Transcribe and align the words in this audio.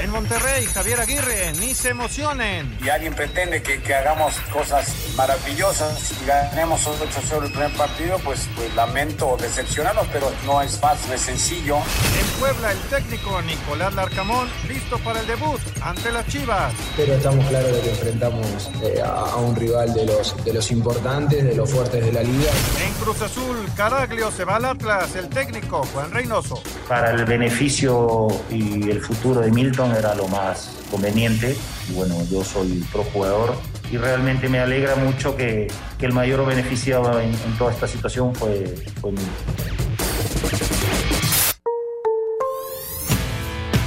En 0.00 0.10
Monterrey, 0.10 0.64
Javier 0.66 1.00
Aguirre, 1.00 1.52
ni 1.60 1.74
se 1.74 1.90
emocionen. 1.90 2.76
Y 2.82 2.88
alguien 2.88 3.14
pretende 3.14 3.62
que, 3.62 3.80
que 3.82 3.94
hagamos 3.94 4.34
cosas 4.52 4.90
maravillosas 5.16 6.12
y 6.22 6.26
ganemos 6.26 6.86
8-0 6.86 7.44
el 7.44 7.50
primer 7.52 7.72
partido, 7.72 8.18
pues, 8.24 8.48
pues 8.56 8.74
lamento 8.74 9.36
decepcionarnos, 9.40 10.06
pero 10.12 10.32
no 10.46 10.62
es 10.62 10.78
fácil, 10.78 11.12
es 11.12 11.20
sencillo. 11.20 11.76
En 11.76 12.40
Puebla, 12.40 12.72
el 12.72 12.78
técnico 12.88 13.40
Nicolás 13.42 13.94
Larcamón, 13.94 14.48
listo 14.66 14.98
para 14.98 15.20
el 15.20 15.26
debut 15.26 15.60
ante 15.82 16.10
las 16.10 16.26
Chivas. 16.26 16.72
Pero 16.96 17.14
estamos 17.14 17.44
claros 17.46 17.72
de 17.72 17.80
que 17.82 17.90
enfrentamos 17.90 18.70
eh, 18.82 19.02
a, 19.04 19.08
a 19.08 19.36
un 19.36 19.54
rival 19.54 19.92
de 19.92 20.06
los, 20.06 20.42
de 20.44 20.52
los 20.54 20.70
importantes, 20.70 21.44
de 21.44 21.54
los 21.54 21.70
fuertes 21.70 22.04
de 22.04 22.12
la 22.12 22.22
liga. 22.22 22.50
En 22.84 22.92
Cruz 22.94 23.20
Azul, 23.20 23.56
Caraglio 23.76 24.30
se 24.30 24.44
va 24.44 24.56
al 24.56 24.64
Atlas, 24.64 25.14
el 25.16 25.28
técnico 25.28 25.84
Juan 25.92 26.10
Reynoso. 26.10 26.62
Para 26.88 27.10
el 27.10 27.24
beneficio 27.24 28.28
y 28.50 28.90
el 28.90 29.00
futuro 29.00 29.40
de 29.40 29.50
Milton 29.50 29.81
era 29.90 30.14
lo 30.14 30.28
más 30.28 30.70
conveniente. 30.90 31.56
Y 31.88 31.92
bueno, 31.94 32.16
yo 32.30 32.44
soy 32.44 32.84
pro 32.92 33.04
jugador 33.04 33.54
y 33.90 33.96
realmente 33.96 34.48
me 34.48 34.58
alegra 34.58 34.96
mucho 34.96 35.36
que, 35.36 35.68
el 36.00 36.12
mayor 36.12 36.44
beneficiado 36.44 37.20
en, 37.20 37.32
toda 37.58 37.72
esta 37.72 37.86
situación 37.86 38.34
fue, 38.34 38.74
fue 39.00 39.12
Milton. 39.12 39.32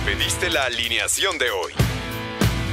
Pediste 0.05 0.49
la 0.49 0.63
alineación 0.63 1.37
de 1.37 1.51
hoy. 1.51 1.73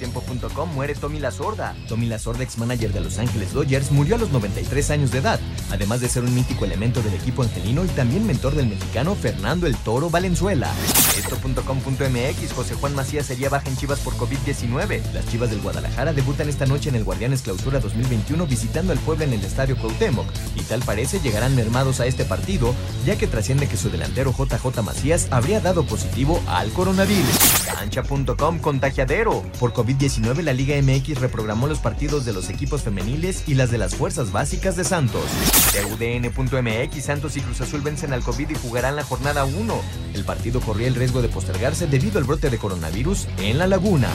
Mediotiempo.com 0.00 0.74
muere 0.74 0.94
Tommy 0.94 1.20
La 1.20 1.30
Sorda. 1.30 1.74
Tommy 1.86 2.06
La 2.06 2.18
Sorda, 2.18 2.42
ex 2.42 2.56
manager 2.56 2.90
de 2.92 3.00
Los 3.00 3.18
Ángeles 3.18 3.52
Dodgers, 3.52 3.90
murió 3.90 4.14
a 4.14 4.18
los 4.18 4.30
93 4.30 4.90
años 4.90 5.10
de 5.10 5.18
edad, 5.18 5.38
además 5.70 6.00
de 6.00 6.08
ser 6.08 6.24
un 6.24 6.34
mítico 6.34 6.64
elemento 6.64 7.02
del 7.02 7.14
equipo 7.14 7.42
angelino 7.42 7.84
y 7.84 7.88
también 7.88 8.26
mentor 8.26 8.54
del 8.54 8.66
mexicano 8.66 9.14
Fernando 9.14 9.66
el 9.66 9.76
Toro 9.76 10.08
Valenzuela. 10.08 10.72
Esto.com.mx 11.18 12.52
José 12.54 12.74
Juan 12.76 12.94
Macías 12.94 13.26
sería 13.26 13.50
baja 13.50 13.68
en 13.68 13.76
Chivas 13.76 14.00
por 14.00 14.14
COVID-19. 14.14 15.02
Las 15.12 15.28
Chivas 15.28 15.50
del 15.50 15.60
Guadalajara 15.60 16.14
debutan 16.14 16.48
esta 16.48 16.64
noche 16.64 16.88
en 16.88 16.94
el 16.94 17.04
Guardianes 17.04 17.42
Clausura 17.42 17.80
2021 17.80 18.46
visitando 18.46 18.92
al 18.92 18.98
pueblo 19.00 19.24
en 19.24 19.34
el 19.34 19.44
Estadio 19.44 19.76
Cuauhtémoc 19.76 20.26
y 20.56 20.62
tal 20.62 20.80
parece 20.80 21.20
llegarán 21.20 21.54
mermados 21.54 22.00
a 22.00 22.06
este 22.06 22.24
partido, 22.24 22.74
ya 23.04 23.16
que 23.16 23.26
trasciende 23.26 23.68
que 23.68 23.76
su 23.76 23.90
delantero 23.90 24.32
JJ 24.32 24.82
Macías 24.82 25.28
habría 25.30 25.60
dado 25.60 25.84
positivo 25.84 26.40
al 26.46 26.70
coronavirus. 26.70 27.49
Cancha.com 27.74 28.58
contagiadero. 28.58 29.42
Por 29.58 29.72
COVID-19 29.72 30.42
la 30.42 30.52
Liga 30.52 30.76
MX 30.80 31.20
reprogramó 31.20 31.66
los 31.66 31.78
partidos 31.78 32.24
de 32.24 32.32
los 32.32 32.50
equipos 32.50 32.82
femeniles 32.82 33.44
y 33.46 33.54
las 33.54 33.70
de 33.70 33.78
las 33.78 33.94
fuerzas 33.94 34.32
básicas 34.32 34.76
de 34.76 34.84
Santos. 34.84 35.24
TUDN.mx 35.72 37.04
Santos 37.04 37.36
y 37.36 37.40
Cruz 37.40 37.60
Azul 37.60 37.80
vencen 37.80 38.12
al 38.12 38.22
COVID 38.22 38.50
y 38.50 38.54
jugarán 38.54 38.96
la 38.96 39.04
jornada 39.04 39.44
1. 39.44 39.80
El 40.14 40.24
partido 40.24 40.60
corría 40.60 40.88
el 40.88 40.94
riesgo 40.94 41.22
de 41.22 41.28
postergarse 41.28 41.86
debido 41.86 42.18
al 42.18 42.24
brote 42.24 42.50
de 42.50 42.58
coronavirus 42.58 43.28
en 43.38 43.58
la 43.58 43.66
laguna. 43.66 44.08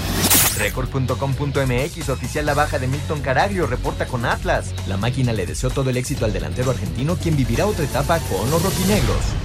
Record.com.mx 0.58 2.10
oficial 2.10 2.46
la 2.46 2.54
baja 2.54 2.80
de 2.80 2.88
Milton 2.88 3.22
Caraglio 3.22 3.68
reporta 3.68 4.06
con 4.06 4.26
Atlas. 4.26 4.74
La 4.88 4.98
máquina 4.98 5.34
le 5.34 5.46
deseó 5.46 5.70
todo 5.70 5.90
el 5.90 5.98
éxito 5.98 6.26
al 6.26 6.34
delantero 6.34 6.72
argentino 6.72 7.16
quien 7.16 7.36
vivirá 7.36 7.66
otra 7.66 7.86
etapa 7.86 8.20
con 8.20 8.50
los 8.50 8.62
rojinegros. 8.62 9.45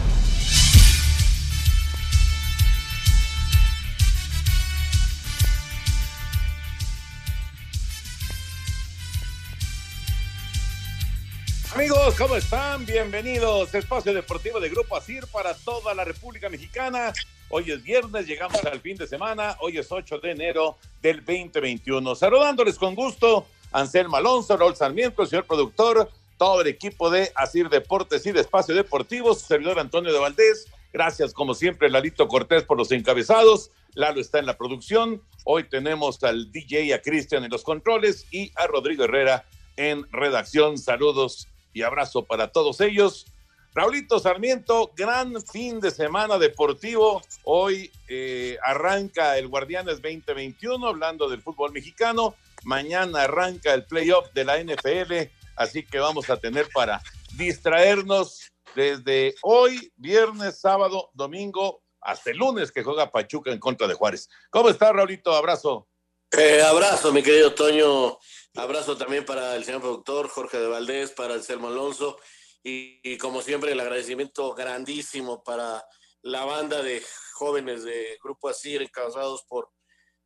Amigos, 11.72 12.16
¿cómo 12.19 12.34
están? 12.34 12.84
Bienvenidos. 12.84 13.72
Espacio 13.72 14.12
Deportivo 14.12 14.58
de 14.58 14.69
Grupo 14.69 14.97
Asir 14.97 15.25
para 15.28 15.54
toda 15.54 15.94
la 15.94 16.04
República 16.04 16.48
Mexicana. 16.48 17.12
Hoy 17.48 17.70
es 17.70 17.81
viernes, 17.84 18.26
llegamos 18.26 18.64
al 18.64 18.81
fin 18.81 18.97
de 18.97 19.06
semana. 19.06 19.56
Hoy 19.60 19.78
es 19.78 19.92
8 19.92 20.19
de 20.19 20.32
enero 20.32 20.78
del 21.00 21.19
2021. 21.25 22.16
Saludándoles 22.16 22.76
con 22.76 22.97
gusto, 22.97 23.47
Anselmo 23.70 24.16
Alonso, 24.16 24.56
Raúl 24.56 24.75
Sarmiento, 24.75 25.22
el 25.22 25.28
señor 25.28 25.47
productor, 25.47 26.10
todo 26.38 26.60
el 26.60 26.66
equipo 26.66 27.09
de 27.09 27.30
Asir 27.36 27.69
Deportes 27.69 28.26
y 28.26 28.32
de 28.32 28.41
Espacio 28.41 28.75
Deportivo, 28.75 29.32
su 29.34 29.47
servidor 29.47 29.78
Antonio 29.78 30.12
de 30.12 30.19
Valdés. 30.19 30.66
Gracias, 30.92 31.32
como 31.32 31.54
siempre, 31.54 31.88
Lalito 31.88 32.26
Cortés 32.26 32.64
por 32.64 32.78
los 32.78 32.91
encabezados. 32.91 33.70
Lalo 33.94 34.20
está 34.20 34.41
en 34.41 34.47
la 34.47 34.59
producción. 34.59 35.22
Hoy 35.44 35.62
tenemos 35.64 36.20
al 36.25 36.50
DJ, 36.50 36.92
a 36.94 37.00
Cristian 37.00 37.44
en 37.44 37.50
los 37.53 37.62
controles 37.62 38.26
y 38.32 38.50
a 38.56 38.66
Rodrigo 38.66 39.04
Herrera 39.04 39.44
en 39.76 40.04
redacción. 40.10 40.76
Saludos 40.76 41.47
y 41.72 41.82
abrazo 41.82 42.25
para 42.25 42.53
todos 42.53 42.81
ellos. 42.81 43.26
Raulito 43.72 44.19
Sarmiento, 44.19 44.91
gran 44.97 45.41
fin 45.42 45.78
de 45.78 45.92
semana 45.92 46.38
deportivo. 46.38 47.22
Hoy 47.44 47.92
eh, 48.08 48.58
arranca 48.64 49.38
el 49.38 49.47
Guardianes 49.47 50.03
2021, 50.03 50.88
hablando 50.88 51.28
del 51.28 51.41
fútbol 51.41 51.70
mexicano. 51.72 52.34
Mañana 52.64 53.22
arranca 53.22 53.72
el 53.72 53.84
playoff 53.84 54.32
de 54.34 54.44
la 54.44 54.59
NFL, 54.62 55.30
así 55.54 55.84
que 55.84 56.00
vamos 56.00 56.28
a 56.30 56.36
tener 56.36 56.69
para 56.75 57.00
distraernos 57.36 58.50
desde 58.75 59.34
hoy, 59.42 59.92
viernes, 59.97 60.60
sábado, 60.60 61.10
domingo, 61.14 61.82
hasta 62.00 62.30
el 62.30 62.38
lunes 62.38 62.72
que 62.72 62.82
juega 62.82 63.12
Pachuca 63.12 63.53
en 63.53 63.60
contra 63.60 63.86
de 63.86 63.94
Juárez. 63.94 64.28
¿Cómo 64.50 64.69
está, 64.69 64.92
Raulito? 64.92 65.32
Abrazo. 65.32 65.86
Eh, 66.32 66.62
abrazo, 66.62 67.12
mi 67.12 67.22
querido 67.22 67.54
Toño. 67.54 68.19
Abrazo 68.56 68.97
también 68.97 69.25
para 69.25 69.55
el 69.56 69.65
señor 69.65 69.81
productor 69.81 70.28
Jorge 70.28 70.59
de 70.59 70.66
Valdés, 70.66 71.12
para 71.12 71.34
el 71.34 71.43
Selmo 71.43 71.69
Alonso 71.69 72.19
y, 72.62 73.00
y, 73.03 73.16
como 73.16 73.43
siempre 73.43 73.72
el 73.72 73.81
agradecimiento 73.81 74.55
grandísimo 74.55 75.43
para 75.43 75.84
la 76.22 76.44
banda 76.44 76.83
de 76.83 77.03
jóvenes 77.34 77.84
de 77.84 78.19
Grupo 78.22 78.49
Asir 78.49 78.83
encabezados 78.83 79.44
por 79.49 79.71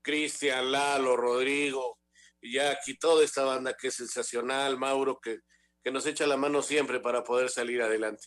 Cristian, 0.03 0.73
Lalo, 0.73 1.17
Rodrigo, 1.17 2.01
Jackie, 2.43 2.99
toda 2.99 3.25
esta 3.25 3.45
banda 3.45 3.75
que 3.75 3.89
es 3.89 3.95
sensacional, 3.95 4.79
Mauro, 4.79 5.21
que, 5.21 5.41
que 5.83 5.91
nos 5.91 6.07
echa 6.07 6.27
la 6.27 6.37
mano 6.37 6.63
siempre 6.63 7.01
para 7.01 7.23
poder 7.23 7.51
salir 7.51 7.83
adelante. 7.83 8.27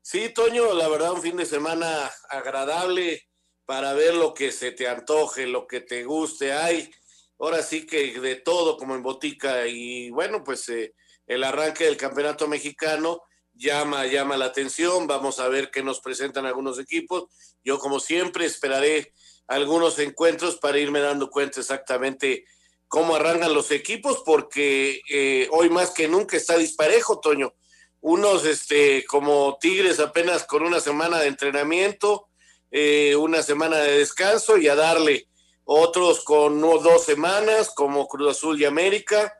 Sí, 0.00 0.30
Toño, 0.30 0.72
la 0.74 0.88
verdad 0.88 1.12
un 1.12 1.22
fin 1.22 1.36
de 1.36 1.46
semana 1.46 2.10
agradable 2.28 3.28
para 3.64 3.92
ver 3.92 4.14
lo 4.14 4.34
que 4.34 4.50
se 4.50 4.72
te 4.72 4.88
antoje, 4.88 5.46
lo 5.46 5.66
que 5.66 5.80
te 5.80 6.04
guste. 6.04 6.52
Hay 6.52 6.90
ahora 7.42 7.60
sí 7.60 7.86
que 7.86 8.20
de 8.20 8.36
todo 8.36 8.76
como 8.76 8.94
en 8.94 9.02
botica 9.02 9.66
y 9.66 10.10
bueno, 10.10 10.44
pues 10.44 10.68
eh, 10.68 10.94
el 11.26 11.42
arranque 11.42 11.84
del 11.84 11.96
campeonato 11.96 12.46
mexicano 12.46 13.22
llama, 13.52 14.06
llama 14.06 14.36
la 14.36 14.44
atención, 14.44 15.08
vamos 15.08 15.40
a 15.40 15.48
ver 15.48 15.72
qué 15.72 15.82
nos 15.82 16.00
presentan 16.00 16.46
algunos 16.46 16.78
equipos, 16.78 17.24
yo 17.64 17.80
como 17.80 17.98
siempre 17.98 18.46
esperaré 18.46 19.12
algunos 19.48 19.98
encuentros 19.98 20.58
para 20.58 20.78
irme 20.78 21.00
dando 21.00 21.30
cuenta 21.30 21.58
exactamente 21.58 22.44
cómo 22.86 23.16
arrancan 23.16 23.52
los 23.52 23.72
equipos, 23.72 24.22
porque 24.24 25.00
eh, 25.10 25.48
hoy 25.50 25.68
más 25.68 25.90
que 25.90 26.06
nunca 26.06 26.36
está 26.36 26.56
disparejo, 26.56 27.18
Toño. 27.18 27.54
Unos 28.00 28.44
este, 28.44 29.04
como 29.04 29.58
Tigres 29.60 29.98
apenas 29.98 30.44
con 30.44 30.62
una 30.62 30.78
semana 30.78 31.18
de 31.18 31.26
entrenamiento, 31.26 32.28
eh, 32.70 33.16
una 33.16 33.42
semana 33.42 33.78
de 33.78 33.98
descanso 33.98 34.58
y 34.58 34.68
a 34.68 34.76
darle 34.76 35.26
otros 35.64 36.24
con 36.24 36.60
dos 36.60 37.04
semanas, 37.04 37.70
como 37.74 38.08
Cruz 38.08 38.36
Azul 38.36 38.60
y 38.60 38.64
América, 38.64 39.34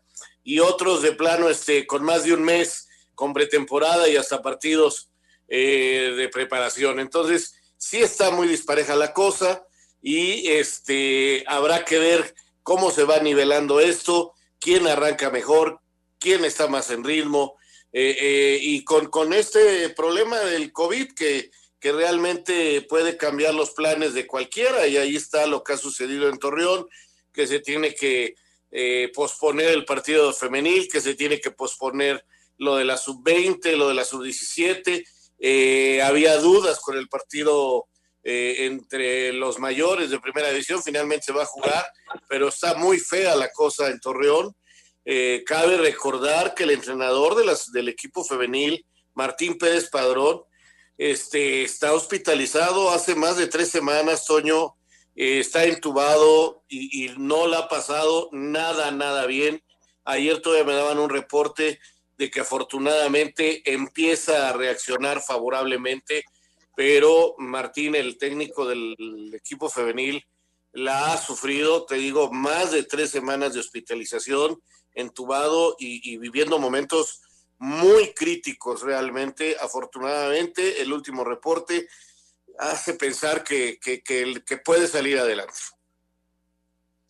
y 0.44 0.60
otros 0.60 1.02
de 1.02 1.12
plano 1.12 1.48
este, 1.48 1.86
con 1.86 2.04
más 2.04 2.24
de 2.24 2.34
un 2.34 2.42
mes, 2.42 2.88
con 3.14 3.32
pretemporada 3.32 4.08
y 4.08 4.16
hasta 4.16 4.42
partidos 4.42 5.10
eh, 5.48 6.14
de 6.16 6.28
preparación. 6.28 7.00
Entonces, 7.00 7.54
sí 7.76 7.98
está 7.98 8.30
muy 8.30 8.48
dispareja 8.48 8.96
la 8.96 9.12
cosa 9.12 9.64
y 10.00 10.48
este, 10.48 11.44
habrá 11.46 11.84
que 11.84 11.98
ver 11.98 12.34
cómo 12.62 12.90
se 12.90 13.04
va 13.04 13.18
nivelando 13.18 13.80
esto, 13.80 14.34
quién 14.58 14.86
arranca 14.86 15.30
mejor, 15.30 15.80
quién 16.18 16.44
está 16.44 16.68
más 16.68 16.90
en 16.90 17.04
ritmo. 17.04 17.56
Eh, 17.92 18.16
eh, 18.18 18.58
y 18.62 18.84
con, 18.84 19.08
con 19.08 19.34
este 19.34 19.90
problema 19.90 20.38
del 20.40 20.72
COVID 20.72 21.12
que, 21.12 21.50
que 21.82 21.90
realmente 21.90 22.80
puede 22.82 23.16
cambiar 23.16 23.54
los 23.54 23.72
planes 23.72 24.14
de 24.14 24.28
cualquiera, 24.28 24.86
y 24.86 24.96
ahí 24.96 25.16
está 25.16 25.48
lo 25.48 25.64
que 25.64 25.72
ha 25.72 25.76
sucedido 25.76 26.28
en 26.28 26.38
Torreón, 26.38 26.86
que 27.32 27.48
se 27.48 27.58
tiene 27.58 27.92
que 27.92 28.36
eh, 28.70 29.10
posponer 29.12 29.70
el 29.70 29.84
partido 29.84 30.32
femenil, 30.32 30.88
que 30.88 31.00
se 31.00 31.16
tiene 31.16 31.40
que 31.40 31.50
posponer 31.50 32.24
lo 32.56 32.76
de 32.76 32.84
la 32.84 32.96
sub-20, 32.96 33.74
lo 33.74 33.88
de 33.88 33.94
la 33.94 34.04
sub-17. 34.04 35.04
Eh, 35.40 36.00
había 36.02 36.36
dudas 36.36 36.78
con 36.78 36.96
el 36.96 37.08
partido 37.08 37.86
eh, 38.22 38.66
entre 38.66 39.32
los 39.32 39.58
mayores 39.58 40.08
de 40.10 40.20
primera 40.20 40.50
división, 40.50 40.80
finalmente 40.84 41.26
se 41.26 41.32
va 41.32 41.42
a 41.42 41.46
jugar, 41.46 41.84
pero 42.28 42.46
está 42.46 42.76
muy 42.76 43.00
fea 43.00 43.34
la 43.34 43.50
cosa 43.50 43.88
en 43.88 43.98
Torreón. 43.98 44.54
cabe 45.44 45.78
recordar 45.78 46.54
que 46.54 46.62
el 46.62 46.70
entrenador 46.70 47.34
de 47.34 47.44
las, 47.44 47.72
del 47.72 47.88
equipo 47.88 48.22
femenil, 48.22 48.86
Martín 49.14 49.58
Pérez 49.58 49.90
Padrón, 49.90 50.42
este, 50.98 51.62
está 51.62 51.92
hospitalizado 51.92 52.90
hace 52.90 53.14
más 53.14 53.36
de 53.36 53.46
tres 53.46 53.70
semanas, 53.70 54.26
Toño, 54.26 54.76
eh, 55.14 55.40
está 55.40 55.64
entubado 55.64 56.64
y, 56.68 57.10
no 57.18 57.46
le 57.46 57.56
ha 57.56 57.68
pasado 57.68 58.28
nada, 58.32 58.90
nada 58.90 59.26
bien. 59.26 59.62
Ayer 60.04 60.40
todavía 60.40 60.64
me 60.64 60.74
daban 60.74 60.98
un 60.98 61.10
reporte 61.10 61.80
de 62.18 62.30
que 62.30 62.40
afortunadamente 62.40 63.62
empieza 63.72 64.48
a 64.48 64.52
reaccionar 64.52 65.22
favorablemente, 65.22 66.24
pero 66.76 67.34
Martín, 67.38 67.94
el 67.94 68.18
técnico 68.18 68.66
del 68.66 68.96
equipo 69.34 69.68
femenil, 69.68 70.24
la 70.72 71.12
ha 71.12 71.18
sufrido, 71.18 71.84
te 71.84 71.96
digo, 71.96 72.32
más 72.32 72.70
de 72.70 72.82
tres 72.84 73.10
semanas 73.10 73.52
de 73.52 73.60
hospitalización, 73.60 74.62
entubado 74.94 75.76
y 75.78 76.16
viviendo 76.18 76.58
momentos 76.58 77.22
muy 77.62 78.12
críticos 78.12 78.82
realmente. 78.82 79.54
Afortunadamente, 79.60 80.82
el 80.82 80.92
último 80.92 81.22
reporte 81.22 81.86
hace 82.58 82.94
pensar 82.94 83.44
que, 83.44 83.78
que, 83.78 84.56
puede 84.64 84.88
salir 84.88 85.16
adelante. 85.18 85.54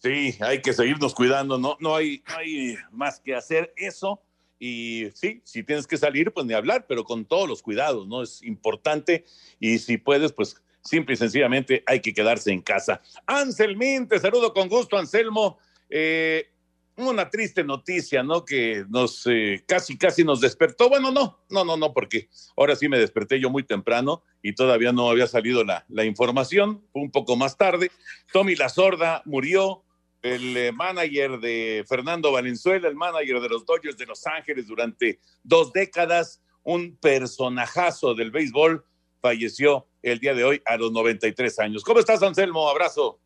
Sí, 0.03 0.37
hay 0.41 0.61
que 0.61 0.75
seguirnos 0.75 1.15
cuidando, 1.15 1.57
no, 1.59 1.79
no, 1.81 1.97
hay, 1.97 2.23
no 2.29 2.37
hay 2.37 2.77
más 2.91 3.19
que 3.19 3.35
hacer 3.35 3.73
eso. 3.77 4.21
Y 4.59 5.09
sí, 5.15 5.41
si 5.43 5.63
tienes 5.63 5.87
que 5.87 5.97
salir, 5.97 6.31
pues 6.33 6.45
ni 6.45 6.53
hablar, 6.53 6.85
pero 6.87 7.03
con 7.05 7.25
todos 7.25 7.49
los 7.49 7.63
cuidados, 7.63 8.07
¿no? 8.07 8.23
Es 8.23 8.43
importante. 8.43 9.25
Y 9.59 9.79
si 9.79 9.97
puedes, 9.97 10.33
pues 10.33 10.63
simple 10.83 11.15
y 11.15 11.17
sencillamente 11.17 11.83
hay 11.87 12.01
que 12.01 12.13
quedarse 12.13 12.53
en 12.53 12.61
casa. 12.61 13.01
Anselmín, 13.25 14.07
te 14.07 14.19
saludo 14.19 14.53
con 14.53 14.69
gusto, 14.69 14.99
Anselmo. 14.99 15.59
Eh, 15.89 16.52
una 16.97 17.31
triste 17.31 17.65
noticia, 17.65 18.23
¿no? 18.23 18.45
Que 18.45 18.85
nos 18.89 19.27
eh, 19.27 19.65
casi, 19.67 19.97
casi 19.97 20.25
nos 20.25 20.41
despertó. 20.41 20.89
Bueno, 20.89 21.11
no, 21.11 21.41
no, 21.51 21.65
no, 21.65 21.77
no, 21.77 21.93
porque 21.93 22.29
ahora 22.57 22.77
sí 22.77 22.89
me 22.89 22.99
desperté 22.99 23.41
yo 23.41 23.51
muy 23.51 23.63
temprano 23.63 24.23
y 24.43 24.55
todavía 24.55 24.93
no 24.93 25.09
había 25.09 25.27
salido 25.27 25.65
la, 25.65 25.85
la 25.89 26.05
información, 26.05 26.85
un 26.93 27.11
poco 27.11 27.37
más 27.37 27.57
tarde. 27.57 27.91
Tommy 28.33 28.55
La 28.57 28.69
Sorda 28.69 29.23
murió, 29.25 29.85
el 30.23 30.57
eh, 30.57 30.73
manager 30.73 31.41
de 31.41 31.85
Fernando 31.89 32.31
Valenzuela, 32.33 32.89
el 32.89 32.95
manager 32.95 33.41
de 33.41 33.49
los 33.49 33.67
Dodgers 33.67 33.99
de 33.99 34.07
Los 34.07 34.27
Ángeles 34.27 34.69
durante 34.69 35.19
dos 35.43 35.73
décadas, 35.73 36.41
un 36.63 36.97
personajazo 36.97 38.15
del 38.15 38.31
béisbol, 38.31 38.85
falleció 39.21 39.87
el 40.03 40.21
día 40.21 40.35
de 40.35 40.45
hoy 40.45 40.63
a 40.65 40.77
los 40.77 40.93
93 40.93 41.59
años. 41.59 41.83
¿Cómo 41.83 42.01
estás, 42.01 42.23
Anselmo? 42.23 42.69
Abrazo. 42.69 43.19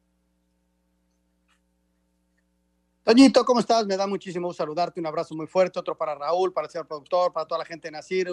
Toñito, 3.07 3.45
¿cómo 3.45 3.61
estás? 3.61 3.87
Me 3.87 3.97
da 3.97 4.09
muchísimo 4.09 4.49
gusto 4.49 4.65
saludarte. 4.65 4.99
Un 4.99 5.07
abrazo 5.07 5.37
muy 5.37 5.47
fuerte, 5.47 5.79
otro 5.79 5.97
para 5.97 6.17
Raúl, 6.17 6.53
para 6.53 6.67
el 6.67 6.73
señor 6.73 6.89
productor, 6.89 7.33
para 7.33 7.47
toda 7.47 7.61
la 7.61 7.65
gente 7.65 7.87
de 7.87 7.93
Nacir. 7.93 8.29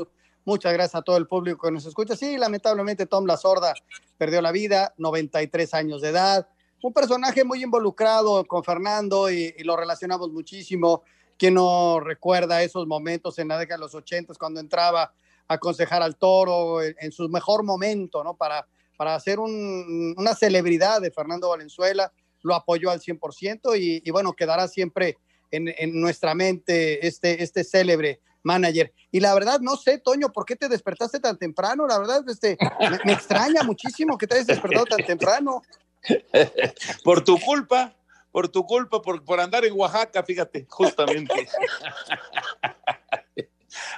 Muchas 0.45 0.73
gracias 0.73 0.95
a 0.95 1.03
todo 1.03 1.15
el 1.15 1.27
público 1.27 1.67
que 1.67 1.71
nos 1.71 1.85
escucha. 1.85 2.15
Sí, 2.15 2.39
lamentablemente 2.39 3.05
Tom 3.05 3.27
La 3.27 3.37
Sorda 3.37 3.75
perdió 4.17 4.41
la 4.41 4.51
vida, 4.51 4.91
93 4.97 5.75
años 5.75 6.01
de 6.01 6.09
edad. 6.09 6.47
Un 6.81 6.91
personaje 6.91 7.43
muy 7.43 7.61
involucrado 7.61 8.43
con 8.45 8.63
Fernando 8.63 9.29
y, 9.29 9.53
lo 9.63 9.77
relacionamos 9.77 10.31
muchísimo. 10.31 11.03
¿Quién 11.37 11.53
no 11.53 11.99
recuerda 11.99 12.63
esos 12.63 12.87
momentos 12.87 13.37
en 13.37 13.49
la 13.49 13.59
década 13.59 13.77
de 13.77 13.81
los 13.81 13.93
80 13.93 14.33
cuando 14.39 14.59
entraba 14.59 15.13
a 15.47 15.53
aconsejar 15.53 16.01
al 16.01 16.15
toro 16.15 16.81
en, 16.81 17.11
su 17.11 17.29
mejor 17.29 17.61
momento, 17.61 18.23
¿no? 18.23 18.33
Para, 18.33 18.67
para 18.97 19.13
hacer 19.13 19.39
una 19.39 20.33
celebridad 20.33 20.99
de 20.99 21.11
Fernando 21.11 21.49
Valenzuela 21.49 22.11
lo 22.43 22.55
apoyó 22.55 22.91
al 22.91 22.99
100% 22.99 23.79
y, 23.79 24.01
y 24.05 24.11
bueno, 24.11 24.33
quedará 24.33 24.67
siempre 24.67 25.17
en, 25.51 25.73
en, 25.77 25.99
nuestra 25.99 26.35
mente 26.35 27.07
este, 27.07 27.43
este 27.43 27.63
célebre 27.63 28.21
manager. 28.43 28.93
Y 29.11 29.19
la 29.19 29.33
verdad, 29.33 29.59
no 29.61 29.77
sé, 29.77 29.97
Toño, 29.97 30.31
¿por 30.31 30.45
qué 30.45 30.55
te 30.55 30.69
despertaste 30.69 31.19
tan 31.19 31.37
temprano? 31.37 31.87
La 31.87 31.97
verdad, 31.97 32.23
este, 32.27 32.57
me, 33.05 33.13
extraña 33.13 33.63
muchísimo 33.63 34.17
que 34.17 34.27
te 34.27 34.35
hayas 34.35 34.47
despertado 34.47 34.85
tan 34.85 35.05
temprano. 35.05 35.61
por 37.03 37.23
tu 37.23 37.39
culpa, 37.39 37.95
por 38.31 38.49
tu 38.49 38.65
culpa, 38.65 39.01
por, 39.01 39.23
por 39.23 39.39
andar 39.39 39.63
en 39.63 39.73
Oaxaca, 39.73 40.23
fíjate, 40.23 40.65
justamente. 40.69 41.33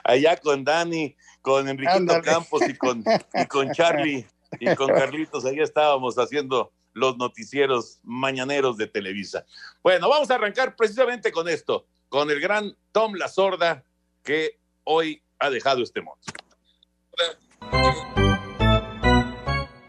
Allá 0.04 0.38
con 0.38 0.64
Dani, 0.64 1.16
con 1.42 1.68
Enriquito 1.68 2.22
Campos 2.22 2.62
y 2.68 2.78
con, 2.78 3.04
y 3.34 3.46
con 3.48 3.72
Charlie 3.72 4.26
y 4.60 4.76
con 4.76 4.88
Carlitos, 4.88 5.46
ahí 5.46 5.60
estábamos 5.60 6.16
haciendo 6.16 6.72
los 6.96 7.18
noticieros 7.18 8.00
mañaneros 8.04 8.78
de 8.78 8.88
Televisa. 8.88 9.46
Bueno, 9.84 10.10
vamos 10.10 10.32
a 10.32 10.36
arrancar 10.36 10.76
precisamente 10.76 11.32
con 11.32 11.48
esto, 11.48 11.86
con 12.10 12.32
el 12.32 12.40
gran 12.40 12.76
Tom 12.92 13.14
La 13.14 13.28
Sorda, 13.28 13.84
que 14.24 14.58
hoy 14.86 15.22
ha 15.38 15.50
dejado 15.50 15.84
este 15.84 16.02
mundo. 16.02 16.22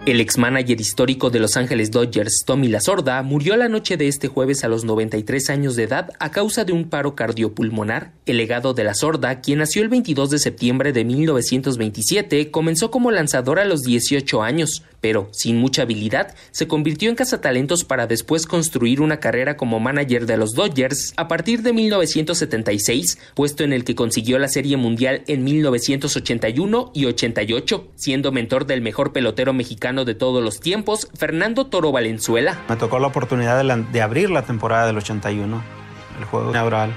El 0.07 0.21
ex-manager 0.21 0.81
histórico 0.81 1.31
de 1.31 1.41
Los 1.41 1.57
Ángeles 1.57 1.91
Dodgers, 1.91 2.45
Tommy 2.47 2.69
Lasorda, 2.69 3.21
murió 3.25 3.57
la 3.57 3.69
noche 3.69 3.97
de 3.97 4.07
este 4.07 4.29
jueves 4.29 4.63
a 4.63 4.69
los 4.69 4.85
93 4.85 5.51
años 5.51 5.75
de 5.75 5.83
edad 5.83 6.11
a 6.21 6.31
causa 6.31 6.65
de 6.65 6.73
un 6.73 6.89
paro 6.89 7.17
cardiopulmonar. 7.17 8.13
El 8.25 8.37
legado 8.37 8.73
de 8.73 8.85
Lasorda, 8.85 9.41
quien 9.41 9.59
nació 9.59 9.83
el 9.83 9.89
22 9.89 10.31
de 10.31 10.39
septiembre 10.39 10.93
de 10.93 11.05
1927, 11.05 12.53
comenzó 12.53 12.93
como 12.93 13.11
lanzador 13.11 13.59
a 13.59 13.65
los 13.65 13.83
18 13.83 14.45
años, 14.45 14.85
pero 15.01 15.29
sin 15.33 15.59
mucha 15.59 15.83
habilidad, 15.83 16.37
se 16.53 16.69
convirtió 16.69 17.11
en 17.11 17.17
cazatalentos 17.17 17.85
para 17.85 18.07
después 18.07 18.47
construir 18.47 19.01
una 19.01 19.19
carrera 19.19 19.57
como 19.57 19.81
manager 19.81 20.27
de 20.27 20.37
los 20.37 20.53
Dodgers 20.55 21.15
a 21.17 21.27
partir 21.27 21.63
de 21.63 21.73
1976, 21.73 23.19
puesto 23.35 23.65
en 23.65 23.73
el 23.73 23.83
que 23.83 23.97
consiguió 23.97 24.39
la 24.39 24.49
Serie 24.49 24.77
Mundial 24.77 25.23
en 25.27 25.43
1981 25.43 26.93
y 26.95 27.07
88, 27.07 27.89
siendo 27.97 28.31
mentor 28.31 28.67
del 28.67 28.83
mejor 28.83 29.13
pelotero 29.13 29.53
mexicano 29.53 29.96
de 30.05 30.15
todos 30.15 30.43
los 30.43 30.61
tiempos, 30.61 31.09
Fernando 31.15 31.67
Toro 31.67 31.93
Valenzuela. 31.93 32.59
Me 32.69 32.77
tocó 32.77 32.99
la 32.99 33.07
oportunidad 33.07 33.65
de, 33.65 34.03
abrir 34.03 34.31
la 34.31 34.43
temporada 34.43 34.87
del 34.87 34.97
81, 34.99 35.63
el 36.19 36.25
juego 36.27 36.51
inaugural 36.51 36.95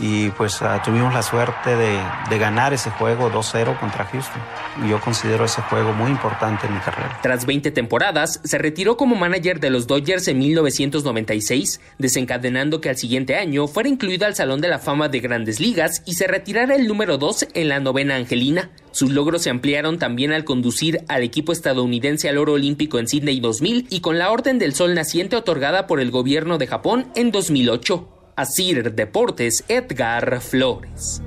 y 0.00 0.30
pues 0.30 0.62
ah, 0.62 0.82
tuvimos 0.84 1.12
la 1.12 1.22
suerte 1.22 1.76
de, 1.76 2.38
ganar 2.38 2.72
ese 2.72 2.90
juego 2.90 3.30
2-0 3.30 3.78
contra 3.78 4.04
Houston. 4.06 4.42
Yo 4.88 5.00
considero 5.00 5.44
ese 5.44 5.62
juego 5.62 5.92
muy 5.92 6.10
importante 6.10 6.66
en 6.66 6.74
mi 6.74 6.80
carrera. 6.80 7.18
Tras 7.22 7.46
20 7.46 7.70
temporadas, 7.70 8.40
se 8.42 8.58
retiró 8.58 8.96
como 8.96 9.14
manager 9.14 9.60
de 9.60 9.70
los 9.70 9.86
Dodgers 9.86 10.26
en 10.28 10.38
1996, 10.38 11.80
desencadenando 11.98 12.80
que 12.80 12.88
al 12.88 12.96
siguiente 12.96 13.36
año 13.36 13.68
fuera 13.68 13.88
incluido 13.88 14.26
al 14.26 14.34
Salón 14.34 14.60
de 14.60 14.68
la 14.68 14.78
Fama 14.78 15.08
de 15.08 15.20
Grandes 15.20 15.60
Ligas 15.60 16.02
y 16.06 16.14
se 16.14 16.26
retirara 16.26 16.74
el 16.74 16.88
número 16.88 17.18
2 17.18 17.48
en 17.54 17.68
la 17.68 17.78
novena 17.78 18.16
Angelina. 18.16 18.70
Sus 18.90 19.10
logros 19.10 19.42
se 19.42 19.50
ampliaron 19.50 19.98
también 19.98 20.32
al 20.32 20.44
conducir 20.44 21.04
al 21.08 21.22
equipo 21.22 21.52
estadounidense 21.52 22.28
al 22.28 22.38
oro 22.38 22.54
olímpico 22.54 22.98
en 22.98 23.08
Sydney 23.08 23.40
2000 23.40 23.86
y 23.90 24.00
con 24.00 24.18
la 24.18 24.30
Orden 24.30 24.58
del 24.58 24.74
Sol 24.74 24.94
Naciente 24.94 25.36
otorgada 25.36 25.86
por 25.86 26.00
el 26.00 26.10
gobierno 26.10 26.58
de 26.58 26.66
Japón 26.66 27.06
en 27.14 27.30
2008. 27.30 28.21
Asir 28.34 28.94
Deportes 28.94 29.62
Edgar 29.68 30.40
Flores. 30.40 31.22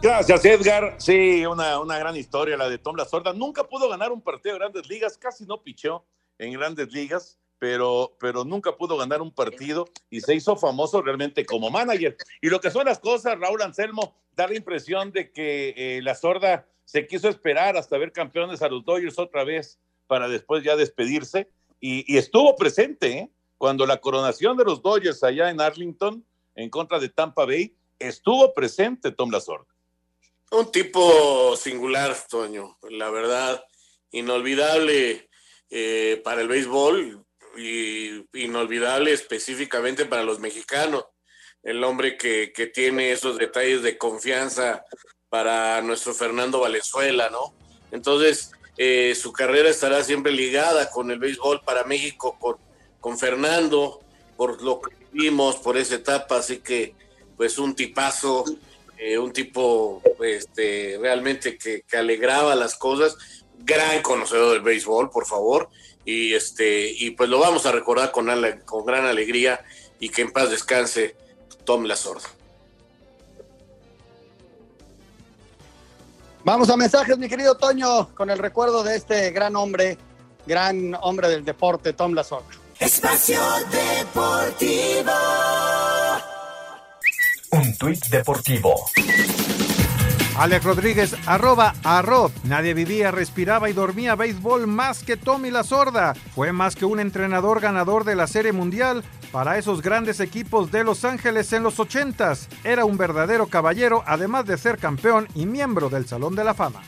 Gracias, 0.00 0.44
Edgar. 0.44 0.94
Sí, 0.98 1.44
una, 1.46 1.80
una 1.80 1.98
gran 1.98 2.16
historia 2.16 2.56
la 2.56 2.68
de 2.68 2.78
Tom 2.78 2.94
La 2.94 3.04
Sorda. 3.04 3.32
Nunca 3.32 3.64
pudo 3.64 3.88
ganar 3.88 4.12
un 4.12 4.20
partido 4.20 4.54
de 4.54 4.60
grandes 4.60 4.88
ligas, 4.88 5.18
casi 5.18 5.44
no 5.46 5.62
pichó 5.62 6.04
en 6.38 6.52
grandes 6.52 6.92
ligas, 6.92 7.40
pero, 7.58 8.16
pero 8.20 8.44
nunca 8.44 8.76
pudo 8.76 8.96
ganar 8.96 9.20
un 9.20 9.32
partido 9.32 9.86
y 10.10 10.20
se 10.20 10.36
hizo 10.36 10.54
famoso 10.54 11.02
realmente 11.02 11.44
como 11.44 11.68
manager. 11.68 12.16
Y 12.40 12.50
lo 12.50 12.60
que 12.60 12.70
son 12.70 12.84
las 12.84 13.00
cosas, 13.00 13.36
Raúl 13.40 13.62
Anselmo, 13.62 14.14
da 14.36 14.46
la 14.46 14.54
impresión 14.54 15.10
de 15.10 15.32
que 15.32 15.74
eh, 15.76 16.02
La 16.02 16.14
Sorda 16.14 16.68
se 16.84 17.08
quiso 17.08 17.28
esperar 17.28 17.76
hasta 17.76 17.98
ver 17.98 18.12
campeones 18.12 18.62
a 18.62 18.68
los 18.68 18.84
Dodgers 18.84 19.18
otra 19.18 19.42
vez 19.42 19.80
para 20.06 20.28
después 20.28 20.62
ya 20.62 20.76
despedirse 20.76 21.48
y, 21.80 22.04
y 22.12 22.16
estuvo 22.16 22.54
presente, 22.54 23.10
¿eh? 23.18 23.30
Cuando 23.58 23.86
la 23.86 23.98
coronación 23.98 24.56
de 24.56 24.64
los 24.64 24.82
Dodgers 24.82 25.22
allá 25.22 25.50
en 25.50 25.60
Arlington, 25.60 26.24
en 26.54 26.70
contra 26.70 26.98
de 26.98 27.08
Tampa 27.08 27.44
Bay, 27.44 27.74
estuvo 27.98 28.52
presente 28.54 29.12
Tom 29.12 29.30
Lazor. 29.30 29.66
Un 30.50 30.70
tipo 30.70 31.56
singular, 31.56 32.16
Toño, 32.28 32.78
la 32.90 33.10
verdad, 33.10 33.64
inolvidable 34.12 35.28
eh, 35.70 36.20
para 36.24 36.42
el 36.42 36.48
béisbol 36.48 37.24
y 37.56 38.24
inolvidable 38.34 39.12
específicamente 39.12 40.04
para 40.04 40.22
los 40.22 40.38
mexicanos. 40.38 41.04
El 41.62 41.82
hombre 41.82 42.16
que, 42.16 42.52
que 42.52 42.66
tiene 42.68 43.10
esos 43.10 43.38
detalles 43.38 43.82
de 43.82 43.98
confianza 43.98 44.84
para 45.28 45.82
nuestro 45.82 46.14
Fernando 46.14 46.60
Valenzuela, 46.60 47.28
¿no? 47.30 47.54
Entonces, 47.90 48.52
eh, 48.76 49.14
su 49.14 49.32
carrera 49.32 49.68
estará 49.68 50.04
siempre 50.04 50.30
ligada 50.32 50.90
con 50.90 51.10
el 51.10 51.18
béisbol 51.18 51.62
para 51.62 51.84
México, 51.84 52.36
con, 52.38 52.56
con 53.00 53.18
Fernando, 53.18 54.00
por 54.36 54.62
lo 54.62 54.80
que 54.80 54.94
vimos, 55.12 55.56
por 55.56 55.76
esa 55.76 55.96
etapa, 55.96 56.38
así 56.38 56.58
que 56.58 56.94
pues 57.36 57.58
un 57.58 57.74
tipazo, 57.74 58.44
eh, 58.98 59.18
un 59.18 59.32
tipo 59.32 60.02
este, 60.22 60.98
realmente 61.00 61.58
que, 61.58 61.84
alegraba 61.96 62.54
las 62.54 62.74
cosas, 62.76 63.16
gran 63.58 64.02
conocedor 64.02 64.52
del 64.54 64.62
béisbol, 64.62 65.10
por 65.10 65.26
favor, 65.26 65.68
y 66.04 66.34
este 66.34 66.90
y 66.90 67.10
pues 67.10 67.28
lo 67.28 67.38
vamos 67.38 67.66
a 67.66 67.72
recordar 67.72 68.12
con, 68.12 68.28
con 68.64 68.84
gran 68.84 69.06
alegría 69.06 69.64
y 69.98 70.08
que 70.08 70.22
en 70.22 70.32
paz 70.32 70.50
descanse 70.50 71.16
Tom 71.64 71.84
La 71.84 71.96
Sorda. 71.96 72.28
Vamos 76.46 76.70
a 76.70 76.76
mensajes, 76.76 77.18
mi 77.18 77.28
querido 77.28 77.56
Toño, 77.56 78.14
con 78.14 78.30
el 78.30 78.38
recuerdo 78.38 78.84
de 78.84 78.94
este 78.94 79.32
gran 79.32 79.56
hombre, 79.56 79.98
gran 80.46 80.96
hombre 81.00 81.28
del 81.28 81.44
deporte, 81.44 81.92
Tom 81.92 82.14
Lazorda. 82.14 82.65
Espacio 82.78 83.40
Deportivo. 83.70 85.12
Un 87.52 87.76
tuit 87.78 88.04
deportivo. 88.08 88.74
Alex 90.36 90.64
Rodríguez, 90.64 91.16
arroba 91.24 91.74
arrob. 91.82 92.30
Nadie 92.44 92.74
vivía, 92.74 93.10
respiraba 93.10 93.70
y 93.70 93.72
dormía 93.72 94.14
béisbol 94.14 94.66
más 94.66 95.02
que 95.02 95.16
Tommy 95.16 95.50
La 95.50 95.64
Sorda. 95.64 96.12
Fue 96.34 96.52
más 96.52 96.76
que 96.76 96.84
un 96.84 97.00
entrenador 97.00 97.60
ganador 97.60 98.04
de 98.04 98.14
la 98.14 98.26
Serie 98.26 98.52
Mundial 98.52 99.02
para 99.32 99.56
esos 99.56 99.80
grandes 99.80 100.20
equipos 100.20 100.70
de 100.70 100.84
Los 100.84 101.06
Ángeles 101.06 101.54
en 101.54 101.62
los 101.62 101.78
80s. 101.78 102.48
Era 102.62 102.84
un 102.84 102.98
verdadero 102.98 103.46
caballero, 103.46 104.02
además 104.06 104.44
de 104.44 104.58
ser 104.58 104.76
campeón 104.76 105.28
y 105.34 105.46
miembro 105.46 105.88
del 105.88 106.06
Salón 106.06 106.34
de 106.34 106.44
la 106.44 106.52
Fama. 106.52 106.82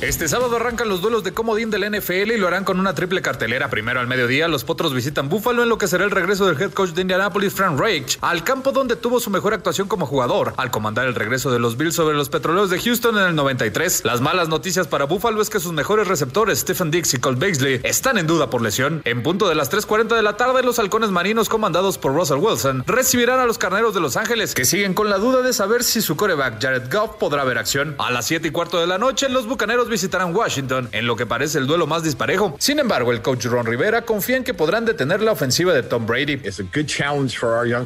Este 0.00 0.28
sábado 0.28 0.56
arrancan 0.56 0.88
los 0.88 1.02
duelos 1.02 1.24
de 1.24 1.34
comodín 1.34 1.68
del 1.68 1.84
NFL 1.90 2.30
y 2.30 2.38
lo 2.38 2.46
harán 2.46 2.64
con 2.64 2.80
una 2.80 2.94
triple 2.94 3.20
cartelera. 3.20 3.68
Primero 3.68 4.00
al 4.00 4.06
mediodía, 4.06 4.48
los 4.48 4.64
Potros 4.64 4.94
visitan 4.94 5.28
Buffalo 5.28 5.62
en 5.62 5.68
lo 5.68 5.76
que 5.76 5.88
será 5.88 6.04
el 6.04 6.10
regreso 6.10 6.46
del 6.46 6.58
head 6.58 6.72
coach 6.72 6.92
de 6.92 7.02
Indianapolis, 7.02 7.52
Frank 7.52 7.78
Reich, 7.78 8.16
al 8.22 8.42
campo 8.42 8.72
donde 8.72 8.96
tuvo 8.96 9.20
su 9.20 9.28
mejor 9.28 9.52
actuación 9.52 9.88
como 9.88 10.06
jugador, 10.06 10.54
al 10.56 10.70
comandar 10.70 11.06
el 11.06 11.14
regreso 11.14 11.50
de 11.50 11.58
los 11.58 11.76
Bills 11.76 11.96
sobre 11.96 12.16
los 12.16 12.30
Petroleros 12.30 12.70
de 12.70 12.80
Houston 12.80 13.18
en 13.18 13.26
el 13.26 13.34
93. 13.34 14.06
Las 14.06 14.22
malas 14.22 14.48
noticias 14.48 14.86
para 14.86 15.04
Buffalo 15.04 15.42
es 15.42 15.50
que 15.50 15.60
sus 15.60 15.74
mejores 15.74 16.08
receptores, 16.08 16.60
Stephen 16.60 16.90
Dix 16.90 17.12
y 17.12 17.20
Colt 17.20 17.38
Beasley, 17.38 17.82
están 17.84 18.16
en 18.16 18.26
duda 18.26 18.48
por 18.48 18.62
lesión. 18.62 19.02
En 19.04 19.22
punto 19.22 19.50
de 19.50 19.54
las 19.54 19.70
3.40 19.70 20.16
de 20.16 20.22
la 20.22 20.38
tarde, 20.38 20.62
los 20.62 20.78
halcones 20.78 21.10
marinos 21.10 21.50
comandados 21.50 21.98
por 21.98 22.14
Russell 22.14 22.38
Wilson 22.38 22.84
recibirán 22.86 23.38
a 23.38 23.44
los 23.44 23.58
carneros 23.58 23.92
de 23.92 24.00
Los 24.00 24.16
Ángeles, 24.16 24.54
que 24.54 24.64
siguen 24.64 24.94
con 24.94 25.10
la 25.10 25.18
duda 25.18 25.42
de 25.42 25.52
saber 25.52 25.84
si 25.84 26.00
su 26.00 26.16
coreback 26.16 26.58
Jared 26.62 26.90
Goff 26.90 27.16
podrá 27.16 27.44
ver 27.44 27.58
acción. 27.58 27.96
A 27.98 28.10
las 28.10 28.24
7 28.24 28.48
y 28.48 28.50
cuarto 28.50 28.80
de 28.80 28.86
la 28.86 28.96
noche, 28.96 29.28
los 29.28 29.46
bucaneros 29.46 29.89
visitarán 29.90 30.34
Washington 30.34 30.88
en 30.92 31.06
lo 31.06 31.16
que 31.16 31.26
parece 31.26 31.58
el 31.58 31.66
duelo 31.66 31.86
más 31.86 32.02
disparejo. 32.02 32.56
Sin 32.58 32.78
embargo, 32.78 33.12
el 33.12 33.20
coach 33.20 33.44
Ron 33.46 33.66
Rivera 33.66 34.02
confía 34.02 34.36
en 34.36 34.44
que 34.44 34.54
podrán 34.54 34.84
detener 34.84 35.20
la 35.20 35.32
ofensiva 35.32 35.74
de 35.74 35.82
Tom 35.82 36.06
Brady. 36.06 36.40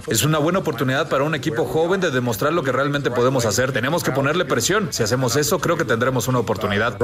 Es 0.08 0.22
una 0.22 0.38
buena 0.38 0.60
oportunidad 0.60 1.08
para 1.08 1.24
un 1.24 1.34
equipo 1.34 1.64
joven 1.64 2.00
de 2.00 2.10
demostrar 2.10 2.52
lo 2.52 2.62
que 2.62 2.70
realmente 2.72 3.10
podemos 3.10 3.46
hacer. 3.46 3.72
Tenemos 3.72 4.04
que 4.04 4.12
ponerle 4.12 4.44
presión. 4.44 4.92
Si 4.92 5.02
hacemos 5.02 5.34
eso, 5.36 5.58
creo 5.58 5.76
que 5.76 5.84
tendremos 5.84 6.28
una 6.28 6.38
oportunidad. 6.38 6.98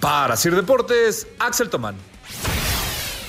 Para 0.00 0.36
Sir 0.36 0.54
Deportes, 0.56 1.26
Axel 1.38 1.70
Tomán. 1.70 1.96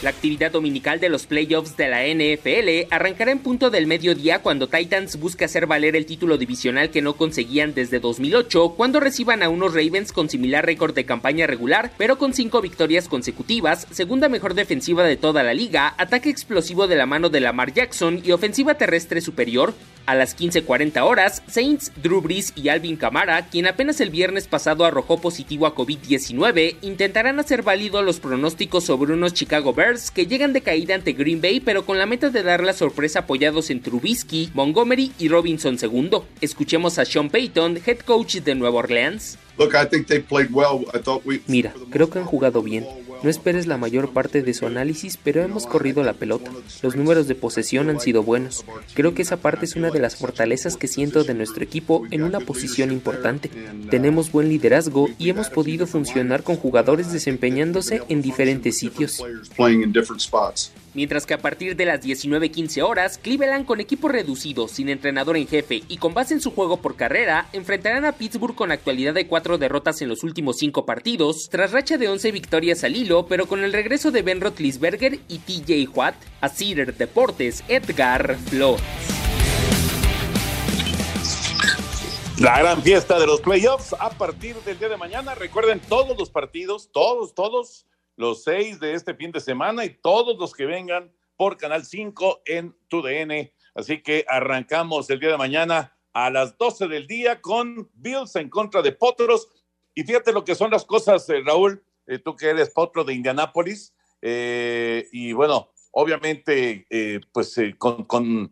La 0.01 0.11
actividad 0.11 0.51
dominical 0.51 1.01
de 1.01 1.09
los 1.09 1.25
playoffs 1.25 1.75
de 1.75 1.89
la 1.89 2.07
NFL 2.07 2.87
arrancará 2.89 3.31
en 3.31 3.39
punto 3.39 3.69
del 3.69 3.85
mediodía 3.85 4.41
cuando 4.41 4.69
Titans 4.69 5.19
busca 5.19 5.43
hacer 5.43 5.65
valer 5.65 5.97
el 5.97 6.05
título 6.05 6.37
divisional 6.37 6.89
que 6.89 7.01
no 7.01 7.17
conseguían 7.17 7.73
desde 7.73 7.99
2008 7.99 8.75
cuando 8.77 9.01
reciban 9.01 9.43
a 9.43 9.49
unos 9.49 9.73
Ravens 9.73 10.13
con 10.13 10.29
similar 10.29 10.65
récord 10.65 10.95
de 10.95 11.03
campaña 11.03 11.47
regular 11.47 11.91
pero 11.97 12.17
con 12.17 12.33
cinco 12.33 12.61
victorias 12.61 13.09
consecutivas, 13.09 13.87
segunda 13.91 14.29
mejor 14.29 14.53
defensiva 14.53 15.03
de 15.03 15.17
toda 15.17 15.43
la 15.43 15.53
liga, 15.53 15.93
ataque 15.97 16.29
explosivo 16.29 16.87
de 16.87 16.95
la 16.95 17.05
mano 17.05 17.27
de 17.29 17.41
Lamar 17.41 17.73
Jackson 17.73 18.21
y 18.23 18.31
ofensiva 18.31 18.75
terrestre 18.75 19.19
superior. 19.19 19.73
A 20.05 20.15
las 20.15 20.35
15:40 20.35 21.03
horas, 21.03 21.43
Saints, 21.47 21.91
Drew 22.01 22.19
Brees 22.19 22.53
y 22.55 22.69
Alvin 22.69 22.95
Kamara, 22.95 23.45
quien 23.47 23.67
apenas 23.67 24.01
el 24.01 24.09
viernes 24.09 24.47
pasado 24.47 24.83
arrojó 24.83 25.21
positivo 25.21 25.67
a 25.67 25.75
COVID-19, 25.75 26.77
intentarán 26.81 27.39
hacer 27.39 27.61
válido 27.61 28.01
los 28.01 28.19
pronósticos 28.19 28.85
sobre 28.85 29.13
unos 29.13 29.35
Chicago 29.35 29.71
Bears 29.71 29.88
que 30.13 30.27
llegan 30.27 30.53
de 30.53 30.61
caída 30.61 30.93
ante 30.93 31.13
Green 31.13 31.41
Bay, 31.41 31.59
pero 31.59 31.85
con 31.85 31.97
la 31.97 32.05
meta 32.05 32.29
de 32.29 32.43
dar 32.43 32.63
la 32.63 32.73
sorpresa 32.73 33.19
apoyados 33.19 33.71
en 33.71 33.81
Trubisky, 33.81 34.51
Montgomery 34.53 35.11
y 35.17 35.29
Robinson 35.29 35.77
II. 35.81 36.11
Escuchemos 36.41 36.99
a 36.99 37.05
Sean 37.05 37.29
Payton, 37.29 37.79
head 37.85 37.99
coach 37.99 38.35
de 38.35 38.53
Nueva 38.53 38.79
Orleans. 38.79 39.39
Mira, 41.47 41.73
creo 41.89 42.09
que 42.09 42.19
han 42.19 42.25
jugado 42.25 42.61
bien. 42.61 42.85
No 43.23 43.29
esperes 43.29 43.67
la 43.67 43.77
mayor 43.77 44.11
parte 44.11 44.41
de 44.41 44.53
su 44.53 44.65
análisis, 44.65 45.17
pero 45.17 45.41
hemos 45.41 45.65
corrido 45.65 46.03
la 46.03 46.13
pelota. 46.13 46.51
Los 46.81 46.95
números 46.95 47.27
de 47.27 47.35
posesión 47.35 47.89
han 47.89 47.99
sido 47.99 48.23
buenos. 48.23 48.65
Creo 48.93 49.13
que 49.13 49.23
esa 49.23 49.37
parte 49.37 49.65
es 49.65 49.75
una 49.75 49.91
de 49.91 49.99
las 49.99 50.15
fortalezas 50.15 50.77
que 50.77 50.87
siento 50.87 51.23
de 51.23 51.33
nuestro 51.33 51.63
equipo 51.63 52.03
en 52.11 52.23
una 52.23 52.39
posición 52.39 52.91
importante. 52.91 53.49
Tenemos 53.89 54.31
buen 54.31 54.49
liderazgo 54.49 55.09
y 55.17 55.29
hemos 55.29 55.49
podido 55.49 55.87
funcionar 55.87 56.43
con 56.43 56.55
jugadores 56.55 57.11
desempeñándose 57.11 58.03
en 58.07 58.21
diferentes 58.21 58.77
sitios. 58.77 59.23
Mientras 60.99 61.25
que 61.25 61.33
a 61.33 61.37
partir 61.37 61.77
de 61.77 61.85
las 61.85 62.01
19:15 62.01 62.81
horas, 62.81 63.17
Cleveland 63.19 63.65
con 63.65 63.79
equipo 63.79 64.09
reducido, 64.09 64.67
sin 64.67 64.89
entrenador 64.89 65.37
en 65.37 65.47
jefe 65.47 65.81
y 65.87 65.95
con 65.95 66.13
base 66.13 66.33
en 66.33 66.41
su 66.41 66.51
juego 66.51 66.81
por 66.81 66.97
carrera, 66.97 67.47
enfrentarán 67.53 68.03
a 68.03 68.11
Pittsburgh 68.11 68.53
con 68.53 68.73
actualidad 68.73 69.13
de 69.13 69.25
cuatro 69.25 69.57
derrotas 69.57 70.01
en 70.01 70.09
los 70.09 70.25
últimos 70.25 70.57
cinco 70.57 70.85
partidos, 70.85 71.47
tras 71.49 71.71
racha 71.71 71.97
de 71.97 72.09
11 72.09 72.33
victorias 72.33 72.83
al 72.83 72.97
hilo, 72.97 73.27
pero 73.27 73.45
con 73.45 73.63
el 73.63 73.71
regreso 73.71 74.11
de 74.11 74.23
Ben 74.23 74.41
Roethlisberger 74.41 75.21
y 75.29 75.37
TJ 75.37 75.87
Watt, 75.95 76.15
a 76.41 76.49
Cedar 76.49 76.93
Deportes, 76.93 77.63
Edgar 77.69 78.35
Flores. 78.49 78.83
La 82.41 82.59
gran 82.59 82.83
fiesta 82.83 83.17
de 83.17 83.25
los 83.25 83.39
playoffs 83.39 83.95
a 83.97 84.09
partir 84.09 84.57
del 84.65 84.77
día 84.77 84.89
de 84.89 84.97
mañana. 84.97 85.33
Recuerden 85.33 85.79
todos 85.79 86.17
los 86.17 86.29
partidos, 86.29 86.89
todos, 86.91 87.33
todos 87.33 87.85
los 88.19 88.43
seis 88.43 88.81
de 88.81 88.95
este 88.95 89.15
fin 89.15 89.31
de 89.31 89.39
semana 89.39 89.85
y 89.85 89.91
todos 89.91 90.37
los 90.37 90.53
que 90.53 90.65
vengan 90.65 91.09
por 91.37 91.55
Canal 91.55 91.85
5 91.85 92.41
en 92.43 92.75
TUDN. 92.89 93.49
Así 93.73 94.03
que 94.03 94.25
arrancamos 94.27 95.09
el 95.09 95.21
día 95.21 95.29
de 95.29 95.37
mañana 95.37 95.97
a 96.11 96.29
las 96.29 96.57
12 96.57 96.89
del 96.89 97.07
día 97.07 97.39
con 97.39 97.89
Bills 97.93 98.35
en 98.35 98.49
contra 98.49 98.81
de 98.81 98.91
Potros. 98.91 99.47
Y 99.95 100.03
fíjate 100.03 100.33
lo 100.33 100.43
que 100.43 100.53
son 100.53 100.69
las 100.69 100.83
cosas, 100.83 101.29
eh, 101.29 101.41
Raúl, 101.45 101.81
eh, 102.07 102.19
tú 102.19 102.35
que 102.35 102.47
eres 102.47 102.71
Potro 102.71 103.05
de 103.05 103.13
Indianápolis. 103.13 103.95
Eh, 104.21 105.07
y 105.13 105.31
bueno, 105.31 105.71
obviamente, 105.91 106.85
pues 107.31 107.55
con, 107.77 108.03
con 108.03 108.51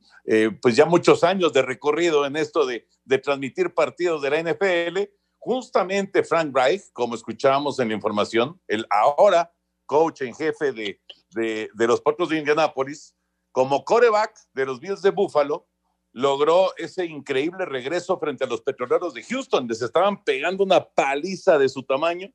pues 0.61 0.77
ya 0.77 0.85
muchos 0.85 1.25
años 1.25 1.51
de 1.51 1.61
recorrido 1.61 2.25
en 2.25 2.37
esto 2.37 2.65
de, 2.65 2.87
de 3.03 3.17
transmitir 3.17 3.73
partidos 3.73 4.21
de 4.21 4.29
la 4.29 4.41
NFL, 4.43 5.11
justamente 5.39 6.23
Frank 6.23 6.55
Reich, 6.55 6.83
como 6.93 7.15
escuchábamos 7.15 7.79
en 7.79 7.89
la 7.89 7.95
información, 7.95 8.61
el 8.69 8.87
ahora 8.89 9.51
coach 9.87 10.21
en 10.21 10.35
jefe 10.35 10.71
de, 10.71 11.01
de, 11.31 11.87
los 11.87 12.01
Potros 12.01 12.29
de 12.29 12.37
Indianápolis, 12.37 13.15
como 13.51 13.83
coreback 13.83 14.37
de 14.53 14.65
los 14.67 14.79
Bills 14.79 15.01
de 15.01 15.09
Buffalo, 15.09 15.67
logró 16.11 16.75
ese 16.77 17.05
increíble 17.05 17.65
regreso 17.65 18.19
frente 18.19 18.43
a 18.43 18.47
los 18.47 18.61
petroleros 18.61 19.15
de 19.15 19.23
Houston. 19.23 19.67
Les 19.67 19.81
estaban 19.81 20.23
pegando 20.23 20.63
una 20.63 20.83
paliza 20.83 21.57
de 21.57 21.69
su 21.69 21.83
tamaño 21.83 22.29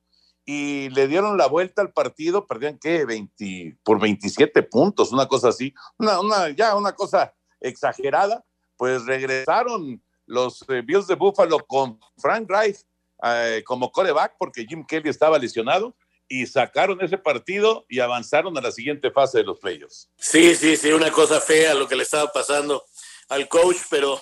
y 0.44 0.88
le 0.90 1.06
dieron 1.06 1.36
la 1.36 1.46
vuelta 1.46 1.82
al 1.82 1.92
partido. 1.92 2.46
Perdían, 2.46 2.78
¿qué? 2.78 3.04
20, 3.04 3.78
por 3.84 4.00
27 4.00 4.62
puntos, 4.64 5.12
una 5.12 5.28
cosa 5.28 5.48
así. 5.48 5.72
Una, 5.98 6.50
ya 6.50 6.76
una 6.76 6.92
cosa 6.92 7.34
exagerada. 7.60 8.44
Pues 8.76 9.04
regresaron 9.04 10.02
los 10.26 10.64
eh, 10.68 10.82
Bills 10.82 11.06
de 11.06 11.14
Buffalo 11.14 11.58
con 11.66 12.00
Frank 12.16 12.48
Reich 12.48 12.78
eh, 13.22 13.62
como 13.64 13.92
coreback 13.92 14.34
porque 14.38 14.66
Jim 14.66 14.84
Kelly 14.84 15.08
estaba 15.08 15.38
lesionado 15.38 15.94
y 16.32 16.46
sacaron 16.46 16.98
ese 17.02 17.18
partido 17.18 17.84
y 17.90 18.00
avanzaron 18.00 18.56
a 18.56 18.62
la 18.62 18.72
siguiente 18.72 19.10
fase 19.10 19.36
de 19.36 19.44
los 19.44 19.58
playoffs. 19.58 20.08
Sí, 20.16 20.54
sí, 20.54 20.78
sí, 20.78 20.90
una 20.90 21.10
cosa 21.10 21.42
fea 21.42 21.74
lo 21.74 21.86
que 21.86 21.94
le 21.94 22.04
estaba 22.04 22.32
pasando 22.32 22.86
al 23.28 23.48
coach, 23.48 23.76
pero 23.90 24.18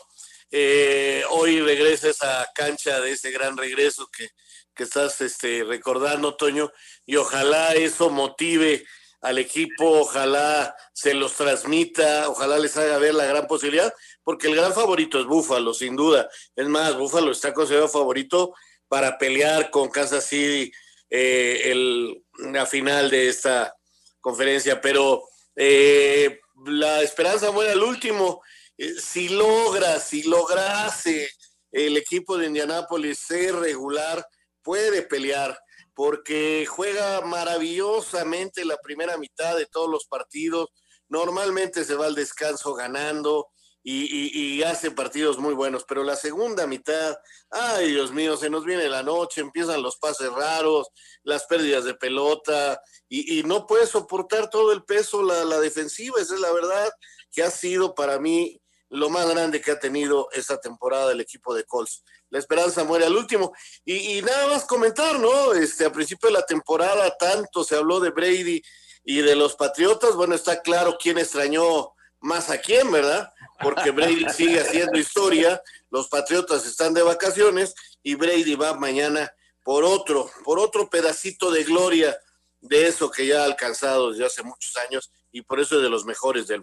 eh, 0.51 1.23
hoy 1.31 1.61
regresa 1.61 2.09
esa 2.09 2.49
cancha 2.53 2.99
de 2.99 3.13
ese 3.13 3.31
gran 3.31 3.57
regreso 3.57 4.09
que, 4.11 4.29
que 4.75 4.83
estás 4.83 5.21
este, 5.21 5.63
recordando, 5.63 6.35
Toño, 6.35 6.73
y 7.07 7.15
ojalá 7.15 7.75
eso 7.75 8.11
motive 8.11 8.85
al 9.21 9.39
equipo, 9.39 10.01
ojalá 10.01 10.75
se 10.93 11.15
los 11.15 11.35
transmita, 11.35 12.29
ojalá 12.29 12.59
les 12.59 12.77
haga 12.77 12.99
ver 12.99 13.15
la 13.15 13.27
gran 13.27 13.47
posibilidad, 13.47 13.95
porque 14.25 14.49
el 14.49 14.57
gran 14.57 14.73
favorito 14.73 15.21
es 15.21 15.27
Búfalo, 15.27 15.73
sin 15.75 15.95
duda. 15.95 16.29
Es 16.57 16.67
más, 16.67 16.97
Búfalo 16.97 17.31
está 17.31 17.55
considerado 17.55 17.89
favorito 17.89 18.53
para 18.89 19.17
pelear 19.17 19.71
con 19.71 19.89
Kansas 19.91 20.25
City 20.25 20.73
eh, 21.11 21.63
el, 21.65 22.25
la 22.53 22.67
final 22.67 23.11
de 23.11 23.29
esta 23.29 23.75
conferencia, 24.21 24.81
pero 24.81 25.25
eh, 25.57 26.39
la 26.67 27.03
esperanza 27.03 27.51
muere 27.51 27.73
al 27.73 27.83
último. 27.83 28.43
Eh, 28.79 28.95
si 29.01 29.29
logra, 29.29 29.99
si 29.99 30.23
lograse 30.23 31.31
el 31.73 31.97
equipo 31.97 32.39
de 32.39 32.47
Indianápolis 32.47 33.19
ser 33.19 33.55
regular, 33.57 34.25
puede 34.63 35.03
pelear 35.03 35.59
porque 35.95 36.65
juega 36.67 37.21
maravillosamente 37.23 38.65
la 38.65 38.79
primera 38.79 39.19
mitad 39.19 39.57
de 39.57 39.67
todos 39.67 39.91
los 39.91 40.07
partidos. 40.07 40.69
Normalmente 41.09 41.85
se 41.85 41.95
va 41.95 42.07
al 42.07 42.15
descanso 42.15 42.73
ganando 42.75 43.49
y, 43.83 44.63
hace 44.63 44.91
partidos 44.91 45.39
muy 45.39 45.55
buenos, 45.55 45.85
pero 45.85 46.05
la 46.05 46.17
segunda 46.17 46.67
mitad, 46.67 47.17
ay 47.51 47.93
Dios 47.93 48.13
mío, 48.13 48.37
se 48.37 48.51
nos 48.51 48.65
viene 48.65 48.89
la 48.89 49.03
noche, 49.03 49.41
empiezan 49.41 49.83
los 49.83 49.97
pases 49.97 50.31
raros, 50.31 50.89
las 51.23 51.47
pérdidas 51.47 51.85
de 51.85 51.95
pelota 51.95 52.81
y, 53.09 53.43
no 53.45 53.67
puede 53.67 53.87
soportar 53.87 54.51
todo 54.51 54.73
el 54.73 54.85
peso 54.85 55.23
la, 55.23 55.45
la 55.45 55.59
defensiva, 55.61 56.21
esa 56.21 56.35
es 56.35 56.41
la 56.41 56.53
verdad 56.53 56.91
que 57.33 57.43
ha 57.43 57.51
sido 57.51 57.95
para 57.95 58.19
mí 58.19 58.61
lo 58.91 59.09
más 59.09 59.29
grande 59.29 59.61
que 59.61 59.71
ha 59.71 59.79
tenido 59.79 60.29
esta 60.33 60.61
temporada 60.61 61.13
el 61.13 61.21
equipo 61.21 61.55
de 61.55 61.65
Colts. 61.65 62.03
La 62.29 62.39
esperanza 62.39 62.85
muere 62.85 63.07
al 63.07 63.17
último. 63.17 63.53
Y, 63.85 64.21
nada 64.23 64.49
más 64.49 64.65
comentar, 64.65 65.19
¿no? 65.19 65.53
Este, 65.53 65.85
a 65.85 65.93
principio 65.93 66.29
de 66.29 66.35
la 66.35 66.47
temporada 66.47 67.17
tanto 67.17 67.65
se 67.65 67.77
habló 67.77 68.01
de 68.01 68.11
Brady 68.11 68.63
y 69.05 69.23
de 69.23 69.37
los 69.37 69.55
Patriotas. 69.55 70.15
Bueno, 70.15 70.35
está 70.35 70.61
claro 70.61 70.97
quién 71.01 71.19
extrañó 71.19 71.93
más 72.21 72.51
a 72.51 72.61
quién, 72.61 72.91
¿verdad? 72.91 73.33
Porque 73.63 73.91
Brady 73.91 74.27
sigue 74.31 74.61
haciendo 74.61 74.99
historia, 74.99 75.63
los 75.91 76.09
Patriotas 76.09 76.67
están 76.67 76.95
de 76.95 77.03
vacaciones 77.03 77.75
y 78.03 78.15
Brady 78.15 78.55
va 78.55 78.75
mañana 78.75 79.33
por 79.63 79.85
otro, 79.85 80.31
por 80.45 80.59
otro 80.59 80.89
pedacito 80.89 81.51
de 81.51 81.65
gloria 81.65 82.19
de 82.61 82.87
eso 82.87 83.11
que 83.11 83.27
ya 83.27 83.43
ha 83.43 83.45
alcanzado 83.45 84.11
desde 84.11 84.27
hace 84.27 84.43
muchos 84.43 84.77
años 84.77 85.13
y 85.33 85.43
por 85.43 85.61
eso 85.61 85.77
es 85.77 85.83
de 85.83 85.89
los 85.89 86.05
mejores 86.05 86.47
del, 86.47 86.63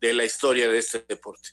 de 0.00 0.12
la 0.12 0.24
historia 0.24 0.68
de 0.68 0.78
este 0.78 1.04
deporte. 1.08 1.50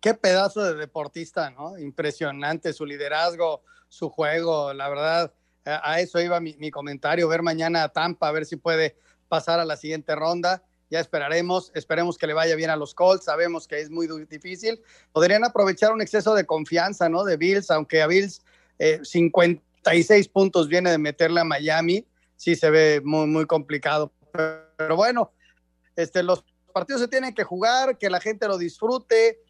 Qué, 0.00 0.14
pedazo 0.14 0.62
de 0.62 0.74
deportista, 0.74 1.50
¿no? 1.50 1.78
Impresionante 1.78 2.72
su 2.72 2.86
liderazgo, 2.86 3.62
su 3.88 4.08
juego, 4.08 4.72
la 4.72 4.88
verdad, 4.88 5.32
a, 5.64 6.00
eso 6.00 6.20
iba 6.20 6.38
mi, 6.40 6.54
mi, 6.56 6.70
comentario, 6.70 7.28
ver 7.28 7.42
mañana 7.42 7.82
a 7.82 7.88
Tampa, 7.88 8.28
a 8.28 8.32
ver 8.32 8.46
si 8.46 8.56
puede 8.56 8.96
pasar 9.28 9.58
a 9.58 9.64
la 9.64 9.76
siguiente 9.76 10.14
ronda. 10.14 10.62
Ya 10.88 11.00
esperaremos, 11.00 11.72
esperemos 11.74 12.16
que 12.16 12.26
le 12.26 12.34
vaya 12.34 12.54
bien 12.54 12.70
a 12.70 12.76
los 12.76 12.94
Colts, 12.94 13.24
sabemos 13.24 13.66
que 13.66 13.80
es 13.80 13.90
muy 13.90 14.06
difícil. 14.28 14.80
Podrían 15.12 15.44
aprovechar 15.44 15.92
un 15.92 16.00
exceso 16.00 16.34
de 16.34 16.46
confianza, 16.46 17.08
¿no? 17.08 17.24
De 17.24 17.36
Bills, 17.36 17.70
aunque 17.70 18.02
a 18.02 18.06
Bills 18.06 18.42
56 19.02 20.26
eh, 20.26 20.30
puntos 20.32 20.68
viene 20.68 20.90
de 20.90 20.98
meterle 20.98 21.40
a 21.40 21.44
Miami, 21.44 22.06
sí 22.36 22.54
se 22.54 22.70
ve 22.70 23.00
muy, 23.02 23.26
muy 23.26 23.46
complicado. 23.46 24.12
pero 24.76 24.94
bueno, 24.94 25.32
este, 25.96 26.22
los 26.22 26.44
partidos 26.72 27.00
se 27.00 27.08
tienen 27.08 27.34
que 27.34 27.42
jugar, 27.42 27.98
que 27.98 28.10
la 28.10 28.20
gente 28.20 28.46
lo 28.46 28.58
disfrute. 28.58 29.40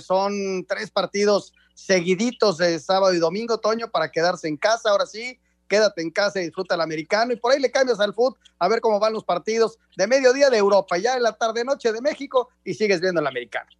son 0.00 0.64
tres 0.68 0.90
partidos 0.90 1.54
seguiditos 1.74 2.58
de 2.58 2.78
sábado 2.78 3.14
y 3.14 3.18
domingo, 3.18 3.58
Toño, 3.58 3.90
para 3.90 4.12
quedarse 4.12 4.46
en 4.46 4.56
casa. 4.56 4.90
Ahora 4.90 5.06
sí, 5.06 5.40
quédate 5.72 6.02
en 6.02 6.10
casa 6.10 6.38
y 6.38 6.44
disfruta 6.44 6.74
el 6.74 6.82
americano. 6.82 7.32
Y 7.32 7.36
por 7.36 7.50
ahí 7.50 7.58
le 7.58 7.70
cambias 7.70 7.98
al 7.98 8.12
fútbol 8.12 8.38
a 8.58 8.68
ver 8.68 8.82
cómo 8.82 9.00
van 9.00 9.14
los 9.14 9.24
partidos 9.24 9.78
de 9.96 10.06
mediodía 10.06 10.50
de 10.50 10.58
Europa, 10.58 10.98
ya 10.98 11.16
en 11.16 11.22
la 11.22 11.32
tarde-noche 11.32 11.92
de 11.92 12.02
México 12.02 12.50
y 12.62 12.74
sigues 12.74 13.00
viendo 13.00 13.22
el 13.22 13.26
americano. 13.26 13.70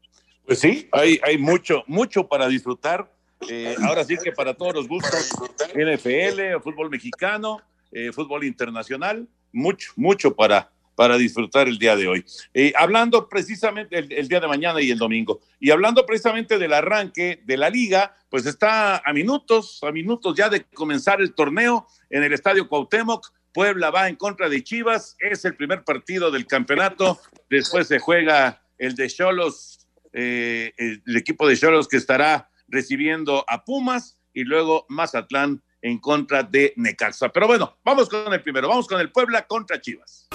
Pues 0.46 0.58
sí, 0.58 0.88
hay, 0.90 1.20
hay 1.22 1.36
mucho, 1.36 1.84
mucho 1.86 2.26
para 2.26 2.48
disfrutar. 2.48 3.12
Eh, 3.46 3.76
ahora 3.86 4.04
sí 4.04 4.16
que 4.16 4.32
para 4.32 4.54
todos 4.54 4.72
los 4.74 4.88
gustos, 4.88 5.28
NFL, 5.74 6.62
fútbol 6.62 6.88
mexicano, 6.88 7.60
eh, 7.90 8.10
fútbol 8.10 8.44
internacional, 8.44 9.28
mucho, 9.52 9.92
mucho 9.96 10.34
para, 10.34 10.70
para 11.02 11.18
disfrutar 11.18 11.66
el 11.66 11.80
día 11.80 11.96
de 11.96 12.06
hoy. 12.06 12.24
Eh, 12.54 12.72
hablando 12.76 13.28
precisamente 13.28 13.98
el, 13.98 14.28
día 14.28 14.38
de 14.38 14.46
mañana 14.46 14.80
y 14.80 14.88
el 14.92 14.98
domingo, 14.98 15.40
y 15.58 15.72
hablando 15.72 16.06
precisamente 16.06 16.58
del 16.58 16.72
arranque 16.72 17.42
de 17.44 17.56
la 17.56 17.70
liga, 17.70 18.14
pues 18.30 18.46
está 18.46 18.98
a 18.98 19.12
minutos, 19.12 19.80
a 19.82 19.90
minutos 19.90 20.36
ya 20.36 20.48
de 20.48 20.62
comenzar 20.62 21.20
el 21.20 21.34
torneo 21.34 21.88
en 22.08 22.22
el 22.22 22.32
Estadio 22.32 22.68
Cuauhtémoc. 22.68 23.32
Puebla 23.52 23.90
va 23.90 24.08
en 24.08 24.14
contra 24.14 24.48
de 24.48 24.62
Chivas, 24.62 25.16
es 25.18 25.44
el 25.44 25.56
primer 25.56 25.82
partido 25.82 26.30
del 26.30 26.46
campeonato, 26.46 27.18
después 27.50 27.88
se 27.88 27.98
juega 27.98 28.62
el 28.78 28.94
de 28.94 29.08
Cholos, 29.08 29.88
eh, 30.12 30.72
el, 30.76 31.16
equipo 31.16 31.48
de 31.48 31.56
Cholos 31.56 31.88
que 31.88 31.96
estará 31.96 32.48
recibiendo 32.68 33.44
a 33.48 33.64
Pumas 33.64 34.20
y 34.32 34.44
luego 34.44 34.86
Mazatlán 34.88 35.64
en 35.82 35.98
contra 35.98 36.44
de 36.44 36.74
Necaxa. 36.76 37.30
Pero 37.30 37.48
bueno, 37.48 37.76
vamos 37.84 38.08
con 38.08 38.32
el 38.32 38.40
primero, 38.40 38.68
vamos 38.68 38.86
con 38.86 39.00
el 39.00 39.10
Puebla 39.10 39.48
contra 39.48 39.80
Chivas. 39.80 40.28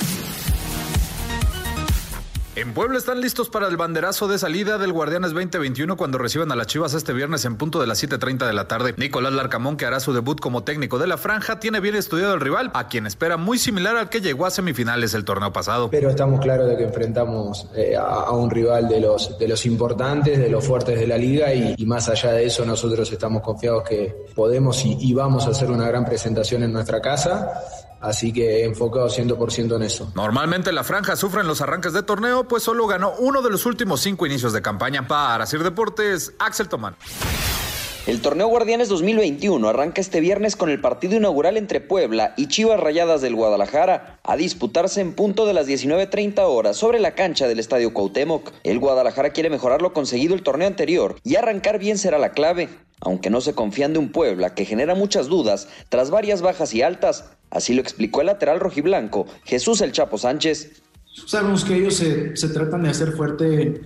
En 2.57 2.73
Puebla 2.73 2.97
están 2.97 3.21
listos 3.21 3.49
para 3.49 3.67
el 3.67 3.77
banderazo 3.77 4.27
de 4.27 4.39
salida 4.39 4.79
del 4.79 4.91
Guardianes 4.91 5.31
2021 5.31 5.95
cuando 5.95 6.17
reciban 6.17 6.51
a 6.51 6.55
las 6.55 6.65
Chivas 6.65 6.95
este 6.95 7.13
viernes 7.13 7.45
en 7.45 7.55
punto 7.55 7.79
de 7.79 7.85
las 7.85 8.03
7.30 8.03 8.47
de 8.47 8.53
la 8.53 8.67
tarde. 8.67 8.95
Nicolás 8.97 9.31
Larcamón, 9.31 9.77
que 9.77 9.85
hará 9.85 9.99
su 9.99 10.11
debut 10.11 10.39
como 10.39 10.63
técnico 10.63 10.97
de 10.97 11.05
la 11.05 11.17
franja, 11.17 11.59
tiene 11.59 11.79
bien 11.81 11.93
estudiado 11.95 12.33
el 12.33 12.39
rival, 12.39 12.71
a 12.73 12.87
quien 12.87 13.05
espera 13.05 13.37
muy 13.37 13.59
similar 13.59 13.95
al 13.95 14.09
que 14.09 14.21
llegó 14.21 14.47
a 14.47 14.49
semifinales 14.49 15.13
el 15.13 15.23
torneo 15.23 15.53
pasado. 15.53 15.91
Pero 15.91 16.09
estamos 16.09 16.41
claros 16.41 16.67
de 16.67 16.77
que 16.77 16.85
enfrentamos 16.85 17.67
eh, 17.75 17.95
a, 17.95 18.31
un 18.31 18.49
rival 18.49 18.89
de 18.89 19.01
los, 19.01 19.37
de 19.37 19.47
los 19.47 19.63
importantes, 19.67 20.39
de 20.39 20.49
los 20.49 20.65
fuertes 20.65 20.99
de 20.99 21.05
la 21.05 21.19
liga 21.19 21.53
y, 21.53 21.85
más 21.85 22.09
allá 22.09 22.31
de 22.31 22.43
eso 22.43 22.65
nosotros 22.65 23.11
estamos 23.11 23.43
confiados 23.43 23.83
que 23.87 24.25
podemos 24.33 24.83
y 24.83 25.13
vamos 25.13 25.45
a 25.45 25.51
hacer 25.51 25.69
una 25.69 25.87
gran 25.87 26.05
presentación 26.05 26.63
en 26.63 26.73
nuestra 26.73 26.99
casa 27.01 27.61
Así 27.99 28.31
que 28.31 28.63
enfocado 28.63 29.07
100% 29.07 29.75
en 29.75 29.83
eso. 29.83 30.11
Normalmente 30.15 30.71
la 30.71 30.83
franja 30.83 31.15
sufre 31.15 31.41
en 31.41 31.47
los 31.47 31.61
arranques 31.61 31.93
de 31.93 32.03
torneo, 32.03 32.47
pues 32.47 32.63
solo 32.63 32.87
ganó 32.87 33.13
uno 33.17 33.41
de 33.41 33.49
los 33.49 33.65
últimos 33.65 34.01
cinco 34.01 34.25
inicios 34.25 34.53
de 34.53 34.61
campaña. 34.61 35.07
Para 35.07 35.45
Sir 35.45 35.63
Deportes, 35.63 36.33
Axel 36.39 36.69
Tomán. 36.69 36.95
El 38.07 38.21
torneo 38.21 38.47
Guardianes 38.47 38.87
2021 38.87 39.67
arranca 39.67 39.99
este 39.99 40.21
viernes 40.21 40.55
con 40.55 40.69
el 40.69 40.79
partido 40.79 41.17
inaugural 41.17 41.57
entre 41.57 41.81
Puebla 41.81 42.33
y 42.37 42.47
Chivas 42.47 42.79
Rayadas 42.79 43.21
del 43.21 43.35
Guadalajara, 43.35 44.19
a 44.23 44.37
disputarse 44.37 45.01
en 45.01 45.13
punto 45.13 45.45
de 45.45 45.53
las 45.53 45.67
19.30 45.67 46.39
horas 46.39 46.77
sobre 46.77 47.01
la 47.01 47.15
cancha 47.15 47.49
del 47.49 47.59
Estadio 47.59 47.93
Cuauhtémoc. 47.93 48.53
El 48.63 48.79
Guadalajara 48.79 49.31
quiere 49.31 49.49
mejorar 49.49 49.81
lo 49.81 49.91
conseguido 49.91 50.35
el 50.35 50.41
torneo 50.41 50.69
anterior 50.69 51.17
y 51.25 51.35
arrancar 51.35 51.79
bien 51.79 51.97
será 51.97 52.17
la 52.17 52.31
clave, 52.31 52.69
aunque 53.01 53.29
no 53.29 53.41
se 53.41 53.53
confían 53.53 53.91
de 53.91 53.99
un 53.99 54.13
Puebla 54.13 54.55
que 54.55 54.63
genera 54.63 54.95
muchas 54.95 55.27
dudas 55.27 55.67
tras 55.89 56.09
varias 56.09 56.41
bajas 56.41 56.73
y 56.73 56.81
altas, 56.81 57.25
Así 57.49 57.73
lo 57.73 57.81
explicó 57.81 58.21
el 58.21 58.27
lateral 58.27 58.59
rojiblanco, 58.59 59.25
Jesús 59.45 59.81
El 59.81 59.91
Chapo 59.91 60.17
Sánchez. 60.17 60.81
Sabemos 61.25 61.63
que 61.63 61.75
ellos 61.75 61.95
se, 61.95 62.49
tratan 62.49 62.83
de 62.83 62.89
hacer 62.89 63.13
fuerte 63.13 63.81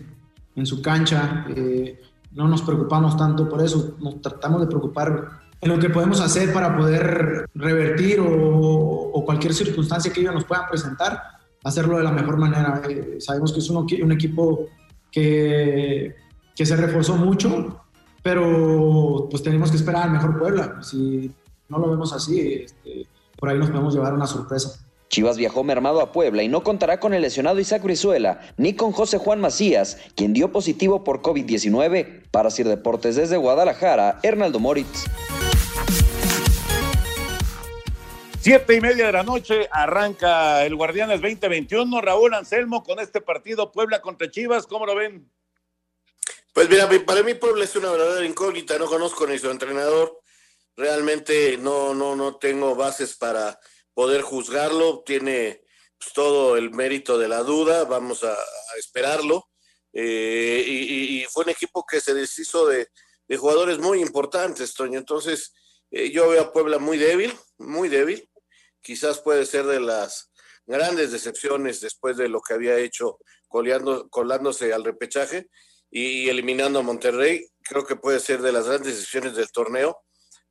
en 0.56 0.66
su 0.66 0.82
cancha, 0.82 1.46
eh, 1.56 2.00
no 2.34 2.48
nos 2.48 2.62
preocupamos 2.62 3.18
tanto 3.18 3.48
por 3.48 3.62
eso, 3.62 3.96
nos 4.00 4.22
tratamos 4.22 4.62
de 4.62 4.68
preocupar 4.68 5.42
en 5.60 5.70
lo 5.70 5.80
que 5.80 5.90
podemos 5.90 6.20
hacer 6.22 6.52
para 6.52 6.76
poder 6.76 7.48
revertir 7.54 8.20
o, 8.20 9.24
cualquier 9.26 9.54
circunstancia 9.54 10.12
que 10.12 10.20
ellos 10.22 10.34
nos 10.34 10.46
puedan 10.46 10.68
presentar, 10.68 11.22
hacerlo 11.64 11.98
de 11.98 12.04
la 12.04 12.12
mejor 12.12 12.38
manera. 12.38 12.82
Eh, 12.90 13.18
sabemos 13.20 13.54
que 13.54 13.60
es 13.60 13.70
un, 13.70 13.78
un 13.78 14.12
equipo 14.12 14.66
que, 15.12 16.16
que, 16.56 16.66
se 16.66 16.76
reforzó 16.76 17.16
mucho, 17.16 17.84
pero 18.24 19.28
pues 19.30 19.44
tenemos 19.44 19.70
que 19.70 19.78
esperar 19.78 20.04
al 20.04 20.12
mejor 20.12 20.40
Puebla. 20.40 20.82
Si 20.82 21.32
no 21.70 21.78
lo 21.78 21.92
vemos 21.92 22.12
así, 22.14 22.64
este, 22.66 23.08
por 23.38 23.50
ahí 23.50 23.60
nos 23.60 23.70
podemos 23.70 23.94
llevar 23.94 24.14
una 24.14 24.26
sorpresa. 24.26 24.80
Chivas 25.12 25.36
viajó 25.36 25.66
mermado 25.66 26.00
a 26.00 26.14
Puebla 26.14 26.42
y 26.42 26.48
no 26.48 26.64
contará 26.64 27.02
con 27.02 27.14
el 27.14 27.22
lesionado 27.22 27.60
Isaac 27.60 27.84
Brizuela 27.84 28.40
ni 28.56 28.78
con 28.78 28.94
José 28.94 29.18
Juan 29.18 29.42
Macías, 29.42 29.98
quien 30.16 30.32
dio 30.32 30.54
positivo 30.54 31.04
por 31.04 31.22
COVID-19. 31.22 32.30
Para 32.32 32.50
Sir 32.50 32.66
Deportes 32.70 33.18
desde 33.18 33.36
Guadalajara, 33.36 34.20
Hernaldo 34.24 34.60
Moritz. 34.60 35.04
Siete 38.40 38.76
y 38.76 38.80
media 38.80 39.08
de 39.08 39.12
la 39.12 39.24
noche 39.24 39.68
arranca 39.70 40.66
el 40.66 40.78
Guardianes 40.78 41.20
2021. 41.20 42.00
Raúl 42.00 42.34
Anselmo 42.34 42.82
con 42.82 43.00
este 43.00 43.20
partido 43.20 43.74
Puebla 43.74 44.02
contra 44.02 44.32
Chivas, 44.32 44.66
¿cómo 44.66 44.86
lo 44.86 44.96
ven? 44.96 45.30
Pues 46.54 46.70
mira, 46.70 46.90
para 47.06 47.22
mí 47.22 47.34
Puebla 47.34 47.66
es 47.66 47.76
una 47.76 47.92
verdadera 47.92 48.26
incógnita, 48.26 48.78
no 48.78 48.86
conozco 48.86 49.28
ni 49.28 49.38
su 49.38 49.52
entrenador 49.52 50.22
realmente 50.78 51.58
no, 51.58 51.94
no, 51.94 52.16
no 52.16 52.38
tengo 52.38 52.76
bases 52.76 53.16
para 53.16 53.60
poder 53.94 54.22
juzgarlo, 54.22 55.04
tiene 55.06 55.64
pues, 55.98 56.14
todo 56.14 56.58
el 56.58 56.72
mérito 56.72 57.18
de 57.18 57.28
la 57.28 57.44
duda, 57.44 57.86
vamos 57.86 58.24
a, 58.24 58.38
esperarlo, 58.78 59.50
eh, 59.94 60.64
y, 60.66 61.26
fue 61.26 61.44
un 61.44 61.50
equipo 61.50 61.86
que 61.86 62.00
se 62.00 62.14
deshizo 62.14 62.68
de, 62.68 62.88
jugadores 63.38 63.80
muy 63.80 64.02
importantes, 64.02 64.74
Toño. 64.74 65.00
Entonces, 65.00 65.54
eh, 65.90 66.12
yo 66.12 66.30
veo 66.30 66.42
a 66.42 66.52
Puebla 66.52 66.80
muy 66.80 66.98
débil, 66.98 67.34
muy 67.58 67.88
débil. 67.88 68.30
Quizás 68.82 69.20
puede 69.20 69.46
ser 69.46 69.66
de 69.66 69.80
las 69.80 70.32
grandes 70.66 71.12
decepciones 71.12 71.80
después 71.80 72.18
de 72.18 72.28
lo 72.28 72.42
que 72.42 72.54
había 72.54 72.78
hecho 72.78 73.20
coleando, 73.48 74.10
colándose 74.10 74.74
al 74.74 74.84
repechaje 74.84 75.50
y 75.90 76.30
eliminando 76.30 76.80
a 76.80 76.84
Monterrey. 76.84 77.48
Creo 77.64 77.86
que 77.86 77.96
puede 77.96 78.20
ser 78.20 78.42
de 78.42 78.52
las 78.52 78.68
grandes 78.68 78.96
decepciones 78.96 79.36
del 79.36 79.52
torneo. 79.52 80.02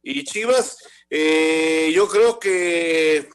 Y 0.03 0.25
Chivas, 0.25 0.79
eh, 1.09 1.91
yo 1.95 2.09
creo 2.09 2.39
que 2.39 3.29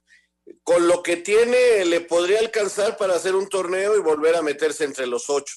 con 0.63 0.88
lo 0.88 1.01
que 1.04 1.17
tiene 1.17 1.86
le 1.86 2.01
podría 2.01 2.39
alcanzar 2.39 2.97
para 2.97 3.15
hacer 3.15 3.36
un 3.36 3.49
torneo 3.49 3.95
y 3.95 4.01
volver 4.01 4.36
a 4.36 4.41
meterse 4.41 4.84
entre 4.84 5.08
los 5.08 5.30
ocho. 5.30 5.56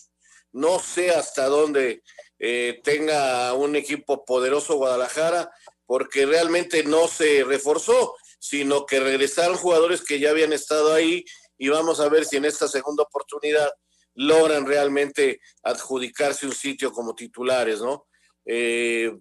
No 0.52 0.78
sé 0.78 1.10
hasta 1.10 1.46
dónde 1.46 2.02
eh, 2.38 2.80
tenga 2.84 3.52
un 3.54 3.76
equipo 3.76 4.24
poderoso 4.24 4.76
Guadalajara, 4.76 5.50
porque 5.86 6.26
realmente 6.26 6.84
no 6.84 7.08
se 7.08 7.44
reforzó, 7.44 8.14
sino 8.38 8.86
que 8.86 9.00
regresaron 9.00 9.56
jugadores 9.56 10.02
que 10.02 10.20
ya 10.20 10.30
habían 10.30 10.52
estado 10.52 10.92
ahí 10.92 11.24
y 11.56 11.68
vamos 11.68 12.00
a 12.00 12.08
ver 12.08 12.24
si 12.24 12.36
en 12.36 12.44
esta 12.44 12.68
segunda 12.68 13.02
oportunidad 13.02 13.70
logran 14.14 14.66
realmente 14.66 15.40
adjudicarse 15.62 16.46
un 16.46 16.54
sitio 16.54 16.92
como 16.92 17.14
titulares, 17.14 17.80
¿no? 17.80 18.06
Eh, 18.44 19.12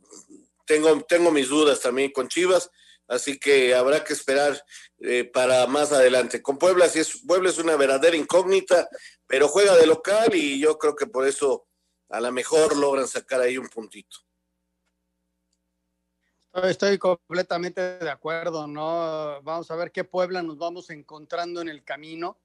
tengo, 0.68 1.02
tengo 1.02 1.32
mis 1.32 1.50
dudas 1.50 1.80
también 1.80 2.12
con 2.12 2.28
Chivas, 2.28 2.70
así 3.08 3.40
que 3.40 3.74
habrá 3.74 4.04
que 4.04 4.14
esperar 4.14 4.62
eh, 5.00 5.24
para 5.24 5.66
más 5.66 5.92
adelante. 5.92 6.44
Con 6.44 6.60
Puebla, 6.60 6.88
si 6.90 7.00
es, 7.00 7.24
Puebla 7.26 7.50
es 7.50 7.58
una 7.58 7.76
verdadera 7.76 8.16
incógnita, 8.16 8.88
pero 9.26 9.48
juega 9.48 9.76
de 9.76 9.88
local 9.88 10.36
y 10.36 10.60
yo 10.60 10.78
creo 10.78 10.96
que 10.96 11.08
por 11.08 11.26
eso 11.26 11.66
a 12.10 12.20
lo 12.20 12.32
mejor 12.32 12.78
logran 12.78 13.08
sacar 13.08 13.42
ahí 13.42 13.58
un 13.58 13.68
puntito. 13.70 14.18
Estoy 16.64 16.98
completamente 16.98 18.00
de 18.00 18.10
acuerdo, 18.10 18.68
¿no? 18.68 19.42
Vamos 19.44 19.70
a 19.70 19.76
ver 19.76 19.92
qué 19.92 20.04
Puebla 20.04 20.42
nos 20.42 20.58
vamos 20.58 20.90
encontrando 20.90 21.62
en 21.62 21.70
el 21.70 21.84
camino. 21.84 22.40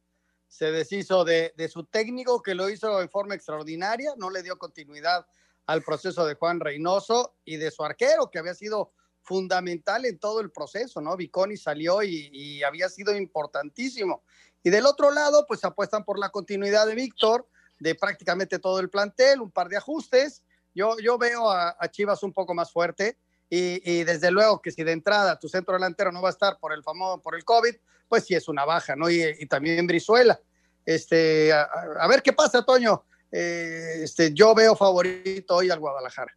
Se 0.46 0.70
deshizo 0.70 1.24
de, 1.24 1.54
de 1.56 1.68
su 1.68 1.84
técnico 1.84 2.42
que 2.42 2.54
lo 2.54 2.68
hizo 2.68 3.00
en 3.00 3.08
forma 3.08 3.34
extraordinaria, 3.34 4.12
no 4.18 4.28
le 4.28 4.42
dio 4.42 4.58
continuidad 4.58 5.26
al 5.66 5.82
proceso 5.82 6.26
de 6.26 6.34
Juan 6.34 6.60
Reynoso 6.60 7.34
y 7.44 7.56
de 7.56 7.70
su 7.70 7.84
arquero, 7.84 8.30
que 8.30 8.38
había 8.38 8.54
sido 8.54 8.92
fundamental 9.22 10.04
en 10.04 10.18
todo 10.18 10.40
el 10.40 10.50
proceso, 10.50 11.00
¿no? 11.00 11.16
Viconi 11.16 11.56
salió 11.56 12.02
y, 12.02 12.62
había 12.62 12.88
sido 12.88 13.16
importantísimo. 13.16 14.24
Y 14.62 14.70
del 14.70 14.86
otro 14.86 15.10
lado, 15.10 15.46
pues 15.46 15.64
apuestan 15.64 16.04
por 16.04 16.18
la 16.18 16.30
continuidad 16.30 16.86
de 16.86 16.94
Víctor, 16.94 17.48
de 17.78 17.94
prácticamente 17.94 18.58
todo 18.58 18.80
el 18.80 18.90
plantel, 18.90 19.40
un 19.40 19.50
par 19.50 19.68
de 19.68 19.76
ajustes. 19.76 20.42
Yo, 20.74 20.98
yo 20.98 21.18
veo 21.18 21.50
a, 21.50 21.76
Chivas 21.90 22.22
un 22.22 22.32
poco 22.32 22.54
más 22.54 22.72
fuerte 22.72 23.18
y, 23.48 24.04
desde 24.04 24.30
luego 24.30 24.62
que 24.62 24.70
si 24.70 24.82
de 24.82 24.92
entrada 24.92 25.38
tu 25.38 25.48
centro 25.48 25.74
delantero 25.74 26.10
no 26.10 26.22
va 26.22 26.30
a 26.30 26.32
estar 26.32 26.58
por 26.58 26.72
el 26.72 26.82
famoso, 26.82 27.20
por 27.20 27.34
el 27.34 27.44
COVID, 27.44 27.74
pues 28.08 28.24
sí 28.24 28.34
es 28.34 28.48
una 28.48 28.64
baja, 28.64 28.96
¿no? 28.96 29.10
Y, 29.10 29.46
también 29.46 29.86
Brizuela. 29.86 30.40
Este, 30.84 31.52
a 31.52 32.06
ver 32.08 32.22
qué 32.22 32.32
pasa, 32.32 32.64
Toño. 32.64 33.04
Eh, 33.32 34.02
este, 34.02 34.34
yo 34.34 34.54
veo 34.54 34.76
favorito 34.76 35.56
hoy 35.56 35.70
al 35.70 35.80
Guadalajara. 35.80 36.36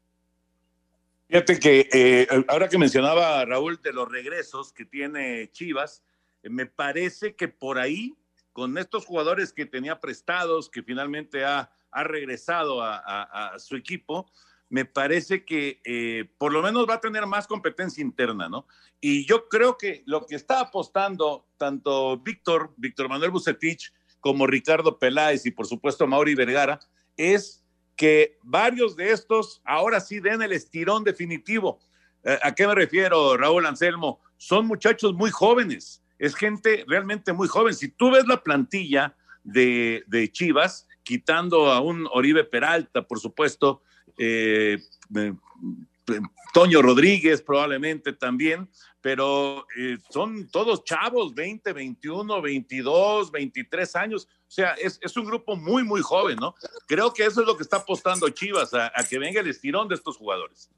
Fíjate 1.27 1.59
que 1.59 1.89
eh, 1.91 2.27
ahora 2.47 2.69
que 2.69 2.77
mencionaba 2.77 3.43
Raúl 3.43 3.81
de 3.81 3.91
los 3.91 4.09
regresos 4.09 4.71
que 4.71 4.85
tiene 4.85 5.51
Chivas, 5.51 6.03
eh, 6.43 6.49
me 6.49 6.65
parece 6.65 7.35
que 7.35 7.49
por 7.49 7.77
ahí, 7.77 8.15
con 8.53 8.77
estos 8.77 9.05
jugadores 9.05 9.51
que 9.51 9.65
tenía 9.65 9.99
prestados, 9.99 10.69
que 10.69 10.83
finalmente 10.83 11.43
ha, 11.43 11.71
regresado 11.97 12.81
a, 12.83 13.53
su 13.57 13.77
equipo, 13.77 14.29
me 14.67 14.83
parece 14.83 15.45
que 15.45 16.27
por 16.37 16.51
lo 16.51 16.61
menos 16.61 16.85
va 16.89 16.95
a 16.95 16.99
tener 16.99 17.25
más 17.25 17.47
competencia 17.47 18.01
interna, 18.01 18.49
¿no? 18.49 18.67
Y 18.99 19.25
yo 19.25 19.47
creo 19.47 19.77
que 19.77 20.03
lo 20.05 20.25
que 20.25 20.35
está 20.35 20.59
apostando 20.59 21.47
tanto 21.55 22.17
Víctor, 22.17 22.73
Víctor 22.75 23.07
Manuel 23.07 23.31
Bucetich, 23.31 23.93
como 24.25 24.47
Ricardo 24.47 24.97
Peláez 24.97 25.45
y 25.45 25.51
por 25.51 25.67
supuesto 25.67 26.07
Mauri 26.07 26.33
Vergara, 26.33 26.79
es 27.15 27.63
que 27.95 28.39
varios 28.41 28.95
de 28.95 29.11
estos 29.11 29.61
ahora 29.63 29.99
sí 29.99 30.19
den 30.19 30.41
el 30.41 30.51
estirón 30.51 31.03
definitivo. 31.03 31.79
Eh, 32.23 32.39
¿A 32.41 32.55
qué 32.55 32.65
me 32.65 32.73
refiero, 32.73 33.37
Raúl 33.37 33.67
Anselmo? 33.67 34.19
Son 34.37 34.65
muchachos 34.65 35.13
muy 35.13 35.29
jóvenes, 35.29 36.03
es 36.17 36.33
gente 36.33 36.83
realmente 36.87 37.33
muy 37.33 37.47
joven. 37.47 37.75
Si 37.75 37.87
tú 37.87 38.09
ves 38.09 38.25
la 38.25 38.41
plantilla 38.41 39.15
de, 39.43 40.03
Chivas, 40.31 40.87
quitando 41.03 41.71
a 41.71 41.79
un 41.79 42.07
Oribe 42.11 42.45
Peralta, 42.45 43.03
por 43.03 43.19
supuesto, 43.19 43.83
eh, 44.17 44.79
eh, 45.15 45.33
Toño 46.51 46.81
Rodríguez 46.81 47.43
probablemente 47.43 48.11
también, 48.11 48.69
pero 49.05 49.67
eh, 49.77 49.99
son 50.09 50.49
todos 50.49 50.83
chavos, 50.83 51.35
20, 51.35 51.73
21, 51.73 52.41
22, 52.41 53.29
23 53.29 53.95
años. 53.97 54.27
O 54.47 54.51
sea, 54.51 54.73
es, 54.73 55.15
un 55.15 55.25
grupo 55.25 55.55
muy, 55.55 55.83
muy 55.83 56.01
joven, 56.01 56.37
¿no? 56.37 56.55
Creo 56.87 57.13
que 57.13 57.23
eso 57.23 57.41
es 57.41 57.45
lo 57.45 57.55
que 57.55 57.61
está 57.61 57.77
apostando 57.77 58.27
Chivas, 58.29 58.73
a, 58.73 58.91
que 59.07 59.19
venga 59.19 59.41
el 59.41 59.47
estirón 59.47 59.87
de 59.87 59.93
estos 59.93 60.17
jugadores. 60.17 60.71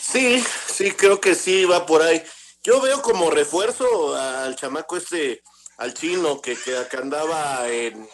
Sí, 0.00 0.42
sí, 0.68 0.92
creo 0.92 1.20
que 1.20 1.34
sí, 1.34 1.66
va 1.66 1.84
por 1.84 2.00
ahí. 2.00 2.22
Yo 2.64 2.80
veo 2.80 3.02
como 3.02 3.30
refuerzo 3.30 4.16
al 4.16 4.56
chamaco 4.56 4.96
este, 4.96 5.42
al 5.76 5.92
chino, 5.92 6.40
que, 6.40 6.56
que, 6.56 6.96
andaba 6.96 7.68
en, 7.68 8.08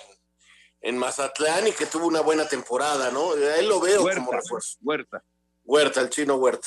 en 0.80 0.98
Mazatlán 0.98 1.68
y 1.68 1.70
que 1.70 1.86
tuvo 1.86 2.08
una 2.08 2.20
buena 2.20 2.48
temporada, 2.48 3.12
¿no? 3.12 3.30
A 3.30 3.58
él 3.58 3.68
lo 3.68 3.78
veo 3.78 4.00
como 4.12 4.32
refuerzo. 4.32 4.76
Huerta. 4.80 5.22
Huerta, 5.64 6.00
el 6.00 6.10
chino 6.10 6.34
Huerta. 6.34 6.66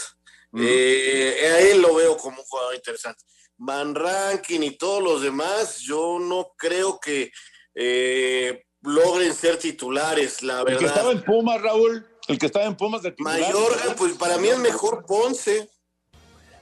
Eh, 0.58 1.52
a 1.54 1.60
él 1.60 1.82
lo 1.82 1.96
veo 1.96 2.18
como 2.18 2.40
un 2.40 2.46
jugador 2.46 2.76
interesante. 2.76 3.24
Van 3.58 3.94
Rankin 3.94 4.64
y 4.64 4.78
todos 4.78 5.04
los 5.04 5.22
demás, 5.22 5.80
yo 5.80 6.18
no 6.20 6.54
creo 6.58 7.00
que 7.00 7.32
eh, 7.76 8.64
logren 8.82 9.34
ser 9.34 9.58
titulares, 9.58 10.42
la 10.42 10.64
verdad. 10.64 10.74
El 10.74 10.80
que 10.80 10.86
estaba 10.86 11.12
en 11.12 11.24
Pumas, 11.24 11.62
Raúl, 11.62 12.08
el 12.28 12.40
que 12.40 12.46
estaba 12.46 12.66
en 12.66 12.78
Pumas 12.78 13.02
de 13.02 13.12
titular. 13.12 13.40
Mayorga, 13.40 13.96
pues 13.96 14.14
para 14.14 14.38
mí 14.38 14.48
es 14.48 14.58
mejor 14.58 15.06
Ponce. 15.06 15.70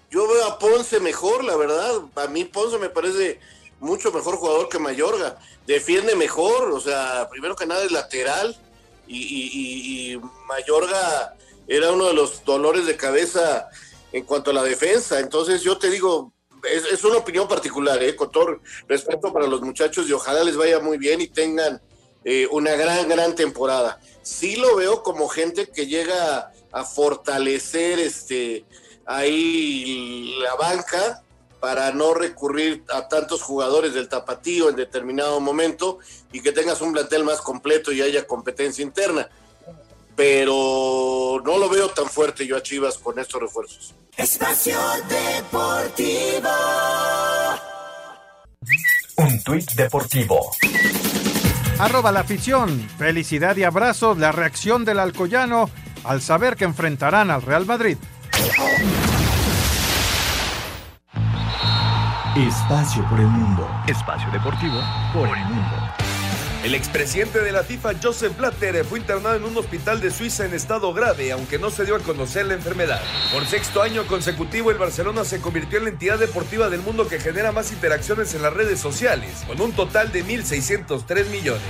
Yo 0.09 0.27
veo 0.27 0.45
a 0.45 0.57
Ponce 0.57 0.99
mejor, 0.99 1.43
la 1.43 1.55
verdad. 1.55 2.01
A 2.15 2.27
mí 2.27 2.45
Ponce 2.45 2.79
me 2.79 2.89
parece 2.89 3.39
mucho 3.79 4.11
mejor 4.11 4.37
jugador 4.37 4.67
que 4.69 4.79
Mayorga. 4.79 5.37
Defiende 5.67 6.15
mejor, 6.15 6.71
o 6.71 6.79
sea, 6.79 7.27
primero 7.29 7.55
que 7.55 7.65
nada 7.65 7.83
es 7.83 7.91
lateral. 7.91 8.57
Y, 9.05 10.13
y 10.13 10.17
Mayorga 10.47 11.36
era 11.67 11.91
uno 11.91 12.05
de 12.05 12.13
los 12.13 12.43
dolores 12.45 12.85
de 12.85 12.95
cabeza 12.95 13.69
en 14.11 14.23
cuanto 14.23 14.51
a 14.51 14.53
la 14.53 14.63
defensa. 14.63 15.19
Entonces 15.19 15.61
yo 15.61 15.77
te 15.77 15.89
digo, 15.89 16.33
es, 16.63 17.03
una 17.03 17.17
opinión 17.17 17.47
particular, 17.47 18.01
¿eh? 18.01 18.15
con 18.15 18.31
todo 18.31 18.59
respeto 18.87 19.31
para 19.33 19.47
los 19.47 19.61
muchachos 19.61 20.09
y 20.09 20.13
ojalá 20.13 20.43
les 20.43 20.55
vaya 20.55 20.79
muy 20.79 20.97
bien 20.97 21.21
y 21.21 21.27
tengan 21.27 21.81
eh, 22.23 22.47
una 22.51 22.71
gran, 22.71 23.07
gran 23.07 23.35
temporada. 23.35 23.99
Sí 24.21 24.55
lo 24.55 24.75
veo 24.75 25.03
como 25.03 25.27
gente 25.27 25.67
que 25.67 25.87
llega 25.87 26.51
a 26.71 26.83
fortalecer 26.83 27.99
este, 27.99 28.65
ahí 29.05 30.35
la 30.41 30.55
banca 30.55 31.23
para 31.59 31.91
no 31.91 32.13
recurrir 32.13 32.83
a 32.89 33.07
tantos 33.07 33.41
jugadores 33.41 33.93
del 33.93 34.09
tapatío 34.09 34.69
en 34.69 34.75
determinado 34.75 35.39
momento 35.39 35.99
y 36.31 36.41
que 36.41 36.51
tengas 36.51 36.81
un 36.81 36.93
plantel 36.93 37.23
más 37.23 37.41
completo 37.41 37.91
y 37.91 38.01
haya 38.01 38.27
competencia 38.27 38.83
interna 38.83 39.29
pero 40.17 41.39
no 41.45 41.57
lo 41.59 41.69
veo 41.69 41.89
tan 41.89 42.07
fuerte 42.07 42.47
yo 42.47 42.57
a 42.57 42.63
Chivas 42.63 42.97
con 42.97 43.17
estos 43.19 43.39
refuerzos. 43.39 43.93
Espacio 44.17 44.77
Deportivo. 45.07 46.49
Un 49.17 49.43
tuit 49.43 49.71
deportivo. 49.73 50.51
Arroba 51.79 52.11
la 52.11 52.21
afición. 52.21 52.89
Felicidad 52.97 53.55
y 53.57 53.63
abrazos. 53.63 54.17
La 54.17 54.31
reacción 54.31 54.85
del 54.85 54.99
Alcoyano 54.99 55.69
al 56.03 56.21
saber 56.21 56.55
que 56.55 56.65
enfrentarán 56.65 57.29
al 57.29 57.43
Real 57.43 57.67
Madrid. 57.67 57.97
Espacio 62.35 63.07
por 63.07 63.19
el 63.19 63.27
mundo. 63.27 63.69
Espacio 63.87 64.31
deportivo 64.31 64.79
por 65.13 65.27
el 65.27 65.45
mundo. 65.45 65.96
El 66.63 66.73
expresidente 66.73 67.39
de 67.39 67.51
la 67.51 67.63
FIFA, 67.63 67.91
Joseph 68.01 68.35
Blatter, 68.35 68.83
fue 68.83 68.99
internado 68.99 69.35
en 69.35 69.43
un 69.43 69.55
hospital 69.57 70.01
de 70.01 70.09
Suiza 70.09 70.43
en 70.43 70.53
estado 70.53 70.91
grave, 70.91 71.31
aunque 71.31 71.59
no 71.59 71.69
se 71.69 71.85
dio 71.85 71.95
a 71.95 71.99
conocer 71.99 72.47
la 72.47 72.55
enfermedad. 72.55 72.99
Por 73.31 73.45
sexto 73.45 73.83
año 73.83 74.05
consecutivo, 74.07 74.71
el 74.71 74.77
Barcelona 74.77 75.23
se 75.23 75.39
convirtió 75.39 75.77
en 75.77 75.85
la 75.85 75.91
entidad 75.91 76.17
deportiva 76.17 76.69
del 76.69 76.81
mundo 76.81 77.07
que 77.07 77.19
genera 77.19 77.51
más 77.51 77.71
interacciones 77.71 78.33
en 78.33 78.41
las 78.41 78.53
redes 78.53 78.79
sociales, 78.79 79.43
con 79.45 79.61
un 79.61 79.71
total 79.73 80.11
de 80.11 80.25
1.603 80.25 81.29
millones. 81.29 81.61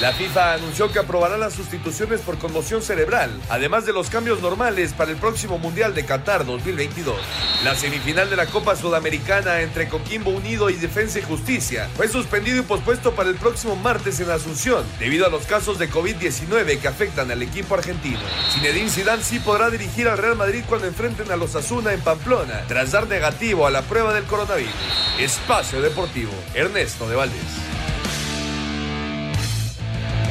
La 0.00 0.12
FIFA 0.12 0.54
anunció 0.54 0.90
que 0.90 0.98
aprobará 0.98 1.36
las 1.36 1.52
sustituciones 1.52 2.20
por 2.22 2.38
conmoción 2.38 2.82
cerebral, 2.82 3.30
además 3.50 3.84
de 3.84 3.92
los 3.92 4.08
cambios 4.08 4.40
normales 4.40 4.94
para 4.94 5.10
el 5.10 5.18
próximo 5.18 5.58
Mundial 5.58 5.94
de 5.94 6.06
Qatar 6.06 6.46
2022. 6.46 7.16
La 7.62 7.74
semifinal 7.74 8.30
de 8.30 8.36
la 8.36 8.46
Copa 8.46 8.74
Sudamericana 8.74 9.60
entre 9.60 9.88
Coquimbo 9.88 10.30
Unido 10.30 10.70
y 10.70 10.76
Defensa 10.76 11.18
y 11.18 11.22
Justicia 11.22 11.88
fue 11.94 12.08
suspendido 12.08 12.58
y 12.58 12.62
pospuesto 12.62 13.14
para 13.14 13.28
el 13.28 13.36
próximo 13.36 13.76
martes 13.76 14.18
en 14.18 14.29
Asunción, 14.34 14.84
debido 14.98 15.26
a 15.26 15.30
los 15.30 15.46
casos 15.46 15.78
de 15.78 15.90
COVID-19 15.90 16.80
que 16.80 16.88
afectan 16.88 17.30
al 17.30 17.42
equipo 17.42 17.74
argentino. 17.74 18.20
Zinedine 18.52 18.90
Zidane 18.90 19.22
sí 19.22 19.38
podrá 19.38 19.70
dirigir 19.70 20.08
al 20.08 20.18
Real 20.18 20.36
Madrid 20.36 20.64
cuando 20.68 20.86
enfrenten 20.86 21.30
a 21.30 21.36
los 21.36 21.54
Asuna 21.56 21.92
en 21.92 22.00
Pamplona, 22.00 22.64
tras 22.68 22.92
dar 22.92 23.08
negativo 23.08 23.66
a 23.66 23.70
la 23.70 23.82
prueba 23.82 24.12
del 24.12 24.24
coronavirus. 24.24 24.70
Espacio 25.18 25.80
Deportivo, 25.82 26.32
Ernesto 26.54 27.08
de 27.08 27.16
Valdés. 27.16 27.70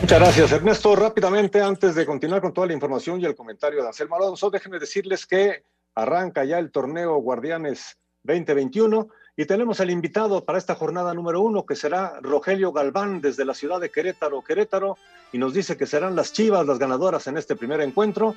Muchas 0.02 0.20
gracias, 0.20 0.52
Ernesto. 0.52 0.96
Rápidamente, 0.96 1.62
antes 1.62 1.94
de 1.94 2.06
continuar 2.06 2.42
con 2.42 2.54
toda 2.54 2.68
la 2.68 2.74
información 2.74 3.22
y 3.22 3.26
el 3.26 3.36
comentario 3.36 3.82
de 3.82 3.88
Anselmo 3.88 4.16
Alonso, 4.16 4.50
déjenme 4.50 4.80
decirles 4.80 5.26
que 5.26 5.64
arranca 5.94 6.46
ya 6.46 6.58
el 6.58 6.72
torneo 6.72 7.18
Guardianes 7.18 7.98
2021 8.24 9.10
y 9.40 9.46
tenemos 9.46 9.80
al 9.80 9.90
invitado 9.90 10.44
para 10.44 10.58
esta 10.58 10.76
jornada 10.76 11.14
número 11.14 11.40
uno, 11.40 11.66
que 11.66 11.78
será 11.78 12.20
Rogelio 12.22 12.74
Galván 12.74 13.22
desde 13.22 13.46
la 13.46 13.54
ciudad 13.54 13.80
de 13.80 13.90
Querétaro, 13.90 14.42
Querétaro, 14.42 14.98
y 15.32 15.38
nos 15.38 15.54
dice 15.54 15.78
que 15.78 15.86
serán 15.86 16.18
las 16.18 16.34
Chivas 16.34 16.68
las 16.68 16.78
ganadoras 16.78 17.26
en 17.28 17.38
este 17.38 17.56
primer 17.56 17.80
encuentro. 17.80 18.36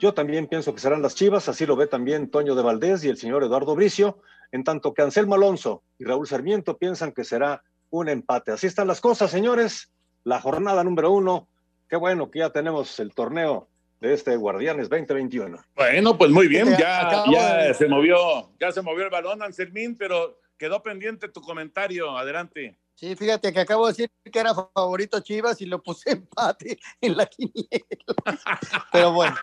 Yo 0.00 0.14
también 0.14 0.46
pienso 0.46 0.72
que 0.72 0.80
serán 0.80 1.02
las 1.02 1.14
Chivas, 1.14 1.50
así 1.50 1.66
lo 1.66 1.76
ve 1.76 1.86
también 1.86 2.30
Toño 2.30 2.54
de 2.54 2.62
Valdés 2.62 3.04
y 3.04 3.10
el 3.10 3.18
señor 3.18 3.44
Eduardo 3.44 3.74
Bricio, 3.74 4.20
en 4.50 4.64
tanto 4.64 4.94
que 4.94 5.02
Anselmo 5.02 5.34
Alonso 5.34 5.82
y 5.98 6.04
Raúl 6.04 6.26
Sarmiento 6.26 6.78
piensan 6.78 7.12
que 7.12 7.24
será 7.24 7.62
un 7.90 8.08
empate. 8.08 8.50
Así 8.50 8.68
están 8.68 8.88
las 8.88 9.02
cosas, 9.02 9.30
señores. 9.30 9.90
La 10.24 10.40
jornada 10.40 10.82
número 10.82 11.12
uno. 11.12 11.46
Qué 11.90 11.96
bueno 11.96 12.30
que 12.30 12.38
ya 12.38 12.48
tenemos 12.48 12.98
el 13.00 13.12
torneo 13.12 13.68
de 14.00 14.14
este 14.14 14.36
Guardianes 14.36 14.88
2021. 14.88 15.58
Bueno, 15.74 16.16
pues 16.16 16.30
muy 16.30 16.48
bien, 16.48 16.66
Fíjate, 16.66 16.82
ya, 16.82 17.08
acabo 17.08 17.32
ya 17.32 17.74
se 17.74 17.88
movió, 17.88 18.50
ya 18.60 18.72
se 18.72 18.82
movió 18.82 19.04
el 19.04 19.10
balón, 19.10 19.42
Anselmín, 19.42 19.96
pero 19.96 20.40
quedó 20.56 20.82
pendiente 20.82 21.28
tu 21.28 21.40
comentario. 21.40 22.16
Adelante. 22.16 22.78
Sí, 22.98 23.14
fíjate 23.14 23.52
que 23.52 23.60
acabo 23.60 23.86
de 23.86 23.92
decir 23.92 24.10
que 24.24 24.40
era 24.40 24.52
favorito 24.52 25.20
Chivas 25.20 25.60
y 25.60 25.66
lo 25.66 25.80
puse 25.80 26.10
empate 26.10 26.80
en 27.00 27.16
la 27.16 27.26
quiniela. 27.26 27.86
Pero 28.92 29.12
bueno, 29.12 29.36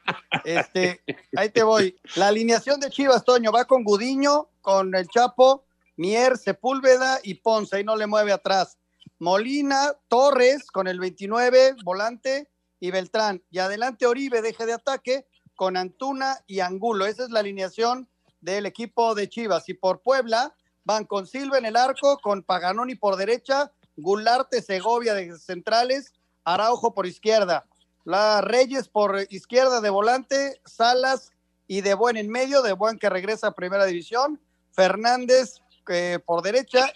este, 0.43 1.01
ahí 1.37 1.49
te 1.49 1.63
voy. 1.63 1.97
La 2.15 2.27
alineación 2.27 2.81
de 2.81 2.89
Chivas, 2.89 3.23
Toño, 3.23 3.53
va 3.53 3.63
con 3.63 3.85
Gudiño, 3.85 4.49
con 4.59 4.93
el 4.93 5.07
Chapo, 5.07 5.63
Mier, 5.95 6.37
Sepúlveda 6.37 7.19
y 7.23 7.35
Ponce, 7.35 7.77
ahí 7.77 7.85
no 7.85 7.95
le 7.95 8.07
mueve 8.07 8.33
atrás. 8.33 8.77
Molina, 9.19 9.93
Torres 10.09 10.69
con 10.69 10.89
el 10.89 10.99
29, 10.99 11.77
volante, 11.85 12.49
y 12.85 12.91
Beltrán. 12.91 13.43
Y 13.49 13.57
adelante 13.57 14.05
Oribe, 14.05 14.43
deje 14.43 14.65
de 14.65 14.73
ataque, 14.73 15.25
con 15.55 15.75
Antuna 15.75 16.37
y 16.45 16.59
Angulo. 16.59 17.07
Esa 17.07 17.23
es 17.23 17.31
la 17.31 17.39
alineación 17.39 18.07
del 18.41 18.67
equipo 18.67 19.15
de 19.15 19.27
Chivas. 19.27 19.67
Y 19.69 19.73
por 19.73 20.01
Puebla 20.01 20.53
van 20.83 21.05
con 21.05 21.25
Silva 21.25 21.57
en 21.57 21.65
el 21.65 21.77
arco, 21.77 22.19
con 22.19 22.43
Paganoni 22.43 22.93
por 22.93 23.15
derecha, 23.15 23.71
Gularte, 23.97 24.61
Segovia 24.61 25.15
de 25.15 25.35
centrales, 25.39 26.13
Araujo 26.43 26.93
por 26.93 27.07
izquierda. 27.07 27.65
La 28.03 28.41
Reyes 28.41 28.87
por 28.87 29.25
izquierda 29.31 29.81
de 29.81 29.89
volante, 29.89 30.61
Salas 30.65 31.31
y 31.67 31.81
de 31.81 31.95
buen 31.95 32.17
en 32.17 32.29
medio, 32.29 32.61
de 32.61 32.73
buen 32.73 32.99
que 32.99 33.09
regresa 33.09 33.47
a 33.47 33.55
primera 33.55 33.85
división, 33.85 34.39
Fernández 34.73 35.59
eh, 35.89 36.19
por 36.23 36.43
derecha 36.43 36.93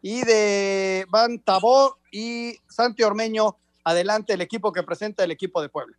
y 0.00 0.20
de 0.24 1.06
Van 1.08 1.40
Tabó 1.40 1.98
y 2.12 2.56
Santi 2.68 3.02
Ormeño 3.02 3.56
adelante 3.84 4.32
el 4.32 4.40
equipo 4.40 4.72
que 4.72 4.82
presenta 4.82 5.22
el 5.22 5.30
equipo 5.30 5.62
de 5.62 5.68
Puebla. 5.68 5.96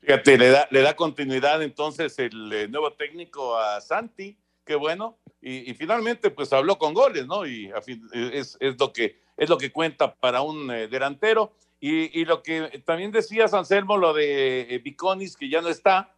Fíjate, 0.00 0.38
le 0.38 0.82
da, 0.82 0.96
continuidad 0.96 1.62
entonces 1.62 2.18
el 2.18 2.52
eh, 2.52 2.68
nuevo 2.68 2.92
técnico 2.94 3.56
a 3.56 3.80
Santi, 3.80 4.36
qué 4.64 4.74
bueno, 4.74 5.18
y, 5.42 5.72
finalmente 5.74 6.30
pues 6.30 6.52
habló 6.52 6.78
con 6.78 6.92
goles, 6.92 7.26
¿no? 7.26 7.46
Y 7.46 7.70
fin- 7.82 8.06
es, 8.12 8.58
lo, 8.78 8.92
que, 8.92 9.20
es 9.36 9.48
lo 9.48 9.56
que 9.56 9.72
cuenta 9.72 10.14
para 10.14 10.42
un 10.42 10.70
eh, 10.70 10.88
delantero. 10.88 11.52
Y, 11.82 12.26
lo 12.26 12.42
que 12.42 12.82
también 12.84 13.10
decías, 13.10 13.54
Anselmo, 13.54 13.96
lo 13.96 14.12
de 14.12 14.74
eh, 14.74 14.82
que 15.38 15.48
ya 15.48 15.62
no 15.62 15.68
está, 15.68 16.14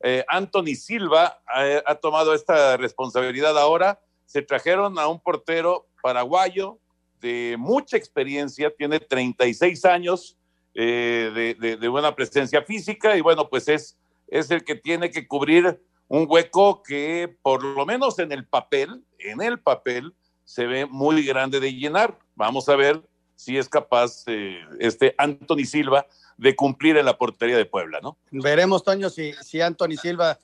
eh, 0.00 0.22
Anthony 0.28 0.74
Silva 0.74 1.40
ha 1.46 1.94
tomado 1.94 2.34
esta 2.34 2.76
responsabilidad 2.76 3.56
ahora, 3.56 3.98
se 4.26 4.42
trajeron 4.42 4.98
a 4.98 5.06
un 5.06 5.20
portero 5.20 5.86
paraguayo 6.02 6.78
de 7.20 7.56
mucha 7.58 7.96
experiencia, 7.96 8.72
tiene 8.76 9.00
36 9.00 9.84
años, 9.84 10.36
eh, 10.74 11.54
de, 11.58 11.76
de- 11.76 11.88
buena 11.88 12.14
presencia 12.14 12.62
física 12.62 13.16
y 13.16 13.22
bueno, 13.22 13.48
pues 13.48 13.66
es, 13.68 13.96
es 14.28 14.50
el 14.50 14.62
que 14.62 14.74
tiene 14.74 15.10
que 15.10 15.26
cubrir 15.26 15.80
un 16.08 16.26
hueco 16.28 16.82
que 16.82 17.34
por 17.42 17.64
lo 17.64 17.86
menos 17.86 18.18
en 18.18 18.30
el 18.30 18.46
papel, 18.46 19.02
en 19.18 19.40
el 19.40 19.58
papel, 19.58 20.12
se 20.44 20.66
ve 20.66 20.84
muy 20.86 21.24
grande 21.24 21.60
de 21.60 21.72
llenar. 21.72 22.18
Vamos 22.34 22.68
a 22.68 22.76
ver 22.76 23.02
si 23.34 23.56
es 23.56 23.68
capaz 23.68 24.24
eh, 24.26 24.60
este 24.78 25.14
Anthony 25.18 25.64
Silva 25.64 26.06
de 26.36 26.54
cumplir 26.54 26.98
en 26.98 27.06
la 27.06 27.16
portería 27.16 27.56
de 27.56 27.64
Puebla, 27.64 28.00
¿no? 28.02 28.18
Veremos, 28.30 28.84
Toño, 28.84 29.08
si, 29.10 29.32
si 29.42 29.60
Anthony 29.62 29.96
Silva 30.00 30.38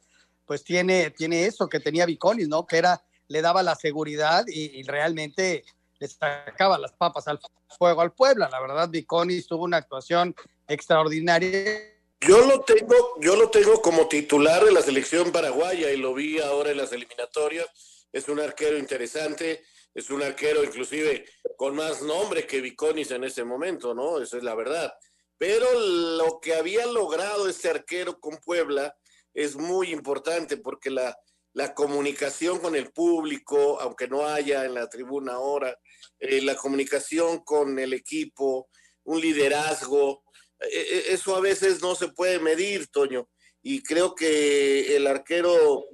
pues 0.46 0.64
tiene, 0.64 1.10
tiene 1.10 1.44
eso 1.44 1.68
que 1.68 1.78
tenía 1.78 2.06
Viconis, 2.06 2.48
¿no? 2.48 2.66
Que 2.66 2.78
era, 2.78 3.02
le 3.28 3.42
daba 3.42 3.62
la 3.62 3.74
seguridad 3.76 4.44
y 4.48 4.82
realmente 4.82 5.64
le 6.02 6.08
sacaba 6.08 6.78
las 6.78 6.92
papas 6.92 7.28
al 7.28 7.38
fuego 7.78 8.00
al 8.00 8.12
Puebla. 8.12 8.48
La 8.50 8.60
verdad, 8.60 8.88
Viconis 8.88 9.46
tuvo 9.46 9.64
una 9.64 9.76
actuación 9.76 10.34
extraordinaria. 10.66 11.94
Yo 12.20 12.44
lo 12.44 12.60
tengo, 12.62 13.20
yo 13.20 13.36
lo 13.36 13.50
tengo 13.50 13.80
como 13.80 14.08
titular 14.08 14.64
de 14.64 14.72
la 14.72 14.82
selección 14.82 15.30
paraguaya 15.30 15.92
y 15.92 15.96
lo 15.96 16.12
vi 16.12 16.40
ahora 16.40 16.72
en 16.72 16.78
las 16.78 16.92
eliminatorias. 16.92 17.68
Es 18.12 18.28
un 18.28 18.40
arquero 18.40 18.78
interesante, 18.78 19.62
es 19.94 20.10
un 20.10 20.22
arquero 20.22 20.64
inclusive 20.64 21.24
con 21.56 21.76
más 21.76 22.02
nombre 22.02 22.44
que 22.46 22.60
Viconis 22.60 23.12
en 23.12 23.22
ese 23.22 23.44
momento, 23.44 23.94
¿no? 23.94 24.20
Esa 24.20 24.38
es 24.38 24.42
la 24.42 24.56
verdad. 24.56 24.92
Pero 25.38 25.66
lo 25.78 26.40
que 26.40 26.54
había 26.54 26.84
logrado 26.86 27.48
este 27.48 27.68
arquero 27.68 28.18
con 28.18 28.38
Puebla 28.38 28.96
es 29.34 29.54
muy 29.54 29.92
importante 29.92 30.56
porque 30.56 30.90
la, 30.90 31.16
la 31.54 31.74
comunicación 31.74 32.58
con 32.60 32.74
el 32.76 32.92
público, 32.92 33.80
aunque 33.80 34.08
no 34.08 34.26
haya 34.26 34.64
en 34.64 34.74
la 34.74 34.88
tribuna 34.88 35.34
ahora, 35.34 35.78
eh, 36.18 36.40
la 36.42 36.56
comunicación 36.56 37.44
con 37.44 37.78
el 37.78 37.92
equipo, 37.92 38.68
un 39.04 39.20
liderazgo, 39.20 40.24
eh, 40.60 40.68
eh, 40.72 41.04
eso 41.08 41.36
a 41.36 41.40
veces 41.40 41.82
no 41.82 41.94
se 41.94 42.08
puede 42.08 42.38
medir, 42.38 42.86
Toño, 42.88 43.28
y 43.62 43.82
creo 43.82 44.14
que 44.14 44.96
el 44.96 45.06
arquero 45.06 45.84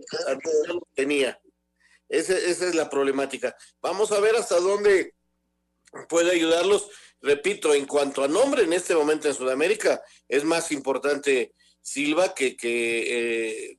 tenía. 0.94 1.40
Ese- 2.08 2.50
esa 2.50 2.66
es 2.66 2.74
la 2.74 2.88
problemática. 2.88 3.54
Vamos 3.82 4.12
a 4.12 4.20
ver 4.20 4.36
hasta 4.36 4.58
dónde 4.60 5.14
puede 6.08 6.30
ayudarlos. 6.32 6.88
Repito, 7.20 7.74
en 7.74 7.84
cuanto 7.86 8.22
a 8.22 8.28
nombre 8.28 8.62
en 8.62 8.72
este 8.72 8.94
momento 8.94 9.26
en 9.28 9.34
Sudamérica, 9.34 10.00
es 10.28 10.44
más 10.44 10.70
importante 10.72 11.52
Silva 11.82 12.34
que, 12.34 12.56
que 12.56 13.70
eh. 13.72 13.78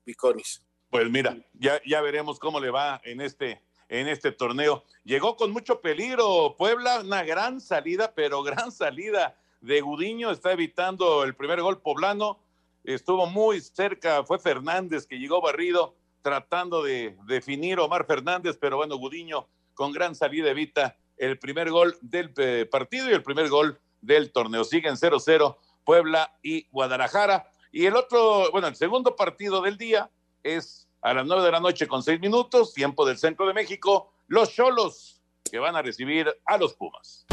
Pues 0.89 1.10
mira, 1.10 1.38
ya, 1.54 1.80
ya 1.86 2.02
veremos 2.02 2.39
cómo 2.39 2.60
le 2.60 2.71
va 2.71 2.99
en 3.04 3.21
este, 3.21 3.62
en 3.89 4.08
este 4.08 4.32
torneo. 4.32 4.84
Llegó 5.04 5.36
con 5.36 5.52
mucho 5.52 5.82
peligro 5.82 6.56
Puebla, 6.58 7.02
una 7.02 7.23
gran 7.23 7.62
salida, 7.62 8.13
pero 8.15 8.41
gran 8.43 8.71
salida 8.71 9.38
de 9.62 9.82
Gudiño, 9.82 10.32
está 10.32 10.52
evitando 10.52 11.23
el 11.23 11.36
primer 11.36 11.62
gol 11.62 11.82
poblano, 11.82 12.39
estuvo 12.84 13.28
muy 13.28 13.62
cerca, 13.62 14.23
fue 14.23 14.39
Fernández 14.39 15.06
que 15.06 15.19
llegó 15.19 15.41
barrido, 15.41 15.95
tratando 16.21 16.82
de 16.82 17.15
definir 17.25 17.80
Omar 17.80 18.06
Fernández, 18.06 18.58
pero 18.60 18.78
bueno, 18.78 18.97
Gudiño 18.97 19.47
con 19.73 19.91
gran 19.91 20.15
salida 20.15 20.49
evita 20.49 20.97
el 21.17 21.38
primer 21.38 21.69
gol 21.69 21.97
del 22.02 22.34
eh, 22.38 22.67
partido 22.69 23.10
y 23.10 23.13
el 23.13 23.23
primer 23.23 23.49
gol 23.49 23.80
del 24.02 24.32
torneo. 24.32 24.63
Siguen 24.63 24.95
0-0 24.95 25.56
Puebla 25.84 26.34
y 26.41 26.67
Guadalajara. 26.71 27.52
Y 27.71 27.86
el 27.86 27.95
otro, 27.95 28.52
bueno, 28.52 28.67
el 28.67 28.75
segundo 28.75 29.15
partido 29.15 29.62
del 29.62 29.78
día 29.78 30.10
es 30.43 30.88
a 31.02 31.13
las 31.13 31.25
nueve 31.25 31.43
de 31.43 31.52
la 31.52 31.60
noche 31.60 31.88
con 31.88 32.04
seis 32.04 32.19
minutos, 32.19 32.73
tiempo 32.73 33.06
del 33.06 33.17
centro 33.17 33.47
de 33.47 33.54
México, 33.54 34.12
los 34.28 34.54
Cholos 34.54 35.21
que 35.49 35.60
van 35.60 35.75
a 35.75 35.82
recibir 35.82 36.28
a 36.45 36.58
los 36.58 36.75
Pumas. 36.75 37.25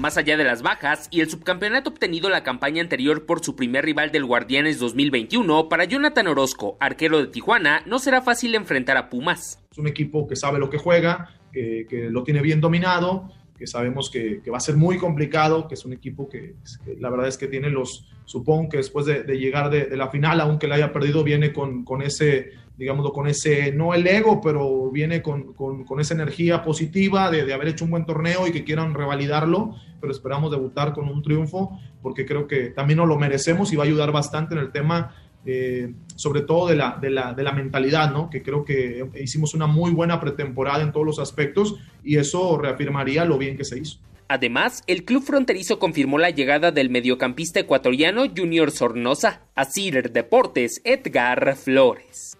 Más 0.00 0.16
allá 0.16 0.36
de 0.36 0.44
las 0.44 0.62
bajas 0.62 1.08
y 1.10 1.20
el 1.20 1.30
subcampeonato 1.30 1.90
obtenido 1.90 2.28
la 2.28 2.44
campaña 2.44 2.82
anterior 2.82 3.26
por 3.26 3.44
su 3.44 3.56
primer 3.56 3.84
rival 3.84 4.12
del 4.12 4.24
Guardianes 4.24 4.78
2021, 4.78 5.68
para 5.68 5.84
Jonathan 5.84 6.28
Orozco, 6.28 6.76
arquero 6.78 7.18
de 7.18 7.26
Tijuana, 7.26 7.82
no 7.84 7.98
será 7.98 8.22
fácil 8.22 8.54
enfrentar 8.54 8.96
a 8.96 9.10
Pumas. 9.10 9.60
Es 9.72 9.78
un 9.78 9.88
equipo 9.88 10.28
que 10.28 10.36
sabe 10.36 10.60
lo 10.60 10.70
que 10.70 10.78
juega, 10.78 11.34
que, 11.52 11.86
que 11.88 12.10
lo 12.10 12.22
tiene 12.22 12.42
bien 12.42 12.60
dominado, 12.60 13.28
que 13.58 13.66
sabemos 13.66 14.08
que, 14.08 14.40
que 14.42 14.50
va 14.50 14.58
a 14.58 14.60
ser 14.60 14.76
muy 14.76 14.98
complicado, 14.98 15.66
que 15.66 15.74
es 15.74 15.84
un 15.84 15.92
equipo 15.92 16.28
que, 16.28 16.54
que 16.84 16.96
la 17.00 17.10
verdad 17.10 17.26
es 17.26 17.36
que 17.36 17.48
tiene 17.48 17.70
los, 17.70 18.08
supongo 18.24 18.68
que 18.68 18.76
después 18.76 19.04
de, 19.04 19.24
de 19.24 19.38
llegar 19.38 19.68
de, 19.68 19.86
de, 19.86 19.96
la 19.96 20.08
final, 20.08 20.40
aunque 20.40 20.68
la 20.68 20.76
haya 20.76 20.92
perdido, 20.92 21.24
viene 21.24 21.52
con, 21.52 21.84
con 21.84 22.00
ese, 22.00 22.52
digámoslo, 22.76 23.12
con 23.12 23.26
ese, 23.26 23.72
no 23.72 23.94
el 23.94 24.06
ego, 24.06 24.40
pero 24.40 24.90
viene 24.90 25.22
con, 25.22 25.54
con, 25.54 25.84
con 25.84 25.98
esa 25.98 26.14
energía 26.14 26.62
positiva 26.62 27.30
de, 27.30 27.44
de, 27.44 27.52
haber 27.52 27.68
hecho 27.68 27.84
un 27.84 27.90
buen 27.90 28.06
torneo 28.06 28.46
y 28.46 28.52
que 28.52 28.64
quieran 28.64 28.94
revalidarlo, 28.94 29.74
pero 30.00 30.12
esperamos 30.12 30.52
debutar 30.52 30.92
con 30.92 31.08
un 31.08 31.22
triunfo 31.22 31.78
porque 32.00 32.24
creo 32.24 32.46
que 32.46 32.70
también 32.70 32.98
nos 32.98 33.08
lo 33.08 33.18
merecemos 33.18 33.72
y 33.72 33.76
va 33.76 33.84
a 33.84 33.86
ayudar 33.86 34.12
bastante 34.12 34.54
en 34.54 34.60
el 34.60 34.70
tema 34.70 35.14
eh, 35.46 35.92
sobre 36.14 36.42
todo 36.42 36.68
de 36.68 36.76
la, 36.76 36.98
de, 37.00 37.10
la, 37.10 37.32
de 37.32 37.42
la 37.42 37.52
mentalidad, 37.52 38.12
¿no? 38.12 38.28
Que 38.30 38.42
creo 38.42 38.64
que 38.64 39.08
hicimos 39.20 39.54
una 39.54 39.66
muy 39.66 39.92
buena 39.92 40.20
pretemporada 40.20 40.82
en 40.82 40.92
todos 40.92 41.06
los 41.06 41.18
aspectos 41.18 41.76
y 42.04 42.16
eso 42.16 42.58
reafirmaría 42.58 43.24
lo 43.24 43.38
bien 43.38 43.56
que 43.56 43.64
se 43.64 43.78
hizo. 43.78 43.98
Además, 44.28 44.82
el 44.86 45.04
club 45.04 45.22
fronterizo 45.22 45.78
confirmó 45.78 46.18
la 46.18 46.28
llegada 46.28 46.70
del 46.70 46.90
mediocampista 46.90 47.60
ecuatoriano 47.60 48.24
Junior 48.36 48.70
Sornosa 48.70 49.40
a 49.54 49.64
Cider 49.64 50.12
Deportes 50.12 50.82
Edgar 50.84 51.56
Flores. 51.56 52.36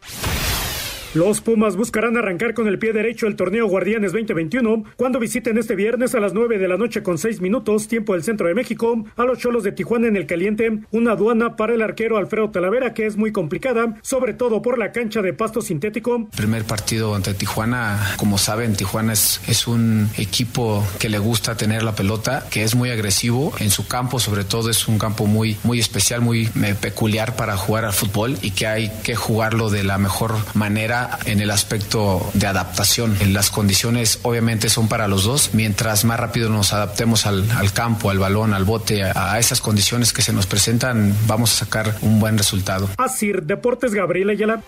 Los 1.14 1.40
Pumas 1.40 1.74
buscarán 1.74 2.18
arrancar 2.18 2.52
con 2.52 2.68
el 2.68 2.78
pie 2.78 2.92
derecho 2.92 3.26
el 3.26 3.34
torneo 3.34 3.66
Guardianes 3.66 4.12
2021 4.12 4.84
cuando 4.96 5.18
visiten 5.18 5.56
este 5.56 5.74
viernes 5.74 6.14
a 6.14 6.20
las 6.20 6.34
9 6.34 6.58
de 6.58 6.68
la 6.68 6.76
noche 6.76 7.02
con 7.02 7.16
6 7.16 7.40
minutos, 7.40 7.88
tiempo 7.88 8.12
del 8.12 8.22
centro 8.22 8.46
de 8.46 8.54
México, 8.54 9.06
a 9.16 9.24
los 9.24 9.38
Cholos 9.38 9.64
de 9.64 9.72
Tijuana 9.72 10.06
en 10.06 10.16
el 10.16 10.26
caliente, 10.26 10.80
una 10.90 11.12
aduana 11.12 11.56
para 11.56 11.72
el 11.72 11.80
arquero 11.80 12.18
Alfredo 12.18 12.50
Talavera 12.50 12.92
que 12.92 13.06
es 13.06 13.16
muy 13.16 13.32
complicada, 13.32 13.96
sobre 14.02 14.34
todo 14.34 14.60
por 14.60 14.76
la 14.76 14.92
cancha 14.92 15.22
de 15.22 15.32
pasto 15.32 15.62
sintético. 15.62 16.28
Primer 16.36 16.64
partido 16.64 17.14
ante 17.14 17.32
Tijuana, 17.32 18.14
como 18.18 18.36
saben, 18.36 18.76
Tijuana 18.76 19.14
es, 19.14 19.40
es 19.48 19.66
un 19.66 20.10
equipo 20.18 20.86
que 20.98 21.08
le 21.08 21.18
gusta 21.18 21.56
tener 21.56 21.84
la 21.84 21.94
pelota, 21.94 22.44
que 22.50 22.64
es 22.64 22.74
muy 22.74 22.90
agresivo 22.90 23.54
en 23.60 23.70
su 23.70 23.88
campo, 23.88 24.18
sobre 24.18 24.44
todo 24.44 24.68
es 24.68 24.86
un 24.86 24.98
campo 24.98 25.24
muy, 25.24 25.56
muy 25.64 25.78
especial, 25.78 26.20
muy 26.20 26.50
eh, 26.62 26.74
peculiar 26.78 27.34
para 27.34 27.56
jugar 27.56 27.86
al 27.86 27.94
fútbol 27.94 28.36
y 28.42 28.50
que 28.50 28.66
hay 28.66 28.92
que 29.02 29.16
jugarlo 29.16 29.70
de 29.70 29.84
la 29.84 29.96
mejor 29.96 30.34
manera 30.52 30.97
en 31.24 31.40
el 31.40 31.50
aspecto 31.50 32.30
de 32.34 32.46
adaptación. 32.46 33.16
Las 33.32 33.50
condiciones 33.50 34.20
obviamente 34.22 34.68
son 34.68 34.88
para 34.88 35.08
los 35.08 35.24
dos. 35.24 35.50
Mientras 35.54 36.04
más 36.04 36.18
rápido 36.18 36.48
nos 36.48 36.72
adaptemos 36.72 37.26
al, 37.26 37.46
campo, 37.72 38.10
al 38.10 38.18
balón, 38.18 38.54
al 38.54 38.64
bote, 38.64 39.02
a, 39.04 39.38
esas 39.38 39.60
condiciones 39.60 40.12
que 40.12 40.22
se 40.22 40.32
nos 40.32 40.46
presentan, 40.46 41.14
vamos 41.26 41.52
a 41.52 41.64
sacar 41.64 41.94
un 42.02 42.20
buen 42.20 42.38
resultado. 42.38 42.88
Así, 42.96 43.32
Deportes 43.32 43.94
Gabriel 43.94 44.30
Ayala. 44.30 44.62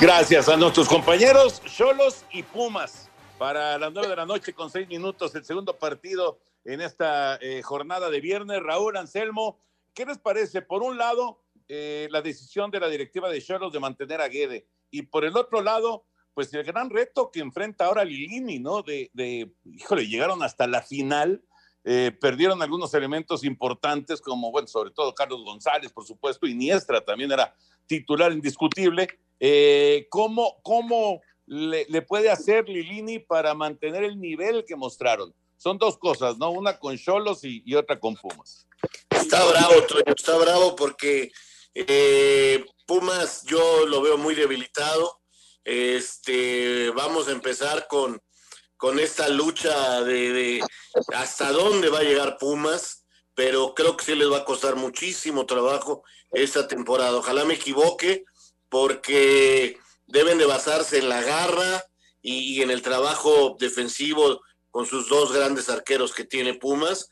Gracias 0.00 0.48
a 0.48 0.56
nuestros 0.56 0.88
compañeros 0.88 1.62
Cholos 1.66 2.24
y 2.32 2.42
Pumas 2.42 3.10
para 3.38 3.78
las 3.78 3.92
nueve 3.92 4.08
de 4.08 4.16
la 4.16 4.26
noche 4.26 4.52
con 4.52 4.70
seis 4.70 4.88
minutos 4.88 5.34
el 5.34 5.44
segundo 5.44 5.76
partido 5.76 6.38
en 6.64 6.80
esta 6.80 7.36
eh, 7.36 7.62
jornada 7.62 8.10
de 8.10 8.20
viernes. 8.20 8.62
Raúl 8.62 8.96
Anselmo, 8.96 9.58
¿qué 9.94 10.06
les 10.06 10.18
parece? 10.18 10.62
Por 10.62 10.82
un 10.82 10.98
lado, 10.98 11.38
eh, 11.72 12.08
la 12.10 12.20
decisión 12.20 12.72
de 12.72 12.80
la 12.80 12.88
directiva 12.88 13.30
de 13.30 13.40
Cholos 13.40 13.72
de 13.72 13.78
mantener 13.78 14.20
a 14.20 14.26
Guede. 14.26 14.66
Y 14.90 15.02
por 15.02 15.24
el 15.24 15.36
otro 15.36 15.62
lado, 15.62 16.04
pues 16.34 16.52
el 16.52 16.64
gran 16.64 16.90
reto 16.90 17.30
que 17.30 17.38
enfrenta 17.38 17.86
ahora 17.86 18.04
Lilini, 18.04 18.58
¿no? 18.58 18.82
De, 18.82 19.08
de 19.14 19.52
híjole, 19.64 20.08
llegaron 20.08 20.42
hasta 20.42 20.66
la 20.66 20.82
final, 20.82 21.44
eh, 21.84 22.10
perdieron 22.20 22.60
algunos 22.60 22.92
elementos 22.92 23.44
importantes, 23.44 24.20
como, 24.20 24.50
bueno, 24.50 24.66
sobre 24.66 24.90
todo 24.90 25.14
Carlos 25.14 25.44
González, 25.44 25.92
por 25.92 26.04
supuesto, 26.04 26.48
y 26.48 26.54
Niestra 26.54 27.04
también 27.04 27.30
era 27.30 27.54
titular 27.86 28.32
indiscutible. 28.32 29.06
Eh, 29.38 30.08
¿Cómo, 30.10 30.60
cómo 30.64 31.20
le, 31.46 32.02
puede 32.02 32.30
hacer 32.30 32.68
Lilini 32.68 33.20
para 33.20 33.54
mantener 33.54 34.02
el 34.02 34.20
nivel 34.20 34.64
que 34.64 34.74
mostraron? 34.74 35.32
Son 35.56 35.78
dos 35.78 35.96
cosas, 35.98 36.36
¿no? 36.36 36.50
Una 36.50 36.80
con 36.80 36.98
Cholos 36.98 37.44
y, 37.44 37.62
y 37.64 37.76
otra 37.76 38.00
con 38.00 38.16
Pumas. 38.16 38.66
Está 39.08 39.44
bravo, 39.44 39.74
está 40.16 40.36
bravo 40.36 40.74
porque 40.74 41.30
eh, 41.74 42.64
Pumas 42.86 43.44
yo 43.44 43.86
lo 43.86 44.02
veo 44.02 44.18
muy 44.18 44.34
debilitado. 44.34 45.20
Este, 45.64 46.90
vamos 46.90 47.28
a 47.28 47.32
empezar 47.32 47.86
con, 47.86 48.20
con 48.76 48.98
esta 48.98 49.28
lucha 49.28 50.02
de, 50.02 50.64
hasta 51.14 51.52
dónde 51.52 51.88
va 51.88 51.98
a 51.98 52.04
llegar 52.04 52.38
Pumas, 52.38 53.04
pero 53.34 53.74
creo 53.74 53.96
que 53.96 54.04
sí 54.04 54.14
les 54.14 54.30
va 54.30 54.38
a 54.38 54.44
costar 54.44 54.76
muchísimo 54.76 55.46
trabajo 55.46 56.02
esta 56.32 56.66
temporada. 56.66 57.16
Ojalá 57.16 57.44
me 57.44 57.54
equivoque, 57.54 58.24
porque 58.68 59.78
deben 60.06 60.38
de 60.38 60.46
basarse 60.46 60.98
en 60.98 61.08
la 61.08 61.20
garra 61.20 61.84
y, 62.22 62.62
en 62.62 62.70
el 62.70 62.82
trabajo 62.82 63.56
defensivo 63.58 64.40
con 64.70 64.86
sus 64.86 65.08
dos 65.08 65.32
grandes 65.32 65.68
arqueros 65.68 66.14
que 66.14 66.24
tiene 66.24 66.54
Pumas. 66.54 67.10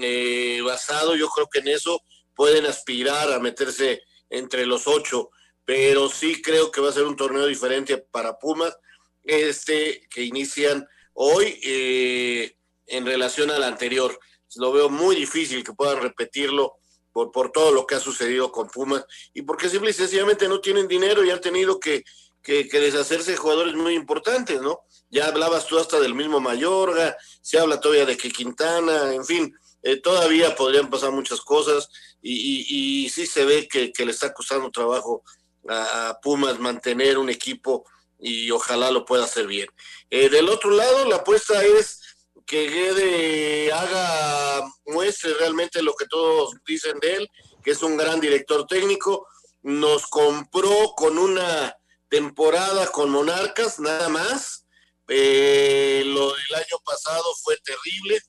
Eh, 0.00 0.60
basado 0.62 1.16
yo 1.16 1.28
creo 1.28 1.48
que 1.48 1.60
en 1.60 1.68
eso 1.68 2.02
pueden 2.40 2.64
aspirar 2.64 3.30
a 3.34 3.38
meterse 3.38 4.02
entre 4.30 4.64
los 4.64 4.86
ocho, 4.86 5.28
pero 5.62 6.08
sí 6.08 6.40
creo 6.40 6.70
que 6.70 6.80
va 6.80 6.88
a 6.88 6.92
ser 6.92 7.04
un 7.04 7.14
torneo 7.14 7.44
diferente 7.44 7.98
para 7.98 8.38
Pumas, 8.38 8.74
este 9.22 10.08
que 10.08 10.22
inician 10.22 10.88
hoy 11.12 11.60
eh, 11.62 12.56
en 12.86 13.04
relación 13.04 13.50
al 13.50 13.62
anterior. 13.62 14.18
Lo 14.56 14.72
veo 14.72 14.88
muy 14.88 15.16
difícil 15.16 15.62
que 15.62 15.74
puedan 15.74 16.00
repetirlo 16.00 16.76
por, 17.12 17.30
por 17.30 17.52
todo 17.52 17.72
lo 17.72 17.86
que 17.86 17.96
ha 17.96 18.00
sucedido 18.00 18.50
con 18.50 18.68
Pumas 18.68 19.04
y 19.34 19.42
porque 19.42 19.68
simple 19.68 19.90
y 19.90 19.92
sencillamente 19.92 20.48
no 20.48 20.62
tienen 20.62 20.88
dinero 20.88 21.22
y 21.22 21.30
han 21.30 21.42
tenido 21.42 21.78
que, 21.78 22.04
que, 22.42 22.64
deshacerse 22.72 23.32
de 23.32 23.36
jugadores 23.36 23.74
muy 23.74 23.92
importantes, 23.92 24.62
¿no? 24.62 24.80
Ya 25.10 25.26
hablabas 25.26 25.66
tú 25.66 25.78
hasta 25.78 26.00
del 26.00 26.14
mismo 26.14 26.40
Mayorga, 26.40 27.18
se 27.42 27.58
habla 27.58 27.80
todavía 27.80 28.06
de 28.06 28.16
que 28.16 28.30
Quintana, 28.30 29.12
en 29.12 29.26
fin, 29.26 29.54
eh, 29.82 29.96
todavía 29.96 30.54
podrían 30.54 30.90
pasar 30.90 31.10
muchas 31.10 31.40
cosas 31.40 31.88
y, 32.22 33.08
sí 33.08 33.26
se 33.26 33.44
ve 33.44 33.66
que, 33.68 33.92
le 34.04 34.10
está 34.10 34.32
costando 34.32 34.70
trabajo 34.70 35.22
a, 35.68 36.18
Pumas 36.22 36.58
mantener 36.58 37.18
un 37.18 37.30
equipo 37.30 37.84
y 38.18 38.50
ojalá 38.50 38.90
lo 38.90 39.04
pueda 39.04 39.24
hacer 39.24 39.46
bien. 39.46 39.68
Eh, 40.10 40.28
del 40.28 40.48
otro 40.48 40.70
lado, 40.70 41.06
la 41.06 41.16
apuesta 41.16 41.64
es 41.64 42.00
que 42.46 42.68
Guede 42.68 43.72
haga, 43.72 44.68
muestre 44.86 45.32
realmente 45.34 45.82
lo 45.82 45.94
que 45.94 46.06
todos 46.06 46.54
dicen 46.66 46.98
de 47.00 47.14
él, 47.14 47.30
que 47.62 47.70
es 47.70 47.82
un 47.82 47.96
gran 47.96 48.20
director 48.20 48.66
técnico. 48.66 49.26
Nos 49.62 50.06
compró 50.06 50.94
con 50.96 51.16
una 51.16 51.74
temporada 52.08 52.90
con 52.90 53.10
Monarcas, 53.10 53.78
nada 53.78 54.08
más. 54.08 54.66
Eh, 55.08 56.02
lo 56.06 56.34
del 56.34 56.54
año 56.56 56.78
pasado 56.84 57.24
fue 57.42 57.56
terrible 57.64 58.20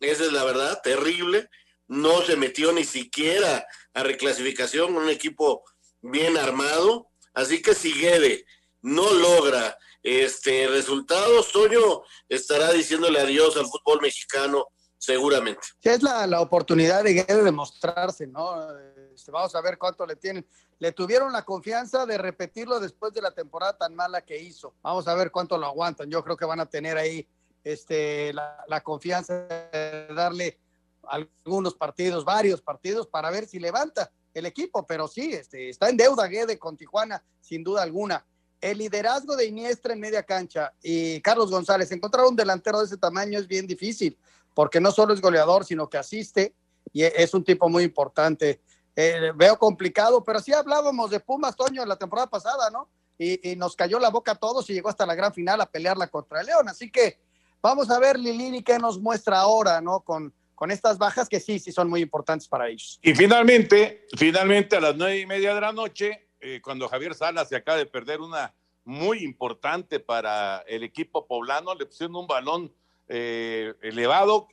esa 0.00 0.24
es 0.24 0.32
la 0.32 0.44
verdad, 0.44 0.80
terrible. 0.82 1.48
No 1.86 2.22
se 2.22 2.36
metió 2.36 2.72
ni 2.72 2.84
siquiera 2.84 3.66
a 3.94 4.02
reclasificación, 4.02 4.96
un 4.96 5.08
equipo 5.08 5.62
bien 6.00 6.36
armado. 6.36 7.08
Así 7.34 7.62
que 7.62 7.74
si 7.74 7.92
Guede 7.92 8.44
no 8.82 9.12
logra 9.12 9.76
este 10.02 10.68
resultados, 10.68 11.52
Toño 11.52 12.02
estará 12.28 12.72
diciéndole 12.72 13.20
adiós 13.20 13.56
al 13.56 13.66
fútbol 13.66 14.00
mexicano 14.00 14.68
seguramente. 14.96 15.60
es 15.82 16.02
la, 16.02 16.26
la 16.26 16.40
oportunidad 16.40 17.02
de 17.04 17.14
Guede 17.14 17.42
de 17.42 17.52
mostrarse, 17.52 18.26
¿no? 18.26 18.68
Este, 19.14 19.30
vamos 19.30 19.54
a 19.54 19.60
ver 19.60 19.78
cuánto 19.78 20.06
le 20.06 20.16
tienen. 20.16 20.46
Le 20.78 20.92
tuvieron 20.92 21.32
la 21.32 21.44
confianza 21.44 22.06
de 22.06 22.16
repetirlo 22.16 22.80
después 22.80 23.12
de 23.12 23.22
la 23.22 23.32
temporada 23.32 23.76
tan 23.76 23.94
mala 23.94 24.22
que 24.22 24.38
hizo. 24.38 24.74
Vamos 24.82 25.08
a 25.08 25.14
ver 25.14 25.30
cuánto 25.30 25.58
lo 25.58 25.66
aguantan. 25.66 26.10
Yo 26.10 26.22
creo 26.22 26.36
que 26.36 26.44
van 26.44 26.60
a 26.60 26.66
tener 26.66 26.96
ahí 26.96 27.26
este, 27.64 28.32
la, 28.32 28.80
confianza 28.82 29.46
de 29.46 30.06
darle 30.14 30.58
algunos 31.02 31.74
partidos, 31.74 32.24
varios 32.24 32.60
partidos, 32.60 33.06
para 33.06 33.30
ver 33.30 33.46
si 33.46 33.58
levanta 33.58 34.10
el 34.32 34.46
equipo, 34.46 34.86
pero 34.86 35.08
sí, 35.08 35.32
este, 35.32 35.68
está 35.68 35.88
en 35.88 35.96
deuda 35.96 36.26
Guede 36.26 36.58
con 36.58 36.76
Tijuana, 36.76 37.22
sin 37.40 37.64
duda 37.64 37.82
alguna. 37.82 38.24
El 38.60 38.78
liderazgo 38.78 39.36
de 39.36 39.46
Iniestra 39.46 39.94
en 39.94 40.00
media 40.00 40.22
cancha 40.22 40.72
y 40.82 41.20
Carlos 41.22 41.50
González, 41.50 41.90
encontrar 41.90 42.26
un 42.26 42.36
delantero 42.36 42.78
de 42.78 42.86
ese 42.86 42.96
tamaño 42.96 43.38
es 43.38 43.48
bien 43.48 43.66
difícil, 43.66 44.18
porque 44.54 44.80
no 44.80 44.92
solo 44.92 45.14
es 45.14 45.20
goleador, 45.20 45.64
sino 45.64 45.88
que 45.88 45.98
asiste 45.98 46.54
y 46.92 47.02
es 47.02 47.34
un 47.34 47.44
tipo 47.44 47.68
muy 47.68 47.84
importante. 47.84 48.60
Eh, 48.96 49.32
veo 49.34 49.58
complicado, 49.58 50.22
pero 50.24 50.40
sí 50.40 50.52
hablábamos 50.52 51.10
de 51.10 51.20
Pumas, 51.20 51.56
Toño, 51.56 51.84
la 51.86 51.96
temporada 51.96 52.28
pasada, 52.28 52.70
¿no? 52.70 52.88
Y, 53.18 53.54
nos 53.56 53.76
cayó 53.76 53.98
la 53.98 54.08
boca 54.08 54.32
a 54.32 54.34
todos 54.34 54.68
y 54.70 54.72
llegó 54.72 54.88
hasta 54.88 55.04
la 55.04 55.14
gran 55.14 55.32
final 55.34 55.60
a 55.60 55.70
pelearla 55.70 56.08
contra 56.08 56.42
León. 56.42 56.68
Así 56.68 56.90
que 56.90 57.18
Vamos 57.62 57.90
a 57.90 57.98
ver, 57.98 58.18
Lilini, 58.18 58.62
qué 58.62 58.78
nos 58.78 58.98
muestra 58.98 59.40
ahora, 59.40 59.80
¿no? 59.80 60.00
Con, 60.00 60.32
con 60.54 60.70
estas 60.70 60.98
bajas 60.98 61.28
que 61.28 61.40
sí, 61.40 61.58
sí 61.58 61.72
son 61.72 61.88
muy 61.88 62.00
importantes 62.00 62.48
para 62.48 62.68
ellos. 62.68 62.98
Y 63.02 63.14
finalmente, 63.14 64.06
finalmente 64.16 64.76
a 64.76 64.80
las 64.80 64.96
nueve 64.96 65.18
y 65.18 65.26
media 65.26 65.54
de 65.54 65.60
la 65.60 65.72
noche, 65.72 66.28
eh, 66.40 66.60
cuando 66.62 66.88
Javier 66.88 67.14
Salas 67.14 67.48
se 67.48 67.56
acaba 67.56 67.78
de 67.78 67.86
perder 67.86 68.20
una 68.20 68.54
muy 68.84 69.24
importante 69.24 70.00
para 70.00 70.58
el 70.66 70.82
equipo 70.82 71.26
poblano, 71.26 71.74
le 71.74 71.86
pusieron 71.86 72.16
un 72.16 72.26
balón 72.26 72.72
eh, 73.08 73.74
elevado, 73.82 74.48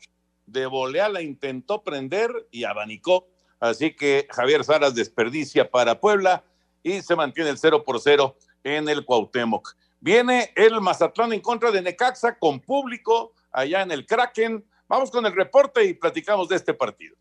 de 0.46 0.66
volea 0.66 1.10
la 1.10 1.22
intentó 1.22 1.84
prender 1.84 2.32
y 2.52 2.64
abanicó. 2.64 3.28
Así 3.60 3.94
que 3.94 4.28
Javier 4.30 4.64
Salas 4.64 4.96
desperdicia 4.96 5.70
para 5.70 6.00
Puebla 6.00 6.44
y 6.84 7.02
se 7.02 7.16
mantiene 7.16 7.50
el 7.50 7.58
0 7.58 7.84
por 7.84 8.00
0 8.00 8.36
en 8.64 8.88
el 8.90 9.06
Cuauhtémoc. 9.06 9.76
Viene 10.00 10.52
el 10.56 10.80
Mazatlán 10.80 11.34
en 11.34 11.42
contra 11.42 11.72
de 11.72 11.82
Necaxa 11.82 12.38
con 12.38 12.60
público 12.60 13.34
allá 13.52 13.82
en 13.82 13.92
el 13.92 14.06
Kraken. 14.06 14.64
Vamos 14.88 15.12
con 15.12 15.26
el 15.26 15.34
reporte 15.34 15.84
y 15.84 15.94
platicamos 15.94 16.48
de 16.48 16.56
este 16.56 16.74
partido. 16.74 17.16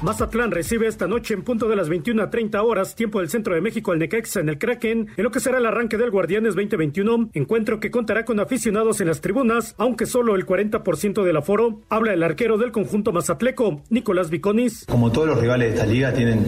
Mazatlán 0.00 0.52
recibe 0.52 0.86
esta 0.86 1.08
noche 1.08 1.34
en 1.34 1.42
punto 1.42 1.68
de 1.68 1.74
las 1.74 1.88
21 1.88 2.22
a 2.22 2.30
30 2.30 2.62
horas, 2.62 2.94
tiempo 2.94 3.18
del 3.18 3.30
centro 3.30 3.56
de 3.56 3.60
México, 3.60 3.90
al 3.90 3.98
Necaxa 3.98 4.38
en 4.38 4.48
el 4.48 4.56
Kraken, 4.56 5.08
en 5.16 5.24
lo 5.24 5.32
que 5.32 5.40
será 5.40 5.58
el 5.58 5.66
arranque 5.66 5.96
del 5.96 6.12
Guardianes 6.12 6.54
2021, 6.54 7.30
encuentro 7.34 7.80
que 7.80 7.90
contará 7.90 8.24
con 8.24 8.38
aficionados 8.38 9.00
en 9.00 9.08
las 9.08 9.20
tribunas, 9.20 9.74
aunque 9.76 10.06
solo 10.06 10.36
el 10.36 10.46
40% 10.46 11.24
del 11.24 11.36
aforo. 11.36 11.80
Habla 11.88 12.12
el 12.12 12.22
arquero 12.22 12.58
del 12.58 12.70
conjunto 12.70 13.10
mazatleco, 13.12 13.82
Nicolás 13.90 14.30
Viconis. 14.30 14.84
Como 14.86 15.10
todos 15.10 15.26
los 15.26 15.40
rivales 15.40 15.70
de 15.70 15.74
esta 15.74 15.86
liga 15.86 16.12
tienen 16.12 16.46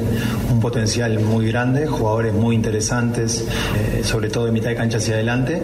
un 0.49 0.61
potencial 0.61 1.19
muy 1.19 1.49
grande, 1.49 1.89
jugadores 1.89 2.33
muy 2.33 2.55
interesantes, 2.55 3.49
eh, 3.77 4.05
sobre 4.05 4.29
todo 4.29 4.47
de 4.47 4.53
mitad 4.53 4.71
de 4.71 4.77
cancha 4.77 4.99
hacia 4.99 5.15
adelante, 5.15 5.61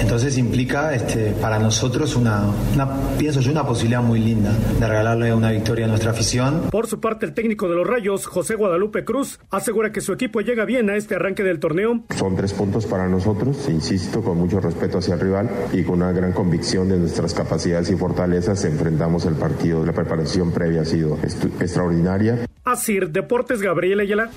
entonces 0.00 0.38
implica 0.38 0.94
este, 0.94 1.32
para 1.32 1.58
nosotros 1.58 2.16
una, 2.16 2.46
una, 2.72 2.88
pienso 3.18 3.40
yo, 3.40 3.52
una 3.52 3.66
posibilidad 3.66 4.02
muy 4.02 4.20
linda 4.20 4.52
de 4.80 4.86
regalarle 4.86 5.34
una 5.34 5.50
victoria 5.50 5.84
a 5.84 5.88
nuestra 5.88 6.12
afición. 6.12 6.62
Por 6.70 6.86
su 6.86 6.98
parte, 6.98 7.25
el 7.26 7.34
técnico 7.34 7.68
de 7.68 7.74
los 7.74 7.86
Rayos, 7.86 8.26
José 8.26 8.54
Guadalupe 8.54 9.04
Cruz, 9.04 9.40
asegura 9.50 9.90
que 9.90 10.00
su 10.00 10.12
equipo 10.12 10.40
llega 10.40 10.64
bien 10.64 10.88
a 10.88 10.96
este 10.96 11.16
arranque 11.16 11.42
del 11.42 11.58
torneo. 11.58 12.04
Son 12.16 12.36
tres 12.36 12.52
puntos 12.52 12.86
para 12.86 13.08
nosotros, 13.08 13.68
insisto, 13.68 14.22
con 14.22 14.38
mucho 14.38 14.60
respeto 14.60 14.98
hacia 14.98 15.14
el 15.14 15.20
rival 15.20 15.50
y 15.72 15.82
con 15.82 15.96
una 15.96 16.12
gran 16.12 16.32
convicción 16.32 16.88
de 16.88 16.98
nuestras 16.98 17.34
capacidades 17.34 17.90
y 17.90 17.96
fortalezas 17.96 18.64
enfrentamos 18.64 19.26
el 19.26 19.34
partido. 19.34 19.84
La 19.84 19.92
preparación 19.92 20.52
previa 20.52 20.82
ha 20.82 20.84
sido 20.84 21.18
extraordinaria. 21.60 22.46
Asir 22.64 23.10
Deportes 23.10 23.60
Gabriel 23.60 24.00
Ayala. 24.00 24.30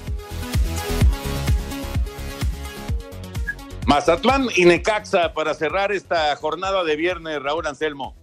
Mazatlán 3.86 4.48
y 4.56 4.66
Necaxa 4.66 5.34
para 5.34 5.54
cerrar 5.54 5.92
esta 5.92 6.36
jornada 6.36 6.84
de 6.84 6.96
viernes, 6.96 7.42
Raúl 7.42 7.66
Anselmo. 7.66 8.16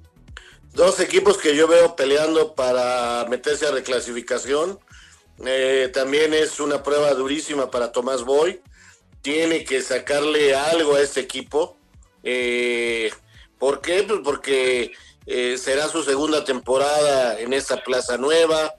Dos 0.76 1.00
equipos 1.00 1.38
que 1.38 1.56
yo 1.56 1.66
veo 1.66 1.96
peleando 1.96 2.54
para 2.54 3.24
meterse 3.30 3.66
a 3.66 3.70
reclasificación. 3.70 4.78
Eh, 5.42 5.90
también 5.90 6.34
es 6.34 6.60
una 6.60 6.82
prueba 6.82 7.14
durísima 7.14 7.70
para 7.70 7.92
Tomás 7.92 8.24
Boy. 8.24 8.60
Tiene 9.22 9.64
que 9.64 9.80
sacarle 9.80 10.54
algo 10.54 10.94
a 10.94 11.00
este 11.00 11.20
equipo. 11.20 11.78
Eh, 12.22 13.10
¿Por 13.58 13.80
qué? 13.80 14.02
Pues 14.02 14.20
porque 14.22 14.92
eh, 15.24 15.56
será 15.56 15.88
su 15.88 16.02
segunda 16.02 16.44
temporada 16.44 17.40
en 17.40 17.54
esta 17.54 17.82
plaza 17.82 18.18
nueva. 18.18 18.74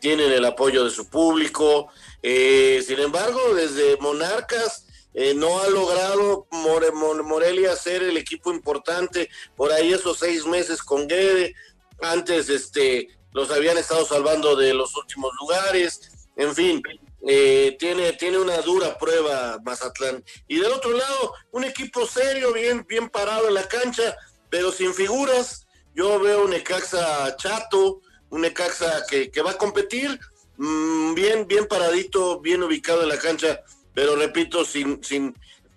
Tienen 0.00 0.32
el 0.32 0.46
apoyo 0.46 0.84
de 0.84 0.90
su 0.90 1.10
público. 1.10 1.88
Eh, 2.22 2.82
sin 2.86 2.98
embargo, 2.98 3.54
desde 3.54 3.98
Monarcas 3.98 4.81
eh, 5.14 5.34
no 5.34 5.60
ha 5.60 5.68
logrado 5.68 6.46
More, 6.50 6.90
Morelia 6.90 7.76
ser 7.76 8.02
el 8.02 8.16
equipo 8.16 8.52
importante 8.52 9.28
por 9.56 9.72
ahí 9.72 9.92
esos 9.92 10.18
seis 10.18 10.46
meses 10.46 10.82
con 10.82 11.06
Guede. 11.06 11.54
Antes 12.00 12.48
este, 12.48 13.08
los 13.32 13.50
habían 13.50 13.78
estado 13.78 14.04
salvando 14.06 14.56
de 14.56 14.72
los 14.72 14.96
últimos 14.96 15.30
lugares. 15.40 16.00
En 16.36 16.54
fin, 16.54 16.82
eh, 17.26 17.76
tiene, 17.78 18.14
tiene 18.14 18.38
una 18.38 18.56
dura 18.62 18.96
prueba 18.98 19.58
Mazatlán. 19.64 20.24
Y 20.48 20.58
del 20.60 20.72
otro 20.72 20.92
lado, 20.92 21.34
un 21.50 21.64
equipo 21.64 22.06
serio, 22.06 22.52
bien, 22.52 22.84
bien 22.88 23.08
parado 23.10 23.48
en 23.48 23.54
la 23.54 23.68
cancha, 23.68 24.16
pero 24.48 24.72
sin 24.72 24.94
figuras. 24.94 25.66
Yo 25.94 26.18
veo 26.20 26.44
un 26.44 26.50
Necaxa 26.50 27.36
chato, 27.36 28.00
un 28.30 28.40
Necaxa 28.40 29.04
que, 29.06 29.42
va 29.42 29.50
a 29.50 29.58
competir, 29.58 30.18
mmm, 30.56 31.12
bien, 31.14 31.46
bien 31.46 31.66
paradito, 31.66 32.40
bien 32.40 32.62
ubicado 32.62 33.02
en 33.02 33.10
la 33.10 33.18
cancha 33.18 33.62
pero 33.94 34.16
repito, 34.16 34.64
sin, 34.64 35.02
sin 35.02 35.34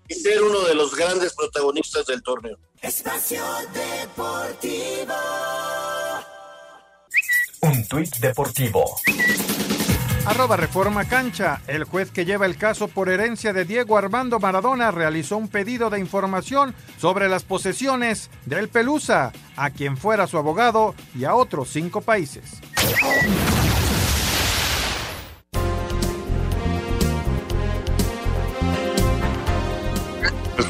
ser 0.10 0.42
uno 0.44 0.62
de 0.62 0.76
los 0.76 0.96
grandes 0.96 1.34
protagonistas 1.34 2.06
del 2.06 2.22
torneo. 2.24 2.58
Espacio 2.82 3.44
Deportivo. 3.74 5.16
Un 7.62 7.88
tuit 7.88 8.16
deportivo. 8.18 8.84
Arroba 10.26 10.58
Reforma 10.58 11.06
Cancha. 11.06 11.62
El 11.68 11.84
juez 11.84 12.12
que 12.12 12.26
lleva 12.26 12.46
el 12.46 12.58
caso 12.58 12.88
por 12.88 13.10
herencia 13.10 13.54
de 13.54 13.66
Diego 13.66 13.98
Armando 13.98 14.40
Maradona 14.40 14.92
realizó 14.92 15.38
un 15.38 15.48
pedido 15.48 15.90
de 15.90 16.00
información 16.00 16.76
sobre 17.00 17.30
las 17.30 17.44
posesiones 17.44 18.30
del 18.46 18.70
Pelusa, 18.70 19.32
a 19.56 19.70
quien 19.70 19.98
fuera 19.98 20.28
su 20.28 20.38
abogado 20.38 20.96
y 21.16 21.26
a 21.26 21.36
otros 21.36 21.70
cinco 21.70 22.02
países. 22.02 22.44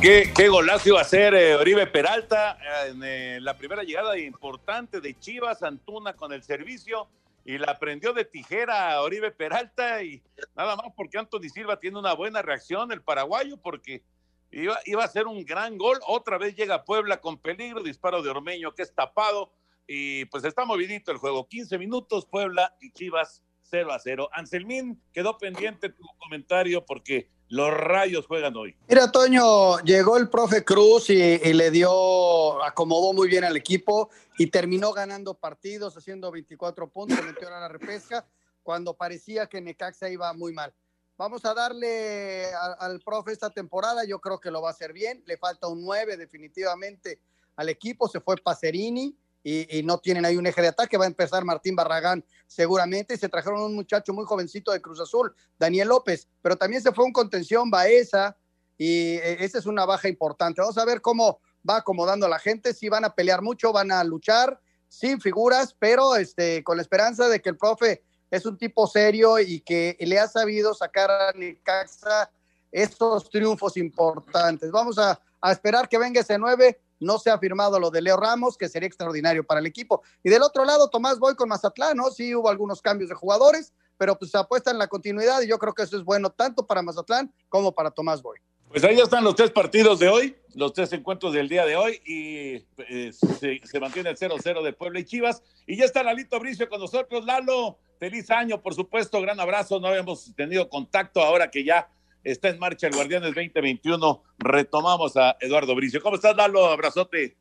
Qué, 0.01 0.31
qué, 0.35 0.47
golazo 0.49 0.89
iba 0.89 1.01
a 1.01 1.05
ser 1.05 1.33
eh, 1.33 1.55
Oribe 1.55 1.87
Peralta 1.87 2.57
en 2.87 3.03
eh, 3.03 3.39
la 3.41 3.57
primera 3.57 3.83
llegada 3.83 4.17
importante 4.17 5.01
de 5.01 5.17
Chivas, 5.19 5.63
Antuna 5.63 6.13
con 6.13 6.33
el 6.33 6.43
servicio 6.43 7.07
y 7.43 7.57
la 7.57 7.77
prendió 7.77 8.13
de 8.13 8.25
tijera 8.25 9.01
Oribe 9.01 9.31
Peralta 9.31 10.03
y 10.03 10.21
nada 10.55 10.75
más 10.75 10.87
porque 10.95 11.17
Anthony 11.17 11.49
Silva 11.53 11.79
tiene 11.79 11.99
una 11.99 12.13
buena 12.13 12.41
reacción, 12.41 12.91
el 12.91 13.01
paraguayo, 13.01 13.57
porque 13.57 14.03
iba, 14.51 14.77
iba 14.85 15.03
a 15.03 15.07
ser 15.07 15.27
un 15.27 15.45
gran 15.45 15.77
gol. 15.77 15.99
Otra 16.07 16.37
vez 16.37 16.55
llega 16.55 16.83
Puebla 16.83 17.21
con 17.21 17.37
peligro, 17.37 17.83
disparo 17.83 18.21
de 18.21 18.29
Ormeño 18.29 18.73
que 18.73 18.81
es 18.81 18.93
tapado 18.93 19.53
y 19.87 20.25
pues 20.25 20.43
está 20.43 20.65
movidito 20.65 21.11
el 21.11 21.17
juego. 21.17 21.47
15 21.47 21.77
minutos, 21.77 22.25
Puebla 22.25 22.75
y 22.81 22.91
Chivas 22.91 23.43
0 23.63 23.91
a 23.91 23.99
0. 23.99 24.29
Anselmín 24.33 25.01
quedó 25.13 25.37
pendiente 25.37 25.89
tu 25.89 26.03
comentario 26.17 26.85
porque 26.85 27.29
los 27.49 27.71
rayos 27.71 28.25
juegan 28.25 28.55
hoy. 28.55 28.75
Mira, 28.87 29.11
Toño, 29.11 29.79
llegó 29.79 30.17
el 30.17 30.29
profe 30.29 30.63
Cruz 30.63 31.09
y, 31.09 31.37
le 31.53 31.71
dio, 31.71 32.63
acomodó 32.63 33.13
muy 33.13 33.27
bien 33.27 33.43
al 33.43 33.55
equipo 33.55 34.09
y 34.37 34.47
terminó 34.47 34.91
ganando 34.93 35.35
partidos, 35.35 35.95
haciendo 35.97 36.31
24 36.31 36.89
puntos, 36.89 37.23
metió 37.23 37.47
a 37.47 37.59
la 37.59 37.67
repesca, 37.67 38.25
cuando 38.63 38.93
parecía 38.93 39.47
que 39.47 39.61
Necaxa 39.61 40.09
iba 40.09 40.33
muy 40.33 40.53
mal. 40.53 40.73
Vamos 41.17 41.45
a 41.45 41.53
darle 41.53 42.47
al 42.79 42.99
profe 42.99 43.31
esta 43.31 43.49
temporada, 43.49 44.03
yo 44.05 44.19
creo 44.19 44.39
que 44.39 44.51
lo 44.51 44.61
va 44.61 44.69
a 44.69 44.71
hacer 44.71 44.91
bien, 44.91 45.23
le 45.25 45.37
falta 45.37 45.67
un 45.67 45.85
9 45.85 46.17
definitivamente 46.17 47.19
al 47.55 47.69
equipo, 47.69 48.09
se 48.09 48.19
fue 48.19 48.35
Pacerini, 48.37 49.15
y, 49.47 49.83
no 49.83 49.99
tienen 49.99 50.25
ahí 50.25 50.37
un 50.37 50.47
eje 50.47 50.59
de 50.59 50.69
ataque. 50.69 50.97
Va 50.97 51.05
a 51.05 51.07
empezar 51.07 51.45
Martín 51.45 51.75
Barragán 51.75 52.25
seguramente. 52.47 53.13
Y 53.13 53.17
se 53.17 53.29
trajeron 53.29 53.61
un 53.61 53.75
muchacho 53.75 54.11
muy 54.11 54.25
jovencito 54.25 54.71
de 54.71 54.81
Cruz 54.81 54.99
Azul, 54.99 55.35
Daniel 55.59 55.89
López, 55.89 56.27
pero 56.41 56.55
también 56.55 56.81
se 56.81 56.91
fue 56.91 57.05
un 57.05 57.13
contención 57.13 57.69
Baeza 57.69 58.35
y 58.75 59.17
eh, 59.17 59.37
esa 59.45 59.59
es 59.59 59.67
una 59.67 59.85
baja 59.85 60.09
importante. 60.09 60.61
Vamos 60.61 60.79
a 60.79 60.85
ver 60.85 60.99
cómo 60.99 61.39
va 61.67 61.77
acomodando 61.77 62.27
la 62.27 62.39
gente. 62.39 62.73
Si 62.73 62.89
van 62.89 63.05
a 63.05 63.13
pelear 63.13 63.43
mucho, 63.43 63.71
van 63.71 63.91
a 63.91 64.03
luchar 64.03 64.59
sin 64.89 65.21
figuras, 65.21 65.75
pero 65.77 66.15
este, 66.15 66.63
con 66.63 66.77
la 66.77 66.81
esperanza 66.81 67.27
de 67.27 67.39
que 67.39 67.49
el 67.49 67.57
profe 67.57 68.03
es 68.31 68.47
un 68.47 68.57
tipo 68.57 68.87
serio 68.87 69.37
y 69.37 69.59
que 69.59 69.95
le 69.99 70.19
ha 70.19 70.27
sabido 70.27 70.73
sacar 70.73 71.11
a 71.11 71.31
Nicaxa 71.33 72.31
estos 72.71 73.29
triunfos 73.29 73.77
importantes. 73.77 74.71
Vamos 74.71 74.97
a, 74.97 75.19
a 75.39 75.51
esperar 75.51 75.87
que 75.87 75.99
venga 75.99 76.21
ese 76.21 76.39
9 76.39 76.79
no 76.99 77.19
se 77.19 77.29
ha 77.29 77.37
firmado 77.37 77.79
lo 77.79 77.91
de 77.91 78.01
Leo 78.01 78.17
Ramos, 78.17 78.57
que 78.57 78.69
sería 78.69 78.87
extraordinario 78.87 79.45
para 79.45 79.59
el 79.59 79.65
equipo. 79.65 80.01
Y 80.23 80.29
del 80.29 80.41
otro 80.41 80.65
lado, 80.65 80.89
Tomás 80.89 81.19
Boy 81.19 81.35
con 81.35 81.49
Mazatlán, 81.49 81.97
¿no? 81.97 82.09
Sí 82.11 82.35
hubo 82.35 82.49
algunos 82.49 82.81
cambios 82.81 83.09
de 83.09 83.15
jugadores, 83.15 83.73
pero 83.97 84.17
pues 84.17 84.31
se 84.31 84.37
apuesta 84.37 84.71
en 84.71 84.77
la 84.77 84.87
continuidad 84.87 85.41
y 85.41 85.47
yo 85.47 85.57
creo 85.57 85.73
que 85.73 85.83
eso 85.83 85.97
es 85.97 86.03
bueno 86.03 86.29
tanto 86.29 86.65
para 86.65 86.81
Mazatlán 86.81 87.33
como 87.49 87.73
para 87.73 87.91
Tomás 87.91 88.21
Boy. 88.21 88.39
Pues 88.69 88.83
ahí 88.83 88.99
están 88.99 89.23
los 89.23 89.35
tres 89.35 89.51
partidos 89.51 89.99
de 89.99 90.09
hoy, 90.09 90.35
los 90.53 90.73
tres 90.73 90.91
encuentros 90.91 91.31
del 91.31 91.47
día 91.47 91.65
de 91.65 91.77
hoy 91.77 92.01
y 92.05 92.55
eh, 92.89 93.13
se, 93.13 93.61
se, 93.63 93.79
mantiene 93.79 94.09
el 94.09 94.17
0-0 94.17 94.63
de 94.63 94.73
Puebla 94.73 94.99
y 94.99 95.05
Chivas. 95.05 95.41
Y 95.65 95.77
ya 95.77 95.85
está 95.85 96.03
Lalito 96.03 96.37
Bricio 96.39 96.67
con 96.67 96.81
nosotros. 96.81 97.23
Lalo, 97.25 97.77
feliz 97.99 98.29
año, 98.31 98.61
por 98.61 98.73
supuesto, 98.73 99.21
gran 99.21 99.39
abrazo. 99.39 99.79
No 99.79 99.87
habíamos 99.87 100.33
tenido 100.35 100.67
contacto 100.67 101.21
ahora 101.21 101.49
que 101.49 101.63
ya 101.63 101.87
está 102.25 102.49
en 102.49 102.59
marcha 102.59 102.87
el 102.87 102.95
Guardianes 102.95 103.33
2021. 103.35 104.23
Retomamos 104.39 105.15
a 105.15 105.37
Eduardo 105.39 105.75
Bricio. 105.75 106.01
¿Cómo 106.01 106.15
estás, 106.15 106.35
Lalo? 106.35 106.65
Abrazote. 106.65 107.37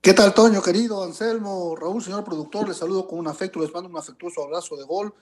¿Qué 0.00 0.14
tal, 0.14 0.34
Toño, 0.34 0.60
querido 0.62 1.04
Anselmo, 1.04 1.76
Raúl, 1.76 2.02
señor 2.02 2.24
productor? 2.24 2.66
Les 2.66 2.78
saludo 2.78 3.06
con 3.06 3.20
un 3.20 3.28
afecto, 3.28 3.60
les 3.60 3.72
mando 3.72 3.88
un 3.88 3.96
afectuoso 3.96 4.42
abrazo 4.42 4.76
de 4.76 4.84
gol. 4.84 5.14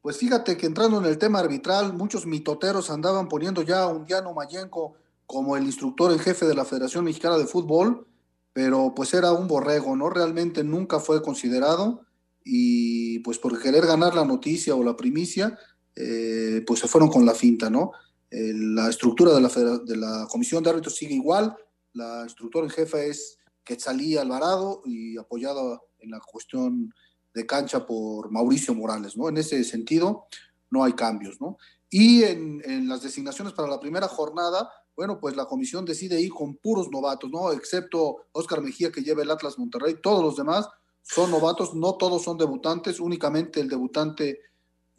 Pues 0.00 0.18
fíjate 0.18 0.56
que 0.56 0.66
entrando 0.66 0.98
en 0.98 1.06
el 1.06 1.18
tema 1.18 1.40
arbitral, 1.40 1.94
muchos 1.94 2.26
mitoteros 2.26 2.90
andaban 2.90 3.28
poniendo 3.28 3.62
ya 3.62 3.82
a 3.82 3.86
un 3.88 4.04
Diano 4.04 4.32
Mayenco 4.32 4.94
como 5.26 5.56
el 5.56 5.64
instructor 5.64 6.12
en 6.12 6.18
jefe 6.18 6.46
de 6.46 6.54
la 6.54 6.64
Federación 6.64 7.04
Mexicana 7.04 7.38
de 7.38 7.46
Fútbol, 7.46 8.06
pero 8.52 8.92
pues 8.94 9.14
era 9.14 9.32
un 9.32 9.48
borrego, 9.48 9.96
¿no? 9.96 10.10
Realmente 10.10 10.62
nunca 10.62 11.00
fue 11.00 11.22
considerado 11.22 12.02
y 12.44 13.20
pues 13.20 13.38
por 13.38 13.60
querer 13.60 13.86
ganar 13.86 14.14
la 14.14 14.24
noticia 14.24 14.74
o 14.74 14.84
la 14.84 14.96
primicia, 14.96 15.58
eh, 15.96 16.62
pues 16.66 16.80
se 16.80 16.88
fueron 16.88 17.08
con 17.08 17.24
la 17.24 17.34
finta, 17.34 17.70
¿no? 17.70 17.92
La 18.32 18.88
estructura 18.88 19.34
de 19.34 19.40
la, 19.42 19.48
de 19.48 19.96
la 19.96 20.26
comisión 20.30 20.62
de 20.62 20.70
árbitros 20.70 20.96
sigue 20.96 21.14
igual, 21.14 21.54
la 21.92 22.22
instructora 22.24 22.64
en 22.64 22.70
jefe 22.70 23.08
es 23.08 23.38
Quetzalí 23.62 24.16
Alvarado 24.16 24.82
y 24.86 25.18
apoyada 25.18 25.80
en 25.98 26.10
la 26.10 26.20
cuestión 26.20 26.92
de 27.34 27.46
cancha 27.46 27.86
por 27.86 28.30
Mauricio 28.30 28.74
Morales, 28.74 29.16
¿no? 29.16 29.28
En 29.28 29.36
ese 29.36 29.62
sentido, 29.64 30.26
no 30.70 30.82
hay 30.82 30.94
cambios, 30.94 31.40
¿no? 31.40 31.58
Y 31.90 32.24
en, 32.24 32.62
en, 32.64 32.88
las 32.88 33.02
designaciones 33.02 33.52
para 33.52 33.68
la 33.68 33.80
primera 33.80 34.08
jornada, 34.08 34.70
bueno, 34.96 35.20
pues 35.20 35.36
la 35.36 35.44
comisión 35.44 35.84
decide 35.84 36.20
ir 36.20 36.30
con 36.30 36.56
puros 36.56 36.90
novatos, 36.90 37.30
¿no? 37.30 37.52
Excepto 37.52 38.28
Oscar 38.32 38.62
Mejía 38.62 38.90
que 38.90 39.02
lleva 39.02 39.22
el 39.22 39.30
Atlas 39.30 39.58
Monterrey, 39.58 39.98
todos 40.02 40.22
los 40.22 40.36
demás 40.36 40.68
son 41.02 41.30
novatos, 41.30 41.74
no 41.74 41.96
todos 41.96 42.22
son 42.22 42.38
debutantes, 42.38 43.00
únicamente 43.00 43.60
el 43.60 43.68
debutante 43.68 44.40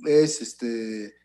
es 0.06 0.42
este 0.42 1.16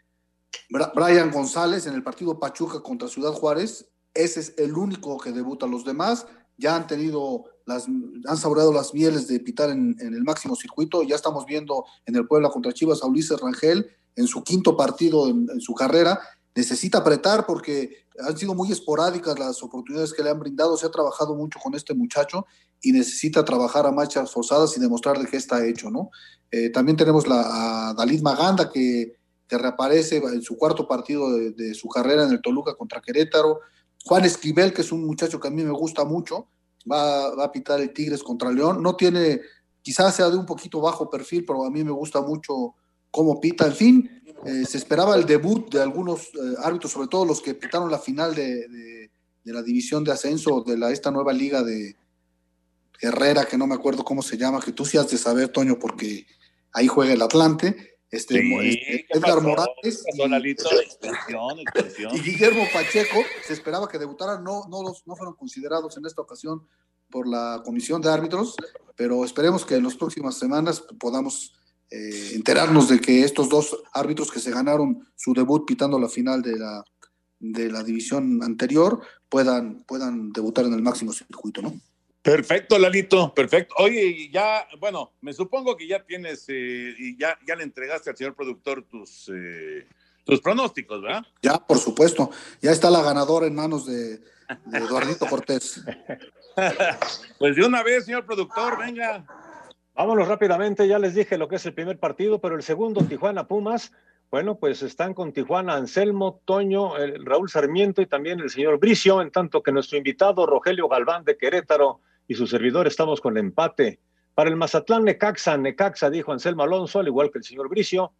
Brian 0.95 1.31
González 1.31 1.87
en 1.87 1.95
el 1.95 2.03
partido 2.03 2.39
Pachuca 2.39 2.81
contra 2.81 3.09
Ciudad 3.09 3.33
Juárez. 3.33 3.89
Ese 4.15 4.41
es 4.41 4.55
el 4.59 4.75
único 4.75 5.19
que 5.19 5.33
debuta. 5.33 5.67
Los 5.67 5.85
demás 5.85 6.27
ya 6.57 6.77
han 6.77 6.87
tenido 6.87 7.45
las, 7.65 7.87
han 7.87 8.37
saboreado 8.37 8.73
las 8.73 8.93
mieles 8.93 9.29
de 9.29 9.41
pitar 9.41 9.71
en, 9.71 9.97
el 10.01 10.25
máximo 10.25 10.57
circuito. 10.57 11.03
Ya 11.03 11.17
estamos 11.17 11.47
viendo 11.47 11.85
en 12.07 12.17
el 12.17 12.27
Puebla 12.27 12.51
contra 12.51 12.73
Chivas 12.73 13.03
a 13.03 13.07
Ulises 13.07 13.41
Rangel 13.41 13.87
en 14.17 14.27
su 14.27 14.43
quinto 14.43 14.77
partido 14.77 15.29
en, 15.29 15.61
su 15.61 15.75
carrera. 15.75 16.19
Necesita 16.55 16.99
apretar 16.99 17.47
porque 17.47 18.07
han 18.27 18.37
sido 18.37 18.55
muy 18.55 18.73
esporádicas 18.73 19.39
las 19.39 19.63
oportunidades 19.63 20.13
que 20.13 20.23
le 20.23 20.31
han 20.31 20.41
brindado. 20.41 20.77
Se 20.77 20.87
ha 20.87 20.91
trabajado 20.91 21.35
mucho 21.37 21.61
con 21.61 21.75
este 21.75 21.95
muchacho 21.95 22.47
y 22.83 22.93
necesita 22.93 23.45
trabajar 23.45 23.87
a 23.87 23.93
marchas 23.93 24.33
forzadas 24.33 24.77
y 24.77 24.81
demostrar 24.81 25.19
de 25.19 25.27
qué 25.27 25.37
está 25.37 25.65
hecho, 25.65 25.91
¿no? 25.91 26.11
Eh, 26.51 26.71
también 26.71 26.97
tenemos 26.97 27.29
la, 27.29 27.91
a 27.91 27.95
Dalid 27.95 28.23
Maganda 28.23 28.71
que, 28.71 29.18
que, 29.49 29.59
reaparece 29.59 30.19
en 30.19 30.43
su 30.43 30.57
cuarto 30.57 30.87
partido 30.87 31.33
de, 31.33 31.53
de 31.53 31.75
su 31.75 31.89
carrera 31.89 32.25
en 32.25 32.31
el 32.31 32.43
Toluca 32.43 32.75
contra 32.75 33.01
Querétaro. 33.01 33.61
Juan 34.05 34.25
Esquivel, 34.25 34.73
que 34.73 34.83
es 34.83 34.93
un 34.93 35.05
muchacho 35.05 35.41
que 35.41 35.49
a 35.49 35.51
mí 35.51 35.63
me 35.63 35.73
gusta 35.73 36.05
mucho, 36.05 36.49
va, 36.91 37.45
a 37.45 37.53
pitar 37.53 37.81
el 37.81 37.93
Tigres 37.93 38.23
contra 38.23 38.51
León. 38.51 38.83
No 38.83 38.97
tiene, 38.97 39.41
quizás 39.83 40.17
sea 40.17 40.31
de 40.31 40.37
un 40.37 40.47
poquito 40.47 40.81
bajo 40.81 41.11
perfil, 41.11 41.45
pero 41.45 41.65
a 41.65 41.71
mí 41.71 41.85
me 41.85 41.91
gusta 41.91 42.21
mucho 42.21 42.75
cómo 43.11 43.41
pita. 43.41 43.67
En 43.67 43.75
fin, 43.75 44.23
eh, 44.45 44.65
se 44.65 44.79
esperaba 44.79 45.15
el 45.17 45.27
debut 45.27 45.71
de 45.73 45.83
algunos 45.83 46.29
eh, 46.29 46.55
árbitros, 46.63 46.93
sobre 46.93 47.09
todo 47.09 47.25
los 47.25 47.43
que 47.43 47.55
pitaron 47.55 47.91
la 47.91 47.99
final 47.99 48.35
de, 48.35 49.11
la 49.45 49.63
división 49.63 50.05
de 50.05 50.13
ascenso 50.13 50.63
de 50.67 50.77
la, 50.77 50.91
esta 50.91 51.11
nueva 51.11 51.33
liga 51.33 51.63
de 51.63 51.97
Herrera, 53.01 53.47
que 53.47 53.57
no 53.57 53.67
me 53.67 53.75
acuerdo 53.75 54.05
cómo 54.05 54.23
se 54.23 54.37
llama, 54.37 54.61
que 54.61 54.73
tú 54.73 54.85
sí 54.85 54.99
has 54.99 55.11
de 55.11 55.19
saber, 55.19 55.49
Toño, 55.49 55.79
porque 55.79 56.27
ahí 56.73 56.87
juega 56.87 57.13
el 57.13 57.23
Atlante. 57.23 57.98
Este, 58.11 58.39
este 58.39 59.19
Edgar 59.19 59.43
Morales 59.43 60.05
y, 62.15 62.21
Guillermo 62.21 62.65
Pacheco 62.73 63.19
se 63.47 63.53
esperaba 63.53 63.87
que 63.87 63.99
debutaran, 63.99 64.43
no, 64.43 64.63
no, 64.69 64.83
los, 64.83 65.07
no 65.07 65.15
fueron 65.15 65.35
considerados 65.35 65.97
en 65.99 66.07
esta 66.07 66.23
ocasión 66.23 66.67
por 67.11 67.29
la 67.29 67.61
comisión 67.65 68.01
de 68.01 68.11
árbitros, 68.11 68.57
pero 68.97 69.25
esperemos 69.25 69.67
que 69.67 69.75
en 69.75 69.85
las 69.85 69.95
próximas 69.95 70.39
semanas 70.39 70.83
podamos 70.99 71.55
eh, 71.91 72.33
enterarnos 72.35 72.89
de 72.89 72.99
que 72.99 73.25
estos 73.25 73.49
dos 73.49 73.77
árbitros 73.93 74.31
que 74.31 74.41
se 74.41 74.51
ganaron 74.51 75.07
su 75.15 75.35
debut 75.35 75.67
pitando 75.67 75.99
la 75.99 76.09
final 76.09 76.41
de 76.41 76.59
la, 76.59 76.83
de 77.39 77.71
la 77.71 77.83
división 77.83 78.43
anterior 78.43 79.03
puedan, 79.29 79.85
puedan 79.85 80.33
debutar 80.33 80.65
en 80.65 80.73
el 80.73 80.83
máximo 80.83 81.13
circuito, 81.13 81.61
¿no? 81.61 81.79
Perfecto, 82.29 82.79
Lalito, 82.79 83.33
perfecto. 83.33 83.75
Oye, 83.79 84.29
ya, 84.31 84.69
bueno, 84.79 85.15
me 85.23 85.33
supongo 85.33 85.75
que 85.75 85.89
ya 85.89 86.05
tienes 86.05 86.45
eh, 86.49 86.95
y 86.99 87.17
ya, 87.17 87.39
ya 87.47 87.57
le 87.57 87.63
entregaste 87.63 88.11
al 88.11 88.17
señor 88.19 88.35
productor 88.35 88.83
tus, 88.83 89.31
eh, 89.35 89.87
tus 90.25 90.39
pronósticos, 90.43 91.01
¿verdad? 91.01 91.25
Ya, 91.41 91.55
por 91.55 91.79
supuesto. 91.79 92.31
Ya 92.61 92.73
está 92.73 92.91
la 92.91 93.01
ganadora 93.01 93.47
en 93.47 93.55
manos 93.55 93.87
de, 93.87 94.21
Eduardito 94.75 95.25
Cortés. 95.25 95.83
pues 97.39 97.57
de 97.57 97.65
una 97.65 97.83
vez, 97.83 98.05
señor 98.05 98.27
productor, 98.27 98.79
venga. 98.79 99.25
Vámonos 99.95 100.29
rápidamente, 100.29 100.87
ya 100.87 100.99
les 100.99 101.15
dije 101.15 101.39
lo 101.39 101.49
que 101.49 101.57
es 101.57 101.65
el 101.65 101.73
primer 101.73 101.99
partido, 101.99 102.43
pero 102.43 102.57
el 102.57 102.63
segundo, 102.63 103.05
Tijuana 103.05 103.49
Pumas, 103.49 103.91
bueno, 104.31 104.59
pues 104.59 104.83
están 104.83 105.15
con 105.15 105.33
Tijuana 105.33 105.77
Anselmo, 105.77 106.43
Toño, 106.45 106.99
el 106.99 107.25
Raúl 107.25 107.49
Sarmiento 107.49 108.03
y 108.03 108.07
también 108.07 108.39
el 108.41 108.51
señor 108.51 108.79
Bricio, 108.79 109.23
en 109.23 109.31
tanto 109.31 109.63
que 109.63 109.73
nuestro 109.73 109.97
invitado 109.97 110.45
Rogelio 110.45 110.89
Galván 110.89 111.25
de 111.25 111.39
Querétaro 111.39 112.03
y 112.29 112.35
su 112.35 112.47
servidor 112.47 112.87
estamos 112.87 113.21
con 113.21 113.37
el 113.37 113.45
empate. 113.45 113.99
Para 114.35 114.51
el 114.51 114.57
Mazatlán 114.57 115.05
Necaxa, 115.05 115.57
Necaxa, 115.57 116.11
dijo 116.11 116.31
Anselmo 116.31 116.63
Alonso, 116.63 117.01
al 117.01 117.09
igual 117.09 117.31
que 117.33 117.39
el 117.39 117.45
señor 117.45 117.69
Bricio. 117.71 118.13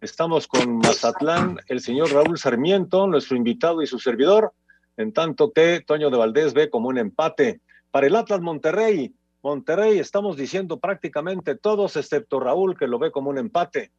Estamos 0.00 0.46
con 0.46 0.76
Mazatlán, 0.78 1.58
el 1.66 1.80
señor 1.80 2.12
Raúl 2.12 2.38
Sarmiento, 2.38 3.06
nuestro 3.06 3.36
invitado 3.36 3.80
y 3.80 3.86
su 3.86 3.98
servidor, 3.98 4.52
en 4.98 5.14
tanto 5.14 5.50
que 5.50 5.82
Toño 5.84 6.10
de 6.10 6.18
Valdés 6.18 6.52
ve 6.52 6.68
como 6.68 6.88
un 6.88 6.98
empate. 6.98 7.62
Para 7.90 8.06
el 8.06 8.14
Atlas 8.14 8.42
Monterrey, 8.42 9.14
Monterrey 9.42 9.98
estamos 9.98 10.36
diciendo 10.36 10.78
prácticamente 10.78 11.54
todos, 11.54 11.96
excepto 11.96 12.38
Raúl, 12.38 12.76
que 12.78 12.86
lo 12.86 12.98
ve 12.98 13.10
como 13.10 13.30
un 13.30 13.38
empate. 13.38 13.92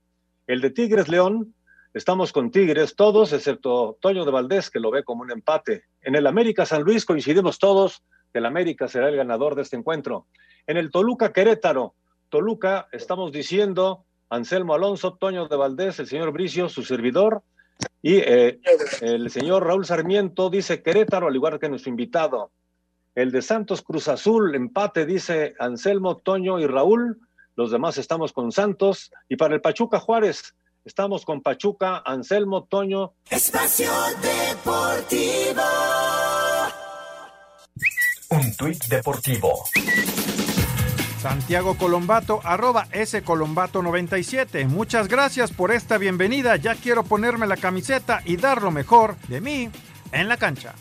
El 0.46 0.62
de 0.62 0.70
Tigres 0.70 1.08
León, 1.08 1.56
estamos 1.96 2.32
con 2.32 2.52
Tigres 2.52 2.96
todos, 2.96 3.34
excepto 3.34 3.98
Toño 4.00 4.26
de 4.26 4.32
Valdés, 4.32 4.70
que 4.70 4.80
lo 4.80 4.92
ve 4.92 5.04
como 5.04 5.24
un 5.24 5.32
empate. 5.32 5.86
En 6.02 6.16
el 6.16 6.28
América 6.28 6.68
San 6.68 6.84
Luis 6.84 7.04
coincidimos 7.04 7.58
todos, 7.58 8.04
el 8.40 8.46
América 8.46 8.88
será 8.88 9.10
el 9.10 9.16
ganador 9.16 9.56
de 9.56 9.62
este 9.64 9.76
encuentro. 9.76 10.28
En 10.68 10.78
el 10.78 10.92
Toluca 10.92 11.32
Querétaro, 11.32 11.94
Toluca, 12.30 12.88
estamos 12.92 13.32
diciendo 13.32 14.04
Anselmo 14.30 14.74
Alonso, 14.74 15.14
Toño 15.14 15.48
de 15.48 15.56
Valdés, 15.56 16.00
el 16.00 16.08
señor 16.08 16.32
Bricio, 16.32 16.70
su 16.70 16.84
servidor, 16.84 17.44
y 18.02 18.18
eh, 18.18 18.60
el 19.02 19.30
señor 19.32 19.66
Raúl 19.66 19.86
Sarmiento 19.86 20.50
dice 20.50 20.82
Querétaro, 20.82 21.28
al 21.28 21.36
igual 21.36 21.60
que 21.60 21.70
nuestro 21.70 21.90
invitado. 21.90 22.52
El 23.16 23.32
de 23.32 23.42
Santos 23.42 23.82
Cruz 23.82 24.08
Azul, 24.08 24.54
empate, 24.56 25.06
dice 25.06 25.56
Anselmo, 25.60 26.18
Toño 26.18 26.60
y 26.60 26.68
Raúl. 26.68 27.20
Los 27.56 27.72
demás 27.72 27.98
estamos 27.98 28.34
con 28.34 28.52
Santos. 28.52 29.12
Y 29.30 29.38
para 29.38 29.56
el 29.56 29.62
Pachuca 29.62 30.00
Juárez, 30.00 30.54
estamos 30.84 31.26
con 31.26 31.42
Pachuca, 31.42 32.04
Anselmo, 32.06 32.66
Toño. 32.66 33.14
Espacio 33.30 33.90
Deportivo. 34.22 35.64
Un 38.30 38.56
tuit 38.56 38.86
deportivo. 38.88 39.64
Santiago 41.22 41.76
Colombato, 41.78 42.40
arroba 42.44 42.88
S 42.92 43.22
Colombato 43.24 43.82
97. 43.82 44.66
Muchas 44.66 45.08
gracias 45.08 45.52
por 45.52 45.72
esta 45.72 45.98
bienvenida. 45.98 46.56
Ya 46.56 46.76
quiero 46.76 47.04
ponerme 47.04 47.48
la 47.48 47.58
camiseta 47.58 48.22
y 48.26 48.38
dar 48.38 48.62
lo 48.62 48.72
mejor 48.72 49.16
de 49.28 49.42
mí 49.42 49.70
en 50.12 50.28
la 50.28 50.38
cancha. 50.38 50.74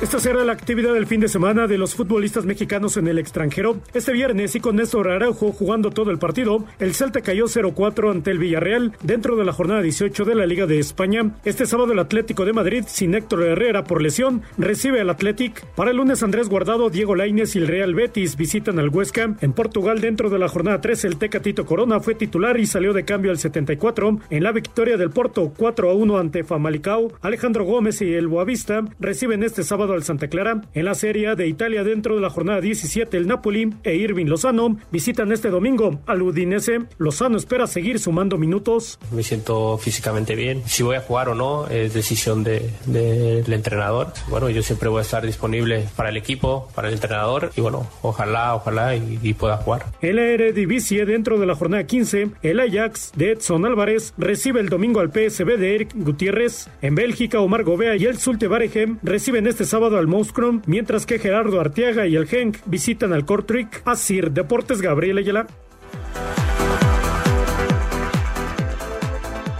Esta 0.00 0.20
será 0.20 0.44
la 0.44 0.52
actividad 0.52 0.94
del 0.94 1.08
fin 1.08 1.18
de 1.20 1.26
semana 1.26 1.66
de 1.66 1.76
los 1.76 1.96
futbolistas 1.96 2.44
mexicanos 2.44 2.96
en 2.96 3.08
el 3.08 3.18
extranjero. 3.18 3.80
Este 3.92 4.12
viernes 4.12 4.54
y 4.54 4.60
con 4.60 4.76
Néstor 4.76 5.08
Araujo 5.08 5.50
jugando 5.50 5.90
todo 5.90 6.12
el 6.12 6.20
partido, 6.20 6.64
el 6.78 6.94
Celta 6.94 7.20
cayó 7.20 7.46
0-4 7.46 8.12
ante 8.12 8.30
el 8.30 8.38
Villarreal 8.38 8.92
dentro 9.02 9.34
de 9.34 9.44
la 9.44 9.52
jornada 9.52 9.82
18 9.82 10.24
de 10.24 10.36
la 10.36 10.46
Liga 10.46 10.66
de 10.66 10.78
España. 10.78 11.32
Este 11.44 11.66
sábado 11.66 11.92
el 11.92 11.98
Atlético 11.98 12.44
de 12.44 12.52
Madrid, 12.52 12.84
sin 12.86 13.12
Héctor 13.12 13.42
Herrera 13.42 13.82
por 13.82 14.00
lesión, 14.00 14.42
recibe 14.56 15.00
al 15.00 15.10
Athletic. 15.10 15.66
Para 15.74 15.90
el 15.90 15.96
lunes 15.96 16.22
Andrés 16.22 16.48
Guardado, 16.48 16.90
Diego 16.90 17.16
Lainez 17.16 17.56
y 17.56 17.58
el 17.58 17.66
Real 17.66 17.92
Betis 17.92 18.36
visitan 18.36 18.78
al 18.78 18.90
Huesca. 18.90 19.34
En 19.40 19.52
Portugal, 19.52 20.00
dentro 20.00 20.30
de 20.30 20.38
la 20.38 20.46
jornada 20.46 20.80
13, 20.80 21.08
el 21.08 21.16
Tecatito 21.16 21.66
Corona 21.66 21.98
fue 21.98 22.14
titular 22.14 22.60
y 22.60 22.66
salió 22.66 22.92
de 22.92 23.04
cambio 23.04 23.32
al 23.32 23.38
74 23.38 24.20
en 24.30 24.44
la 24.44 24.52
victoria 24.52 24.96
del 24.96 25.10
Porto 25.10 25.52
4-1 25.58 26.20
ante 26.20 26.44
Famalicao. 26.44 27.14
Alejandro 27.20 27.64
Gómez 27.64 28.00
y 28.00 28.14
el 28.14 28.28
Boavista 28.28 28.84
reciben 29.00 29.42
este 29.42 29.64
sábado 29.64 29.87
al 29.92 30.04
Santa 30.04 30.28
Clara. 30.28 30.62
En 30.74 30.84
la 30.84 30.94
Serie 30.94 31.34
de 31.34 31.46
Italia, 31.46 31.84
dentro 31.84 32.14
de 32.14 32.20
la 32.20 32.30
jornada 32.30 32.60
17, 32.60 33.16
el 33.16 33.26
Napoli 33.26 33.72
e 33.82 33.96
Irving 33.96 34.26
Lozano 34.26 34.78
visitan 34.90 35.32
este 35.32 35.50
domingo 35.50 36.00
al 36.06 36.22
Udinese. 36.22 36.80
Lozano 36.98 37.36
espera 37.36 37.66
seguir 37.66 37.98
sumando 37.98 38.38
minutos. 38.38 38.98
Me 39.12 39.22
siento 39.22 39.78
físicamente 39.78 40.34
bien. 40.34 40.62
Si 40.66 40.82
voy 40.82 40.96
a 40.96 41.00
jugar 41.00 41.28
o 41.28 41.34
no 41.34 41.66
es 41.68 41.94
decisión 41.94 42.44
del 42.44 42.70
de, 42.86 43.54
entrenador. 43.54 44.12
Bueno, 44.28 44.48
yo 44.50 44.62
siempre 44.62 44.88
voy 44.88 45.00
a 45.00 45.02
estar 45.02 45.24
disponible 45.24 45.88
para 45.96 46.10
el 46.10 46.16
equipo, 46.16 46.68
para 46.74 46.88
el 46.88 46.94
entrenador 46.94 47.52
y 47.56 47.60
bueno, 47.60 47.88
ojalá, 48.02 48.54
ojalá 48.54 48.96
y, 48.96 49.34
pueda 49.34 49.58
jugar. 49.58 49.86
El 50.00 50.18
Eredivisie, 50.18 51.04
dentro 51.04 51.38
de 51.38 51.46
la 51.46 51.54
jornada 51.54 51.84
15, 51.84 52.30
el 52.42 52.60
Ajax 52.60 53.12
de 53.14 53.32
Edson 53.32 53.66
Álvarez 53.66 54.14
recibe 54.16 54.60
el 54.60 54.68
domingo 54.68 55.00
al 55.00 55.10
PSB 55.10 55.56
de 55.58 55.74
Eric 55.74 55.90
Gutiérrez. 55.94 56.68
En 56.82 56.94
Bélgica, 56.94 57.40
Omar 57.40 57.62
Gobea 57.62 57.96
y 57.96 58.04
el 58.04 58.18
Sulte 58.18 58.48
Baregem 58.48 58.98
reciben 59.02 59.46
este 59.46 59.64
sábado 59.64 59.77
sábado 59.78 59.96
al 59.96 60.08
Monstrum, 60.08 60.60
mientras 60.66 61.06
que 61.06 61.20
Gerardo 61.20 61.60
Arteaga 61.60 62.04
y 62.04 62.16
el 62.16 62.26
Genk 62.26 62.58
visitan 62.66 63.12
al 63.12 63.24
Kortrijk. 63.24 63.82
Asir 63.84 64.32
Deportes 64.32 64.80
Gabriel 64.82 65.18
Ayala. 65.18 65.46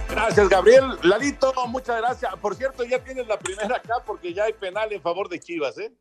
Gracias, 0.09 0.49
Gabriel. 0.49 0.83
Lalito, 1.03 1.53
muchas 1.69 2.01
gracias. 2.01 2.35
Por 2.41 2.53
cierto, 2.55 2.83
ya 2.83 3.01
tienes 3.01 3.29
la 3.29 3.39
primera 3.39 3.77
acá 3.77 4.03
porque 4.05 4.33
ya 4.33 4.43
hay 4.43 4.51
penal 4.51 4.91
en 4.91 5.01
favor 5.01 5.29
de 5.29 5.39
Chivas, 5.39 5.77
¿eh? 5.77 5.93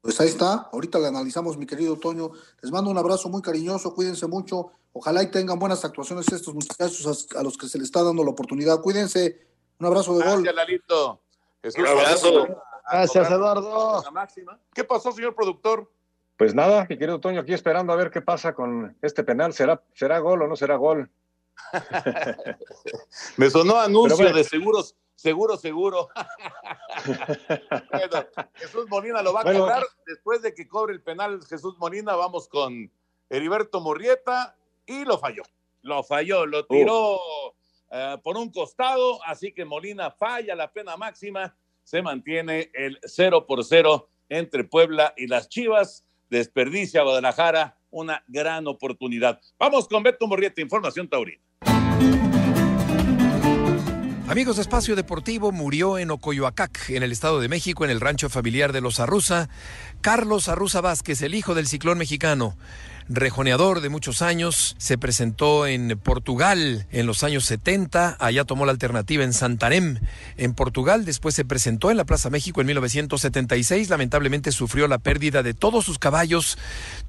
Pues 0.00 0.20
ahí 0.20 0.26
está, 0.26 0.68
ahorita 0.72 0.98
le 0.98 1.06
analizamos, 1.06 1.56
mi 1.56 1.64
querido 1.64 1.96
Toño. 1.96 2.32
Les 2.62 2.72
mando 2.72 2.90
un 2.90 2.98
abrazo 2.98 3.28
muy 3.28 3.40
cariñoso, 3.40 3.94
cuídense 3.94 4.26
mucho. 4.26 4.72
Ojalá 4.92 5.22
y 5.22 5.30
tengan 5.30 5.60
buenas 5.60 5.84
actuaciones 5.84 6.26
estos 6.32 6.52
muchachos 6.54 7.28
a, 7.36 7.42
los 7.44 7.56
que 7.56 7.68
se 7.68 7.78
les 7.78 7.84
está 7.84 8.02
dando 8.02 8.24
la 8.24 8.30
oportunidad. 8.30 8.80
Cuídense. 8.80 9.46
Un 9.78 9.86
abrazo 9.86 10.18
de 10.18 10.24
gol. 10.24 10.42
Gracias, 10.42 10.54
Lalito. 10.56 11.20
un 11.62 11.86
abrazo. 11.86 12.62
Gracias, 12.90 13.30
Eduardo. 13.30 14.02
¿Qué 14.74 14.84
pasó, 14.84 15.12
señor 15.12 15.34
productor? 15.34 15.90
Pues 16.36 16.54
nada, 16.54 16.86
mi 16.88 16.96
querido 16.96 17.20
Toño, 17.20 17.40
aquí 17.40 17.52
esperando 17.52 17.92
a 17.92 17.96
ver 17.96 18.10
qué 18.10 18.22
pasa 18.22 18.54
con 18.54 18.96
este 19.02 19.22
penal. 19.22 19.52
¿Será, 19.52 19.82
será 19.92 20.18
gol 20.20 20.42
o 20.42 20.46
no 20.46 20.56
será 20.56 20.76
gol? 20.76 21.10
Me 23.36 23.50
sonó 23.50 23.78
anuncio 23.78 24.32
de 24.32 24.42
seguros, 24.44 24.96
seguro, 25.14 25.56
seguro. 25.58 26.08
bueno, 27.90 28.26
Jesús 28.54 28.88
Molina 28.88 29.22
lo 29.22 29.34
va 29.34 29.40
a 29.40 29.44
Bueno. 29.44 29.60
cobrar 29.60 29.84
después 30.06 30.40
de 30.40 30.54
que 30.54 30.66
cobre 30.66 30.94
el 30.94 31.02
penal 31.02 31.44
Jesús 31.46 31.76
Molina. 31.78 32.16
Vamos 32.16 32.48
con 32.48 32.90
Heriberto 33.28 33.80
Murrieta 33.80 34.56
y 34.86 35.04
lo 35.04 35.18
falló. 35.18 35.42
Lo 35.82 36.02
falló, 36.02 36.46
lo 36.46 36.66
tiró 36.66 37.18
eh, 37.90 38.16
por 38.22 38.36
un 38.36 38.50
costado, 38.50 39.22
así 39.24 39.52
que 39.52 39.64
Molina 39.64 40.10
falla 40.10 40.54
la 40.54 40.72
pena 40.72 40.96
máxima. 40.96 41.54
Se 41.90 42.02
mantiene 42.02 42.70
el 42.72 43.00
0 43.02 43.46
por 43.48 43.64
0 43.64 44.08
entre 44.28 44.62
Puebla 44.62 45.12
y 45.16 45.26
las 45.26 45.48
Chivas. 45.48 46.06
Desperdicia 46.28 47.02
Guadalajara 47.02 47.78
una 47.90 48.22
gran 48.28 48.68
oportunidad. 48.68 49.40
Vamos 49.58 49.88
con 49.88 50.04
Beto 50.04 50.28
Murrieta, 50.28 50.60
información 50.60 51.08
taurina. 51.08 51.42
Amigos 54.28 54.54
de 54.54 54.62
Espacio 54.62 54.94
Deportivo, 54.94 55.50
murió 55.50 55.98
en 55.98 56.12
Ocoyoacac, 56.12 56.90
en 56.90 57.02
el 57.02 57.10
Estado 57.10 57.40
de 57.40 57.48
México, 57.48 57.84
en 57.84 57.90
el 57.90 58.00
rancho 58.00 58.28
familiar 58.28 58.72
de 58.72 58.80
los 58.80 59.00
Arruza, 59.00 59.48
Carlos 60.00 60.48
Arruza 60.48 60.80
Vázquez, 60.80 61.20
el 61.22 61.34
hijo 61.34 61.56
del 61.56 61.66
ciclón 61.66 61.98
mexicano. 61.98 62.56
Rejoneador 63.12 63.80
de 63.80 63.88
muchos 63.88 64.22
años, 64.22 64.76
se 64.78 64.96
presentó 64.96 65.66
en 65.66 65.98
Portugal 65.98 66.86
en 66.92 67.06
los 67.06 67.24
años 67.24 67.44
70, 67.44 68.16
allá 68.20 68.44
tomó 68.44 68.66
la 68.66 68.70
alternativa 68.70 69.24
en 69.24 69.32
Santarém, 69.32 69.98
en 70.36 70.54
Portugal, 70.54 71.04
después 71.04 71.34
se 71.34 71.44
presentó 71.44 71.90
en 71.90 71.96
la 71.96 72.04
Plaza 72.04 72.30
México 72.30 72.60
en 72.60 72.68
1976, 72.68 73.90
lamentablemente 73.90 74.52
sufrió 74.52 74.86
la 74.86 74.98
pérdida 74.98 75.42
de 75.42 75.54
todos 75.54 75.84
sus 75.84 75.98
caballos, 75.98 76.56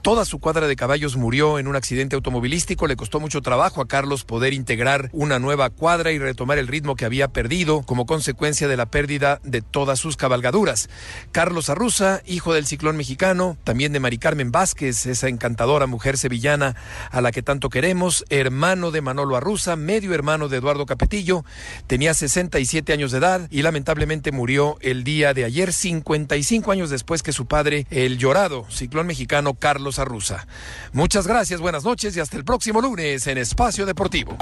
toda 0.01 0.25
su 0.25 0.39
cuadra 0.39 0.65
de 0.65 0.75
caballos 0.75 1.17
murió 1.17 1.59
en 1.59 1.67
un 1.67 1.75
accidente 1.75 2.15
automovilístico, 2.15 2.87
le 2.87 2.95
costó 2.95 3.19
mucho 3.19 3.41
trabajo 3.41 3.79
a 3.79 3.87
Carlos 3.87 4.23
poder 4.23 4.53
integrar 4.53 5.11
una 5.13 5.37
nueva 5.37 5.69
cuadra 5.69 6.11
y 6.11 6.17
retomar 6.17 6.57
el 6.57 6.67
ritmo 6.67 6.95
que 6.95 7.05
había 7.05 7.27
perdido 7.27 7.83
como 7.83 8.07
consecuencia 8.07 8.67
de 8.67 8.75
la 8.75 8.87
pérdida 8.87 9.39
de 9.43 9.61
todas 9.61 9.99
sus 9.99 10.17
cabalgaduras. 10.17 10.89
Carlos 11.31 11.69
Arruza, 11.69 12.23
hijo 12.25 12.55
del 12.55 12.65
ciclón 12.65 12.97
mexicano, 12.97 13.55
también 13.63 13.93
de 13.93 13.99
Mari 13.99 14.17
Carmen 14.17 14.51
Vázquez, 14.51 15.05
esa 15.05 15.27
encantadora 15.27 15.90
mujer 15.91 16.17
sevillana 16.17 16.75
a 17.11 17.21
la 17.21 17.31
que 17.31 17.43
tanto 17.43 17.69
queremos, 17.69 18.25
hermano 18.29 18.89
de 18.89 19.01
Manolo 19.01 19.35
Arruza, 19.35 19.75
medio 19.75 20.15
hermano 20.15 20.49
de 20.49 20.57
Eduardo 20.57 20.87
Capetillo, 20.87 21.45
tenía 21.85 22.15
67 22.15 22.91
años 22.91 23.11
de 23.11 23.19
edad 23.19 23.47
y 23.51 23.61
lamentablemente 23.61 24.31
murió 24.31 24.77
el 24.81 25.03
día 25.03 25.35
de 25.35 25.45
ayer, 25.45 25.71
55 25.71 26.71
años 26.71 26.89
después 26.89 27.21
que 27.21 27.33
su 27.33 27.45
padre, 27.45 27.85
el 27.91 28.17
llorado 28.17 28.65
ciclón 28.71 29.05
mexicano 29.05 29.53
Carlos 29.53 29.99
Arruza. 29.99 30.47
Muchas 30.93 31.27
gracias, 31.27 31.61
buenas 31.61 31.83
noches 31.83 32.17
y 32.17 32.19
hasta 32.19 32.37
el 32.37 32.45
próximo 32.45 32.81
lunes 32.81 33.27
en 33.27 33.37
Espacio 33.37 33.85
Deportivo. 33.85 34.35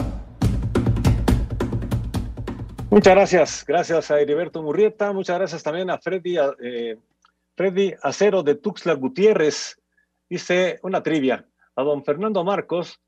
Muchas 2.89 3.14
gracias, 3.14 3.66
gracias 3.68 4.10
a 4.10 4.20
Heriberto 4.20 4.64
Murrieta, 4.64 5.12
muchas 5.14 5.38
gracias 5.38 5.62
también 5.62 5.89
a 5.91 6.00
Freddy, 6.00 6.38
eh, 6.60 6.97
Freddy 7.56 7.93
Acero 8.02 8.41
de 8.41 8.56
Tuxtla 8.56 8.93
Gutiérrez. 8.93 9.78
Dice 10.30 10.80
una 10.84 11.01
trivia, 11.01 11.49
a 11.75 11.82
don 11.82 12.05
Fernando 12.05 12.43
Marcos, 12.43 13.01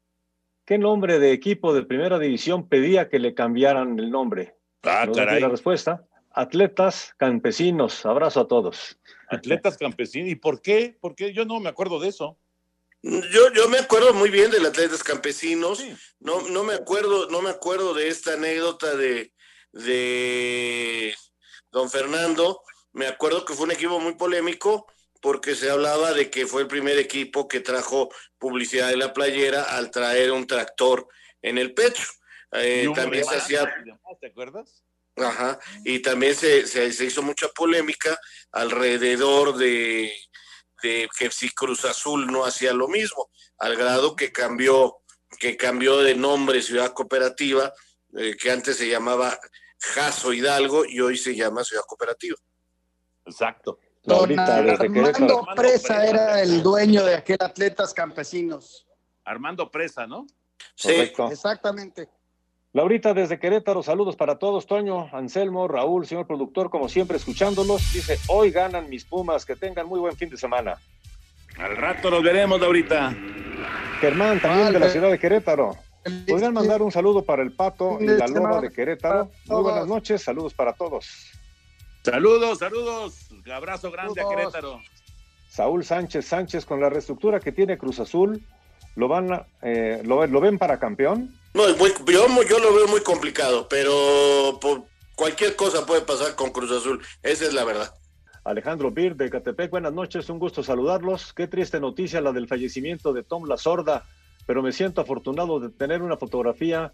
¿qué 0.66 0.80
nombre 0.80 1.20
de 1.20 1.34
equipo 1.34 1.72
de 1.74 1.84
primera 1.84 2.18
división 2.18 2.68
pedía 2.68 3.10
que 3.10 3.20
le 3.20 3.36
cambiaran 3.36 4.00
el 4.00 4.10
nombre? 4.10 4.56
Ah, 4.82 5.06
No 5.06 5.14
caray. 5.14 5.40
La 5.40 5.50
respuesta, 5.50 6.04
Atletas 6.32 7.14
Campesinos, 7.18 8.06
abrazo 8.08 8.42
a 8.42 8.48
todos. 8.48 8.98
Atletas 9.30 9.78
campesinos. 9.78 10.30
¿Y 10.30 10.36
por 10.36 10.62
qué? 10.62 10.98
Porque 11.00 11.32
yo 11.32 11.46
no 11.46 11.60
me 11.60 11.70
acuerdo 11.70 12.00
de 12.00 12.10
eso. 12.10 12.40
Yo, 13.04 13.52
yo 13.54 13.70
me 13.70 13.78
acuerdo 13.78 14.14
muy 14.14 14.30
bien 14.30 14.50
del 14.50 14.66
Atletas 14.66 15.04
Campesinos. 15.04 15.84
No, 16.20 16.42
no 16.50 16.64
me 16.64 16.74
acuerdo, 16.74 17.30
no 17.30 17.42
me 17.42 17.52
acuerdo 17.52 17.94
de 17.94 18.08
esta 18.08 18.34
anécdota 18.34 18.96
de, 18.96 19.32
de 19.74 21.14
don 21.72 21.90
Fernando. 21.90 22.62
Me 22.94 23.08
acuerdo 23.08 23.46
que 23.46 23.54
fue 23.54 23.66
un 23.66 23.72
equipo 23.72 24.00
muy 24.00 24.16
polémico 24.16 24.88
porque 25.22 25.56
se 25.56 25.70
hablaba 25.70 26.14
de 26.14 26.30
que 26.30 26.48
fue 26.48 26.64
el 26.64 26.68
primer 26.68 26.98
equipo 26.98 27.48
que 27.48 27.60
trajo 27.60 28.10
publicidad 28.38 28.90
de 28.90 28.98
la 28.98 29.14
playera 29.14 29.64
al 29.64 29.92
traer 29.92 30.32
un 30.32 30.48
tractor 30.48 31.08
en 31.42 31.58
el 31.58 31.74
pecho. 31.74 32.04
Eh, 32.54 32.90
también 32.94 33.24
se 33.24 33.36
hacía 33.36 33.74
¿Te 34.20 34.28
acuerdas? 34.28 34.84
Ajá, 35.16 35.60
y 35.84 36.00
también 36.00 36.36
se, 36.36 36.66
se, 36.68 36.92
se 36.92 37.06
hizo 37.06 37.22
mucha 37.22 37.50
polémica 37.50 38.18
alrededor 38.52 39.58
de, 39.58 40.12
de 40.82 41.10
que 41.18 41.30
si 41.30 41.50
Cruz 41.50 41.86
Azul 41.86 42.28
no 42.28 42.46
hacía 42.46 42.74
lo 42.74 42.88
mismo, 42.88 43.30
al 43.60 43.76
grado 43.76 44.16
que 44.16 44.32
cambió, 44.32 45.02
que 45.38 45.58
cambió 45.58 45.98
de 45.98 46.16
nombre 46.16 46.62
Ciudad 46.62 46.94
Cooperativa, 46.94 47.74
eh, 48.18 48.36
que 48.38 48.52
antes 48.52 48.78
se 48.78 48.90
llamaba 48.90 49.38
Jaso 49.80 50.34
Hidalgo 50.34 50.86
y 50.86 51.00
hoy 51.02 51.18
se 51.18 51.36
llama 51.36 51.64
Ciudad 51.64 51.84
Cooperativa. 51.86 52.38
Exacto. 53.26 53.80
Don 54.04 54.40
Armando 54.40 55.48
Presa 55.56 56.06
era 56.08 56.42
el 56.42 56.64
dueño 56.64 57.04
de 57.04 57.16
aquel 57.16 57.38
Atletas 57.40 57.94
Campesinos. 57.94 58.88
Armando 59.24 59.70
Presa, 59.70 60.08
¿no? 60.08 60.26
Correcto. 60.82 61.30
Exactamente. 61.32 62.10
Laurita 62.74 63.14
desde 63.14 63.38
Querétaro, 63.38 63.84
saludos 63.84 64.16
para 64.16 64.40
todos, 64.40 64.66
Toño, 64.66 65.10
Anselmo, 65.12 65.68
Raúl, 65.68 66.08
señor 66.08 66.26
productor, 66.26 66.70
como 66.70 66.88
siempre 66.88 67.18
escuchándolos. 67.18 67.94
Dice, 67.94 68.18
hoy 68.30 68.50
ganan 68.50 68.90
mis 68.90 69.04
Pumas, 69.04 69.46
que 69.46 69.56
tengan 69.56 69.88
muy 69.88 70.00
buen 70.00 70.16
fin 70.16 70.30
de 70.30 70.38
semana. 70.38 70.76
Al 71.60 71.76
rato 71.76 72.10
nos 72.10 72.24
veremos, 72.24 72.60
Laurita. 72.60 73.14
Germán, 74.00 74.42
también 74.42 74.72
de 74.72 74.80
la 74.80 74.90
ciudad 74.90 75.12
de 75.12 75.20
Querétaro. 75.20 75.78
¿Podrían 76.28 76.54
mandar 76.54 76.82
un 76.82 76.92
saludo 76.92 77.24
para 77.24 77.44
el 77.44 77.52
Pato 77.52 77.98
y 78.00 78.08
la 78.08 78.26
Loba 78.28 78.62
de 78.62 78.72
Querétaro? 78.72 79.30
Muy 79.46 79.62
buenas 79.62 79.86
noches, 79.86 80.24
saludos 80.24 80.54
para 80.54 80.74
todos. 80.74 81.41
Saludos, 82.04 82.60
saludos. 82.60 83.28
Abrazo 83.54 83.92
grande 83.92 84.22
a 84.22 84.28
Querétaro. 84.28 84.82
Saúl 85.50 85.84
Sánchez 85.84 86.26
Sánchez, 86.26 86.66
con 86.66 86.80
la 86.80 86.90
reestructura 86.90 87.40
que 87.40 87.52
tiene 87.52 87.78
Cruz 87.78 88.00
Azul, 88.00 88.42
¿lo, 88.96 89.08
van 89.08 89.34
a- 89.34 89.46
eh, 89.62 90.02
lo, 90.06 90.26
lo 90.26 90.40
ven 90.42 90.58
para 90.58 90.80
campeón? 90.80 91.36
No, 91.54 91.68
es 91.68 91.78
muy, 91.78 91.92
yo, 92.08 92.26
yo 92.44 92.60
lo 92.60 92.74
veo 92.74 92.88
muy 92.88 93.02
complicado, 93.02 93.68
pero 93.70 94.58
por 94.62 94.84
cualquier 95.16 95.56
cosa 95.58 95.86
puede 95.86 96.02
pasar 96.02 96.36
con 96.36 96.52
Cruz 96.52 96.72
Azul, 96.72 97.02
esa 97.22 97.46
es 97.46 97.54
la 97.54 97.66
verdad. 97.66 97.94
Alejandro 98.44 98.90
Bir 98.90 99.16
de 99.16 99.30
Catepec, 99.30 99.70
buenas 99.70 99.94
noches, 99.94 100.28
un 100.30 100.40
gusto 100.40 100.64
saludarlos. 100.64 101.32
Qué 101.34 101.48
triste 101.48 101.80
noticia 101.80 102.22
la 102.22 102.32
del 102.32 102.48
fallecimiento 102.48 103.14
de 103.14 103.22
Tom 103.24 103.44
La 103.48 103.58
Sorda, 103.58 104.06
pero 104.48 104.64
me 104.64 104.72
siento 104.72 105.02
afortunado 105.02 105.60
de 105.60 105.70
tener 105.70 106.02
una 106.02 106.18
fotografía, 106.18 106.92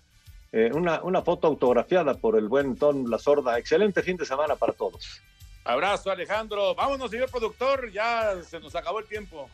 eh, 0.52 0.72
una, 0.74 1.02
una 1.04 1.22
foto 1.22 1.48
autografiada 1.48 2.16
por 2.16 2.38
el 2.38 2.48
buen 2.48 2.76
Tom 2.76 3.06
La 3.10 3.18
Sorda. 3.18 3.58
Excelente 3.58 4.02
fin 4.02 4.18
de 4.18 4.26
semana 4.26 4.56
para 4.56 4.74
todos. 4.74 5.22
Abrazo, 5.64 6.12
Alejandro. 6.12 6.74
Vámonos, 6.76 7.12
señor 7.12 7.30
productor. 7.30 7.92
Ya 7.92 8.36
se 8.44 8.60
nos 8.60 8.76
acabó 8.76 9.00
el 9.00 9.06
tiempo. 9.06 9.50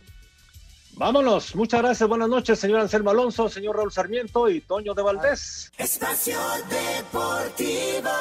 Vámonos, 0.96 1.56
muchas 1.56 1.82
gracias, 1.82 2.08
buenas 2.08 2.30
noches, 2.30 2.60
señor 2.60 2.82
Anselmo 2.82 3.10
Alonso, 3.10 3.50
señor 3.50 3.76
Raúl 3.78 3.92
Sarmiento 3.92 4.48
y 4.48 4.62
Toño 4.62 4.94
de 4.94 5.02
Valdés. 5.02 5.72
Espacio 5.76 6.38
Deportivo. 6.70 8.12